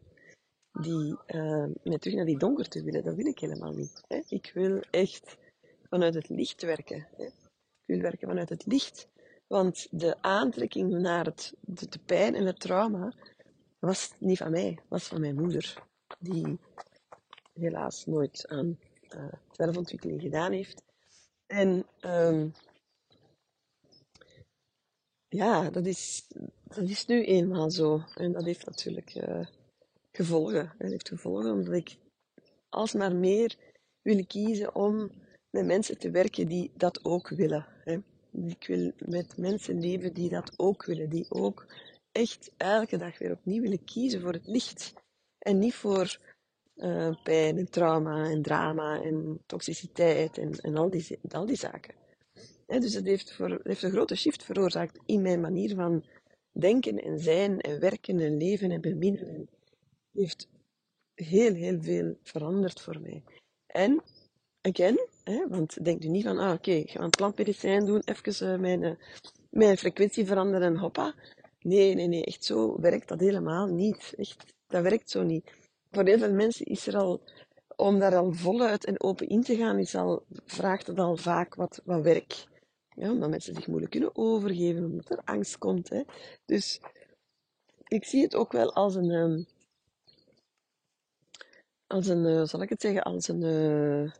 die 0.80 1.16
uh, 1.26 1.66
mij 1.82 1.98
terug 1.98 2.16
naar 2.16 2.24
die 2.24 2.38
donkerte 2.38 2.82
willen. 2.82 3.04
Dat 3.04 3.14
wil 3.14 3.26
ik 3.26 3.38
helemaal 3.38 3.72
niet. 3.72 4.02
Hè. 4.08 4.22
Ik 4.28 4.50
wil 4.54 4.80
echt 4.90 5.36
vanuit 5.88 6.14
het 6.14 6.28
licht 6.28 6.62
werken. 6.62 7.06
Hè. 7.16 7.24
Ik 7.24 7.32
wil 7.84 8.00
werken 8.00 8.28
vanuit 8.28 8.48
het 8.48 8.66
licht. 8.66 9.08
Want 9.46 9.88
de 9.90 10.22
aantrekking 10.22 10.90
naar 10.90 11.24
het, 11.24 11.54
de, 11.60 11.88
de 11.88 11.98
pijn 11.98 12.34
en 12.34 12.46
het 12.46 12.60
trauma 12.60 13.12
was 13.78 14.12
niet 14.18 14.38
van 14.38 14.50
mij, 14.50 14.78
was 14.88 15.08
van 15.08 15.20
mijn 15.20 15.34
moeder. 15.34 15.82
Die 16.18 16.58
helaas 17.52 18.06
nooit 18.06 18.48
aan 18.48 18.78
uh, 19.16 19.32
zelfontwikkeling 19.52 20.20
gedaan 20.20 20.52
heeft. 20.52 20.82
En 21.46 21.86
um, 22.00 22.52
ja, 25.28 25.70
dat 25.70 25.86
is, 25.86 26.26
dat 26.64 26.88
is 26.88 27.06
nu 27.06 27.24
eenmaal 27.24 27.70
zo. 27.70 28.02
En 28.14 28.32
dat 28.32 28.44
heeft 28.44 28.66
natuurlijk 28.66 29.14
uh, 29.14 29.46
gevolgen. 30.12 30.74
Het 30.78 30.90
heeft 30.90 31.08
gevolgen 31.08 31.52
omdat 31.52 31.74
ik 31.74 31.96
alsmaar 32.68 33.16
meer 33.16 33.56
wil 34.02 34.26
kiezen 34.26 34.74
om 34.74 35.10
met 35.50 35.66
mensen 35.66 35.98
te 35.98 36.10
werken 36.10 36.46
die 36.46 36.70
dat 36.74 37.04
ook 37.04 37.28
willen. 37.28 37.66
Hè. 37.84 37.98
Ik 38.32 38.66
wil 38.66 38.92
met 38.98 39.36
mensen 39.36 39.80
leven 39.80 40.14
die 40.14 40.28
dat 40.28 40.52
ook 40.56 40.84
willen, 40.84 41.10
die 41.10 41.30
ook 41.30 41.66
echt 42.12 42.50
elke 42.56 42.96
dag 42.96 43.18
weer 43.18 43.32
opnieuw 43.32 43.62
willen 43.62 43.84
kiezen 43.84 44.20
voor 44.20 44.32
het 44.32 44.46
licht. 44.46 44.92
En 45.38 45.58
niet 45.58 45.74
voor 45.74 46.18
uh, 46.76 47.22
pijn 47.22 47.58
en 47.58 47.70
trauma 47.70 48.30
en 48.30 48.42
drama 48.42 49.02
en 49.02 49.40
toxiciteit 49.46 50.38
en, 50.38 50.52
en 50.52 50.76
al, 50.76 50.90
die, 50.90 51.18
al 51.30 51.46
die 51.46 51.56
zaken. 51.56 51.94
dus 52.66 52.94
het 52.94 53.04
heeft, 53.04 53.32
voor, 53.32 53.60
heeft 53.62 53.82
een 53.82 53.90
grote 53.90 54.16
shift 54.16 54.44
veroorzaakt 54.44 54.98
in 55.06 55.22
mijn 55.22 55.40
manier 55.40 55.74
van 55.74 56.04
denken 56.52 57.02
en 57.02 57.18
zijn 57.18 57.60
en 57.60 57.80
werken 57.80 58.20
en 58.20 58.36
leven 58.36 58.70
en 58.70 58.80
beminnen 58.80 59.48
heeft 60.12 60.48
heel, 61.14 61.54
heel 61.54 61.82
veel 61.82 62.16
veranderd 62.22 62.80
voor 62.80 63.00
mij. 63.00 63.22
En, 63.66 64.02
again, 64.60 65.00
hè, 65.24 65.48
want 65.48 65.84
denk 65.84 66.02
nu 66.02 66.08
niet 66.08 66.24
van, 66.24 66.38
ah 66.38 66.52
oké, 66.52 66.70
ik 66.70 66.90
ga 66.90 67.00
een 67.00 67.10
plantmedicijn 67.10 67.84
doen, 67.84 68.02
even 68.04 68.52
uh, 68.52 68.60
mijn, 68.60 68.82
uh, 68.82 68.92
mijn 69.50 69.78
frequentie 69.78 70.26
veranderen 70.26 70.66
en 70.66 70.76
hoppa. 70.76 71.14
Nee, 71.60 71.94
nee, 71.94 72.06
nee, 72.06 72.24
echt 72.24 72.44
zo 72.44 72.80
werkt 72.80 73.08
dat 73.08 73.20
helemaal 73.20 73.66
niet. 73.66 74.14
Echt, 74.16 74.54
dat 74.68 74.82
werkt 74.82 75.10
zo 75.10 75.22
niet. 75.22 75.52
Voor 75.90 76.04
heel 76.04 76.18
veel 76.18 76.32
mensen 76.32 76.66
is 76.66 76.86
er 76.86 76.96
al, 76.96 77.20
om 77.76 77.98
daar 77.98 78.16
al 78.16 78.32
voluit 78.32 78.84
en 78.84 79.00
open 79.00 79.28
in 79.28 79.42
te 79.42 79.56
gaan, 79.56 79.78
is 79.78 79.94
al, 79.94 80.24
vraagt 80.44 80.86
het 80.86 80.98
al 80.98 81.16
vaak 81.16 81.54
wat, 81.54 81.82
wat 81.84 82.02
werk. 82.02 82.46
Ja, 82.94 83.10
omdat 83.10 83.30
mensen 83.30 83.54
zich 83.54 83.66
moeilijk 83.66 83.90
kunnen 83.90 84.16
overgeven, 84.16 84.84
omdat 84.84 85.10
er 85.10 85.20
angst 85.24 85.58
komt. 85.58 85.88
Hè. 85.88 86.02
Dus 86.44 86.80
ik 87.88 88.04
zie 88.04 88.22
het 88.22 88.34
ook 88.34 88.52
wel 88.52 88.74
als 88.74 88.94
een, 88.94 89.10
um, 89.10 89.46
als 91.86 92.06
een, 92.06 92.24
uh, 92.24 92.44
zal 92.44 92.62
ik 92.62 92.68
het 92.68 92.80
zeggen, 92.80 93.02
als 93.02 93.28
een, 93.28 93.42
uh, 93.42 94.12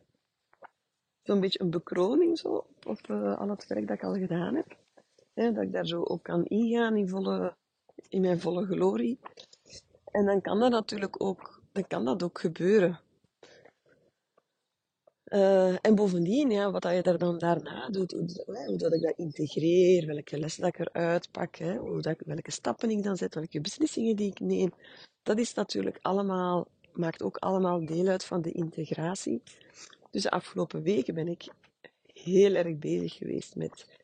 zo'n 1.23 1.41
beetje 1.41 1.61
een 1.61 1.71
bekroning 1.71 2.39
zo, 2.39 2.67
op 2.87 3.09
uh, 3.11 3.39
al 3.39 3.49
het 3.49 3.67
werk 3.67 3.87
dat 3.87 3.97
ik 3.97 4.05
al 4.05 4.15
gedaan 4.15 4.55
heb. 4.55 4.77
Hè, 5.35 5.53
dat 5.53 5.63
ik 5.63 5.73
daar 5.73 5.87
zo 5.87 6.01
op 6.01 6.23
kan 6.23 6.45
ingaan 6.45 6.97
in, 6.97 7.09
volle, 7.09 7.57
in 8.09 8.21
mijn 8.21 8.41
volle 8.41 8.67
glorie. 8.67 9.19
En 10.19 10.25
dan 10.25 10.41
kan 10.41 10.59
dat 10.61 10.71
natuurlijk 10.71 11.23
ook, 11.23 11.63
dan 11.73 11.87
kan 11.87 12.05
dat 12.05 12.23
ook 12.23 12.41
gebeuren. 12.41 13.01
Uh, 15.25 15.77
en 15.81 15.95
bovendien, 15.95 16.51
ja, 16.51 16.71
wat 16.71 16.83
je 16.83 17.03
daar 17.03 17.19
dan 17.19 17.39
daarna 17.39 17.89
doet, 17.89 18.13
hoe, 18.13 18.45
hoe, 18.67 18.77
dat 18.77 18.93
ik 18.95 19.03
dat 19.03 19.17
integreer, 19.17 20.07
welke 20.07 20.39
lessen 20.39 20.63
dat 20.63 20.75
ik 20.75 20.79
eruit 20.79 21.31
pak, 21.31 21.57
hè, 21.57 21.77
hoe 21.77 22.03
dat, 22.03 22.17
welke 22.27 22.51
stappen 22.51 22.91
ik 22.91 23.03
dan 23.03 23.17
zet, 23.17 23.35
welke 23.35 23.61
beslissingen 23.61 24.17
die 24.17 24.31
ik 24.31 24.41
neem, 24.41 24.73
dat 25.23 25.39
is 25.39 25.55
natuurlijk 25.55 25.99
allemaal 26.03 26.67
maakt 26.93 27.23
ook 27.23 27.37
allemaal 27.37 27.87
deel 27.87 28.07
uit 28.07 28.25
van 28.25 28.43
de 28.43 28.53
integratie. 28.53 29.43
Dus 30.11 30.23
de 30.23 30.31
afgelopen 30.31 30.83
weken 30.83 31.15
ben 31.15 31.29
ik 31.29 31.49
heel 32.13 32.55
erg 32.55 32.79
bezig 32.79 33.13
geweest 33.13 33.57
met 33.57 33.98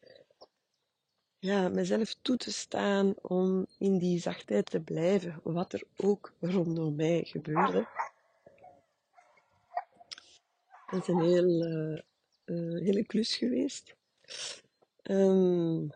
ja, 1.44 1.68
mezelf 1.68 2.14
toe 2.22 2.36
te 2.36 2.52
staan 2.52 3.14
om 3.22 3.66
in 3.78 3.98
die 3.98 4.20
zachtheid 4.20 4.70
te 4.70 4.80
blijven, 4.80 5.40
wat 5.42 5.72
er 5.72 5.82
ook 5.96 6.32
rondom 6.40 6.94
mij 6.94 7.24
gebeurde. 7.24 7.88
Dat 10.90 11.00
is 11.00 11.08
een 11.08 11.20
heel, 11.20 11.66
uh, 12.44 12.82
hele 12.82 13.04
klus 13.04 13.36
geweest. 13.36 13.94
Um, 15.02 15.90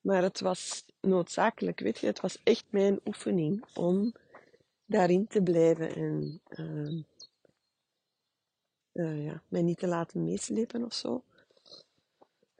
maar 0.00 0.22
het 0.22 0.40
was 0.40 0.84
noodzakelijk, 1.00 1.80
weet 1.80 1.98
je, 1.98 2.06
het 2.06 2.20
was 2.20 2.40
echt 2.42 2.64
mijn 2.70 3.00
oefening 3.04 3.64
om 3.74 4.12
daarin 4.86 5.26
te 5.26 5.42
blijven. 5.42 5.94
En 5.94 6.40
uh, 6.48 7.02
uh, 8.92 9.24
ja, 9.24 9.42
mij 9.48 9.62
niet 9.62 9.78
te 9.78 9.86
laten 9.86 10.24
meeslepen 10.24 10.84
of 10.84 10.94
zo. 10.94 11.22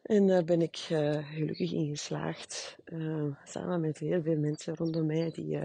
En 0.09 0.27
daar 0.27 0.45
ben 0.45 0.63
ik 0.63 0.89
uh, 0.91 1.29
gelukkig 1.33 1.73
in 1.73 1.89
geslaagd. 1.89 2.77
Uh, 2.85 3.35
samen 3.45 3.81
met 3.81 3.99
heel 3.99 4.23
veel 4.23 4.39
mensen 4.39 4.77
rondom 4.77 5.07
mij 5.07 5.31
die, 5.31 5.59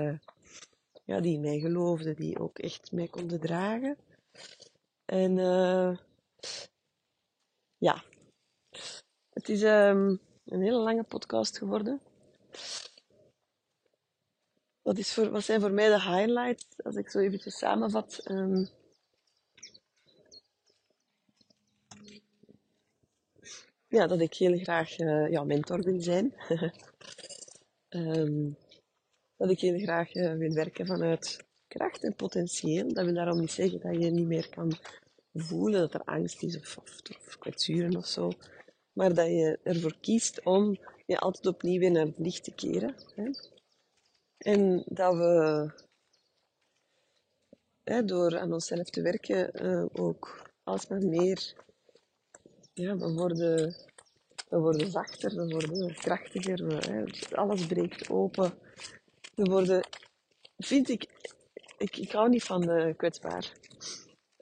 ja, 1.03 1.19
die 1.19 1.39
mij 1.39 1.59
geloofden, 1.59 2.15
die 2.15 2.39
ook 2.39 2.59
echt 2.59 2.91
mij 2.91 3.07
konden 3.07 3.39
dragen. 3.39 3.97
En 5.05 5.35
ja, 7.77 8.03
het 9.29 9.49
is 9.49 9.61
um, 9.61 10.19
een 10.45 10.61
hele 10.61 10.79
lange 10.79 11.03
podcast 11.03 11.57
geworden. 11.57 12.01
Wat, 14.81 14.97
is 14.97 15.13
voor, 15.13 15.29
wat 15.29 15.43
zijn 15.43 15.61
voor 15.61 15.71
mij 15.71 15.87
de 15.87 16.01
highlights, 16.01 16.65
als 16.83 16.95
ik 16.95 17.09
zo 17.09 17.19
eventjes 17.19 17.57
samenvat? 17.57 18.21
Um, 18.31 18.69
ja, 23.93 24.07
dat 24.07 24.19
ik 24.19 24.33
heel 24.33 24.57
graag 24.57 24.99
uh, 24.99 25.41
mentor 25.41 25.81
wil 25.81 26.01
zijn. 26.01 26.33
um, 27.89 28.57
dat 29.37 29.49
ik 29.49 29.59
heel 29.59 29.79
graag 29.79 30.15
uh, 30.15 30.33
wil 30.33 30.53
werken 30.53 30.85
vanuit 30.85 31.45
kracht 31.67 32.03
en 32.03 32.15
potentieel. 32.15 32.93
Dat 32.93 33.05
wil 33.05 33.13
daarom 33.13 33.39
niet 33.39 33.51
zeggen 33.51 33.79
dat 33.79 34.03
je 34.03 34.11
niet 34.11 34.27
meer 34.27 34.49
kan 34.49 34.71
voelen 35.33 35.79
dat 35.79 35.93
er 35.93 36.03
angst 36.03 36.43
is 36.43 36.57
of, 36.57 36.77
of, 36.77 37.01
of 37.27 37.37
kwetsuren 37.37 37.97
of 37.97 38.07
zo. 38.07 38.31
Maar 38.93 39.13
dat 39.13 39.27
je 39.27 39.59
ervoor 39.63 39.95
kiest 40.01 40.43
om 40.43 40.77
je 41.05 41.19
altijd 41.19 41.45
opnieuw 41.45 41.89
naar 41.89 42.05
het 42.05 42.17
licht 42.17 42.43
te 42.43 42.53
keren. 42.53 42.95
Hè? 43.15 43.29
En 44.37 44.83
dat 44.85 45.15
we 45.15 45.69
hè, 47.83 48.05
door 48.05 48.39
aan 48.39 48.53
onszelf 48.53 48.89
te 48.89 49.01
werken 49.01 49.65
uh, 49.65 49.85
ook 49.93 50.51
alsmaar 50.63 51.05
meer, 51.05 51.53
ja, 52.73 52.97
we 52.97 53.13
worden, 53.13 53.75
we 54.49 54.57
worden 54.57 54.91
zachter, 54.91 55.35
we 55.35 55.47
worden 55.47 55.95
krachtiger, 55.95 56.89
hè, 56.89 57.03
alles 57.35 57.65
breekt 57.65 58.09
open. 58.09 58.53
We 59.35 59.43
worden, 59.43 59.87
vind 60.57 60.89
ik, 60.89 61.07
ik, 61.77 61.97
ik 61.97 62.11
hou 62.11 62.29
niet 62.29 62.43
van 62.43 62.61
de 62.61 62.93
kwetsbaar. 62.97 63.51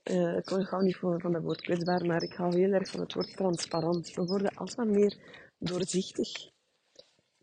Uh, 0.03 0.37
ik 0.37 0.49
hou 0.49 0.83
niet 0.83 0.95
van, 0.95 1.21
van 1.21 1.31
dat 1.31 1.41
woord 1.41 1.61
kwetsbaar, 1.61 2.05
maar 2.05 2.23
ik 2.23 2.33
hou 2.33 2.57
heel 2.57 2.71
erg 2.71 2.89
van 2.89 2.99
het 2.99 3.13
woord 3.13 3.35
transparant. 3.35 4.13
We 4.13 4.25
worden 4.25 4.55
alsmaar 4.55 4.87
meer 4.87 5.17
doorzichtig. 5.57 6.49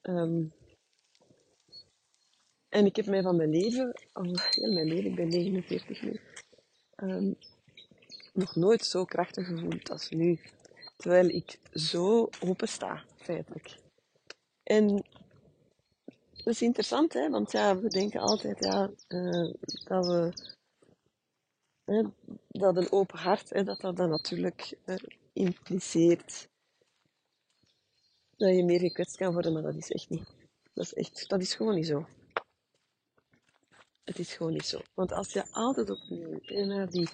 Um, 0.03 0.53
en 2.69 2.87
ik 2.87 2.97
heb 2.97 3.07
mij 3.07 3.23
van 3.23 3.37
mijn 3.37 3.51
leven, 3.51 4.01
al 4.13 4.25
heel 4.51 4.73
mijn 4.73 4.87
leven, 4.87 5.11
ik 5.11 5.17
ben 5.17 5.29
49 5.29 6.03
nu, 6.03 6.21
um, 6.97 7.37
nog 8.33 8.57
nooit 8.57 8.85
zo 8.85 9.05
krachtig 9.05 9.47
gevoeld 9.47 9.91
als 9.91 10.11
nu. 10.11 10.41
Terwijl 10.99 11.29
ik 11.29 11.59
zo 11.73 12.29
open 12.41 12.69
sta, 12.69 13.05
feitelijk. 13.17 13.77
En 14.63 15.05
dat 16.33 16.47
is 16.47 16.63
interessant, 16.63 17.13
hè? 17.13 17.31
want 17.31 17.53
ja, 17.53 17.79
we 17.79 17.89
denken 17.89 18.21
altijd 18.21 18.65
ja, 18.65 18.91
uh, 19.09 19.55
dat 19.85 20.07
we 20.07 20.33
dat 22.49 22.77
een 22.77 22.93
open 22.93 23.19
hart, 23.19 23.51
hè, 23.51 23.65
dat 23.65 23.81
dat 23.81 23.97
dan 23.97 24.09
natuurlijk 24.09 24.79
uh, 24.87 24.97
impliceert 25.33 26.49
dat 28.37 28.55
je 28.55 28.65
meer 28.65 28.81
gekwetst 28.81 29.17
kan 29.17 29.33
worden, 29.33 29.53
maar 29.53 29.63
dat 29.63 29.75
is 29.75 29.91
echt 29.91 30.09
niet. 30.09 30.29
Dat 30.73 30.85
is, 30.85 30.95
echt, 30.95 31.29
dat 31.29 31.41
is 31.41 31.55
gewoon 31.55 31.75
niet 31.75 31.87
zo. 31.87 32.07
Het 34.05 34.19
is 34.19 34.35
gewoon 34.35 34.53
niet 34.53 34.67
zo. 34.67 34.81
Want 34.95 35.13
als 35.13 35.33
je 35.33 35.51
altijd 35.51 35.91
opnieuw 35.91 36.41
naar 36.67 36.91
die 36.91 37.09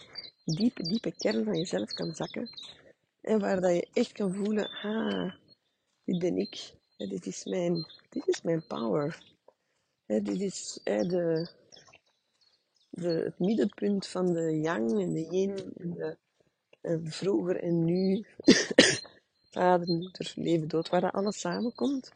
diepe, 0.45 0.83
diepe 0.83 1.13
kern 1.17 1.45
van 1.45 1.59
jezelf 1.59 1.93
kan 1.93 2.15
zakken, 2.15 2.49
en 3.25 3.41
waar 3.41 3.61
dat 3.61 3.75
je 3.75 3.89
echt 3.93 4.13
kan 4.13 4.35
voelen, 4.35 4.71
ah, 4.71 5.35
dit 6.05 6.19
ben 6.19 6.37
ik, 6.37 6.75
dit 6.97 7.27
is 7.27 7.45
mijn, 7.45 7.87
dit 8.09 8.27
is 8.27 8.43
mijn 8.43 8.67
power. 8.67 9.23
dit 10.07 10.41
is 10.41 10.81
de, 10.83 11.49
het 12.91 13.39
middenpunt 13.39 14.07
van 14.07 14.33
de 14.33 14.61
yang 14.61 15.01
en 15.01 15.13
de 15.13 15.29
yin, 15.31 15.73
en 15.77 15.95
de, 15.95 16.17
vroeger 17.11 17.63
en 17.63 17.85
nu, 17.85 18.27
vader, 19.51 19.87
moeder, 19.87 20.33
leven, 20.37 20.69
dood, 20.69 20.89
waar 20.89 21.01
dat 21.01 21.13
alles 21.13 21.41
samenkomt, 21.41 22.13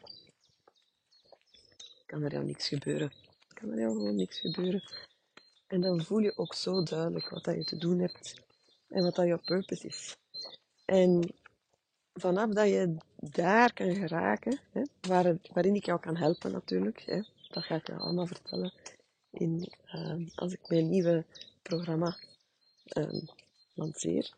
kan 2.05 2.23
er 2.23 2.31
jou 2.31 2.45
niks 2.45 2.67
gebeuren 2.67 3.11
kan 3.59 3.71
er 3.71 3.89
gewoon 3.89 4.15
niks 4.15 4.39
gebeuren. 4.39 4.83
En 5.67 5.81
dan 5.81 6.03
voel 6.03 6.19
je 6.19 6.37
ook 6.37 6.53
zo 6.53 6.83
duidelijk 6.83 7.29
wat 7.29 7.43
dat 7.43 7.55
je 7.55 7.63
te 7.63 7.77
doen 7.77 7.99
hebt 7.99 8.41
en 8.87 9.03
wat 9.03 9.15
dat 9.15 9.25
jouw 9.25 9.41
purpose 9.45 9.87
is. 9.87 10.17
En 10.89 11.33
vanaf 12.13 12.49
dat 12.53 12.67
je 12.67 12.95
daar 13.15 13.73
kan 13.73 13.95
geraken, 13.95 14.59
hè, 14.71 14.81
waar, 15.01 15.37
waarin 15.53 15.75
ik 15.75 15.85
jou 15.85 15.99
kan 15.99 16.17
helpen 16.17 16.51
natuurlijk, 16.51 17.01
hè, 17.05 17.21
dat 17.49 17.63
ga 17.63 17.75
ik 17.75 17.87
je 17.87 17.93
allemaal 17.93 18.27
vertellen 18.27 18.73
in, 19.29 19.73
uh, 19.93 20.27
als 20.35 20.53
ik 20.53 20.69
mijn 20.69 20.89
nieuwe 20.89 21.25
programma 21.61 22.17
uh, 22.97 23.21
lanceer. 23.73 24.33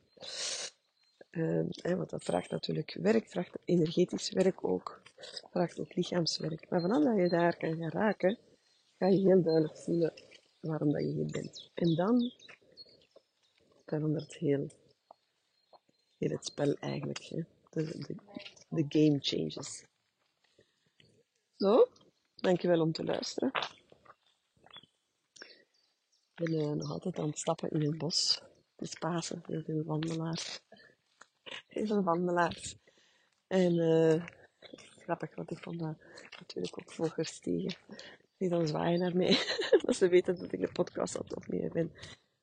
Hè, 1.32 1.96
want 1.96 2.10
dat 2.10 2.24
vraagt 2.24 2.52
natuurlijk 2.52 2.98
werk, 3.02 3.28
vraagt 3.28 3.58
energetisch 3.66 4.32
werk 4.32 4.64
ook, 4.64 5.02
vraagt 5.52 5.80
ook 5.80 5.96
lichaamswerk. 5.96 6.70
Maar 6.70 6.82
vanaf 6.82 7.04
dat 7.04 7.18
je 7.18 7.30
daar 7.30 7.58
kan 7.58 7.76
geraken, 7.76 8.38
ga 8.98 9.08
je 9.08 9.20
heel 9.20 9.42
duidelijk 9.42 9.78
voelen 9.78 10.14
waarom 10.60 10.92
dat 10.92 11.02
je 11.02 11.08
hier 11.08 11.32
bent. 11.32 11.70
En 11.74 11.96
dan 11.96 12.32
verandert 13.86 14.36
heel, 14.36 14.68
heel 16.22 16.38
het 16.38 16.46
spel 16.46 16.74
eigenlijk. 16.74 17.24
Hè? 17.24 17.42
De, 17.70 18.86
game 18.90 19.18
changes. 19.22 19.84
Zo, 21.58 21.88
dankjewel 22.36 22.82
om 22.82 22.92
te 22.92 23.04
luisteren. 23.04 23.52
Ik 26.36 26.50
ben 26.50 26.54
uh, 26.54 26.72
nog 26.72 26.92
altijd 26.92 27.20
aan 27.20 27.28
het 27.28 27.40
stappen 27.40 27.70
in 27.70 27.82
het 27.82 27.98
bos. 27.98 28.42
Het 28.76 28.88
is 28.88 28.94
Pasen, 29.00 29.44
heel 29.46 29.64
veel 29.64 29.84
wandelaars. 29.84 30.62
Heel 31.68 32.04
wandelaars. 32.04 32.76
En 33.48 33.74
uh, 33.74 34.26
grappig, 34.98 35.36
want 35.36 35.52
ik 35.52 35.58
vond 35.58 35.80
natuurlijk 36.40 36.80
ook 36.80 36.92
volgers 36.92 37.40
tegen 37.40 37.78
die 38.38 38.50
dan 38.50 38.68
zwaaien 38.68 39.00
naar 39.00 39.16
mij. 39.16 39.38
dat 39.86 39.96
ze 39.96 40.08
weten 40.08 40.40
dat 40.40 40.52
ik 40.52 40.60
de 40.60 40.72
podcast 40.72 41.14
het 41.14 41.36
opnemen 41.36 41.72
ben. 41.72 41.92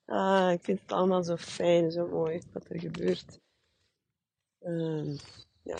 Ah, 0.05 0.51
ik 0.51 0.63
vind 0.63 0.81
het 0.81 0.91
allemaal 0.91 1.23
zo 1.23 1.35
fijn, 1.35 1.91
zo 1.91 2.07
mooi 2.07 2.41
wat 2.53 2.69
er 2.69 2.79
gebeurt. 2.79 3.39
Um, 4.61 5.17
ja. 5.63 5.77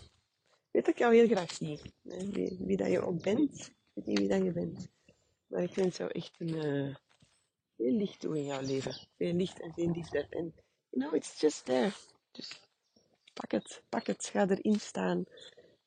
Weet 0.72 0.86
dat 0.86 0.88
ik 0.88 0.98
jou 0.98 1.16
heel 1.16 1.28
graag 1.28 1.52
zie. 1.52 1.80
Wie, 2.02 2.58
wie, 2.60 2.78
dat 2.78 2.92
je 2.92 3.02
ook 3.02 3.22
bent. 3.24 3.68
Ik 3.94 3.94
weet 3.94 4.06
niet 4.06 4.20
wie 4.20 4.28
dat 4.28 4.44
je 4.44 4.52
bent. 4.52 4.88
Maar 5.48 5.64
ik 5.64 5.74
vind 5.74 5.98
jou 5.98 6.12
echt 6.12 6.36
een 6.38 6.56
uh, 6.56 6.96
veel 7.78 7.92
licht 7.92 8.20
toe 8.20 8.38
in 8.38 8.46
jouw 8.46 8.62
leven. 8.62 8.94
Veel 9.18 9.34
licht 9.34 9.60
en 9.60 9.74
veel 9.74 9.92
liefde. 9.92 10.28
En 10.30 10.54
you 10.90 11.06
know, 11.06 11.16
it's 11.16 11.40
just 11.40 11.66
there. 11.66 11.92
Dus 12.32 12.62
pak 13.34 13.52
het, 13.52 13.84
pak 13.90 14.08
het, 14.08 14.26
ga 14.26 14.48
erin 14.50 14.80
staan. 14.80 15.26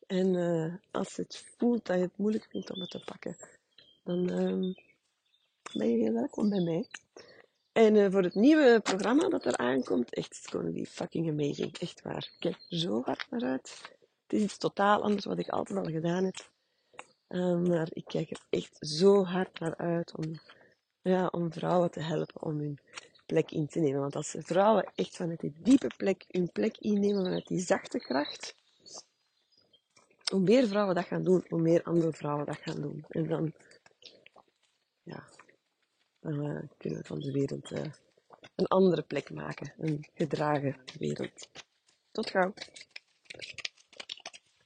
En 0.06 0.34
uh, 0.34 0.74
als 0.90 1.16
het 1.16 1.44
voelt 1.56 1.86
dat 1.86 1.96
je 1.96 2.02
het 2.02 2.16
moeilijk 2.16 2.46
vindt 2.50 2.70
om 2.70 2.80
het 2.80 2.90
te 2.90 3.02
pakken, 3.04 3.36
dan 4.02 4.30
um, 4.30 4.74
ben 5.72 5.90
je 5.90 5.96
heel 5.96 6.12
welkom 6.12 6.48
bij 6.48 6.60
mij. 6.60 6.86
En 7.72 7.94
uh, 7.94 8.10
voor 8.10 8.22
het 8.22 8.34
nieuwe 8.34 8.80
programma 8.82 9.28
dat 9.28 9.44
er 9.44 9.56
aankomt, 9.56 10.14
echt, 10.14 10.26
it's 10.26 10.46
gonna 10.46 10.70
be 10.70 10.86
fucking 10.86 11.28
amazing. 11.28 11.78
Echt 11.78 12.02
waar. 12.02 12.30
Ik 12.32 12.36
kijk 12.38 12.56
zo 12.68 13.02
hard 13.02 13.26
naar 13.30 13.42
uit. 13.42 13.80
Het 14.26 14.32
is 14.32 14.42
iets 14.42 14.56
totaal 14.56 15.02
anders 15.02 15.24
wat 15.24 15.38
ik 15.38 15.48
altijd 15.48 15.78
al 15.78 15.92
gedaan 15.92 16.24
heb. 16.24 16.50
Um, 17.28 17.68
maar 17.68 17.88
ik 17.90 18.04
kijk 18.04 18.30
er 18.30 18.40
echt 18.50 18.76
zo 18.80 19.24
hard 19.24 19.60
naar 19.60 19.76
uit 19.76 20.16
om, 20.16 20.40
ja, 21.02 21.26
om 21.26 21.52
vrouwen 21.52 21.90
te 21.90 22.00
helpen 22.00 22.42
om 22.42 22.58
hun 22.58 22.78
plek 23.26 23.50
in 23.50 23.66
te 23.66 23.80
nemen. 23.80 24.00
Want 24.00 24.16
als 24.16 24.34
vrouwen 24.38 24.92
echt 24.94 25.16
vanuit 25.16 25.40
die 25.40 25.54
diepe 25.56 25.90
plek 25.96 26.24
hun 26.28 26.52
plek 26.52 26.76
innemen, 26.78 27.22
vanuit 27.22 27.46
die 27.46 27.60
zachte 27.60 27.98
kracht, 27.98 28.54
hoe 30.30 30.40
meer 30.40 30.66
vrouwen 30.66 30.94
dat 30.94 31.06
gaan 31.06 31.22
doen, 31.22 31.44
hoe 31.48 31.60
meer 31.60 31.82
andere 31.82 32.12
vrouwen 32.12 32.46
dat 32.46 32.58
gaan 32.58 32.80
doen. 32.80 33.04
En 33.08 33.28
dan 33.28 33.52
ja, 35.02 35.28
dan 36.22 36.46
uh, 36.46 36.62
kunnen 36.76 36.98
we 36.98 37.04
van 37.04 37.18
de 37.18 37.32
wereld 37.32 37.70
uh, 37.70 37.84
een 38.54 38.66
andere 38.66 39.02
plek 39.02 39.30
maken. 39.30 39.72
Een 39.78 40.06
gedragen 40.14 40.76
wereld. 40.98 41.48
Tot 42.10 42.30
gauw. 42.30 42.52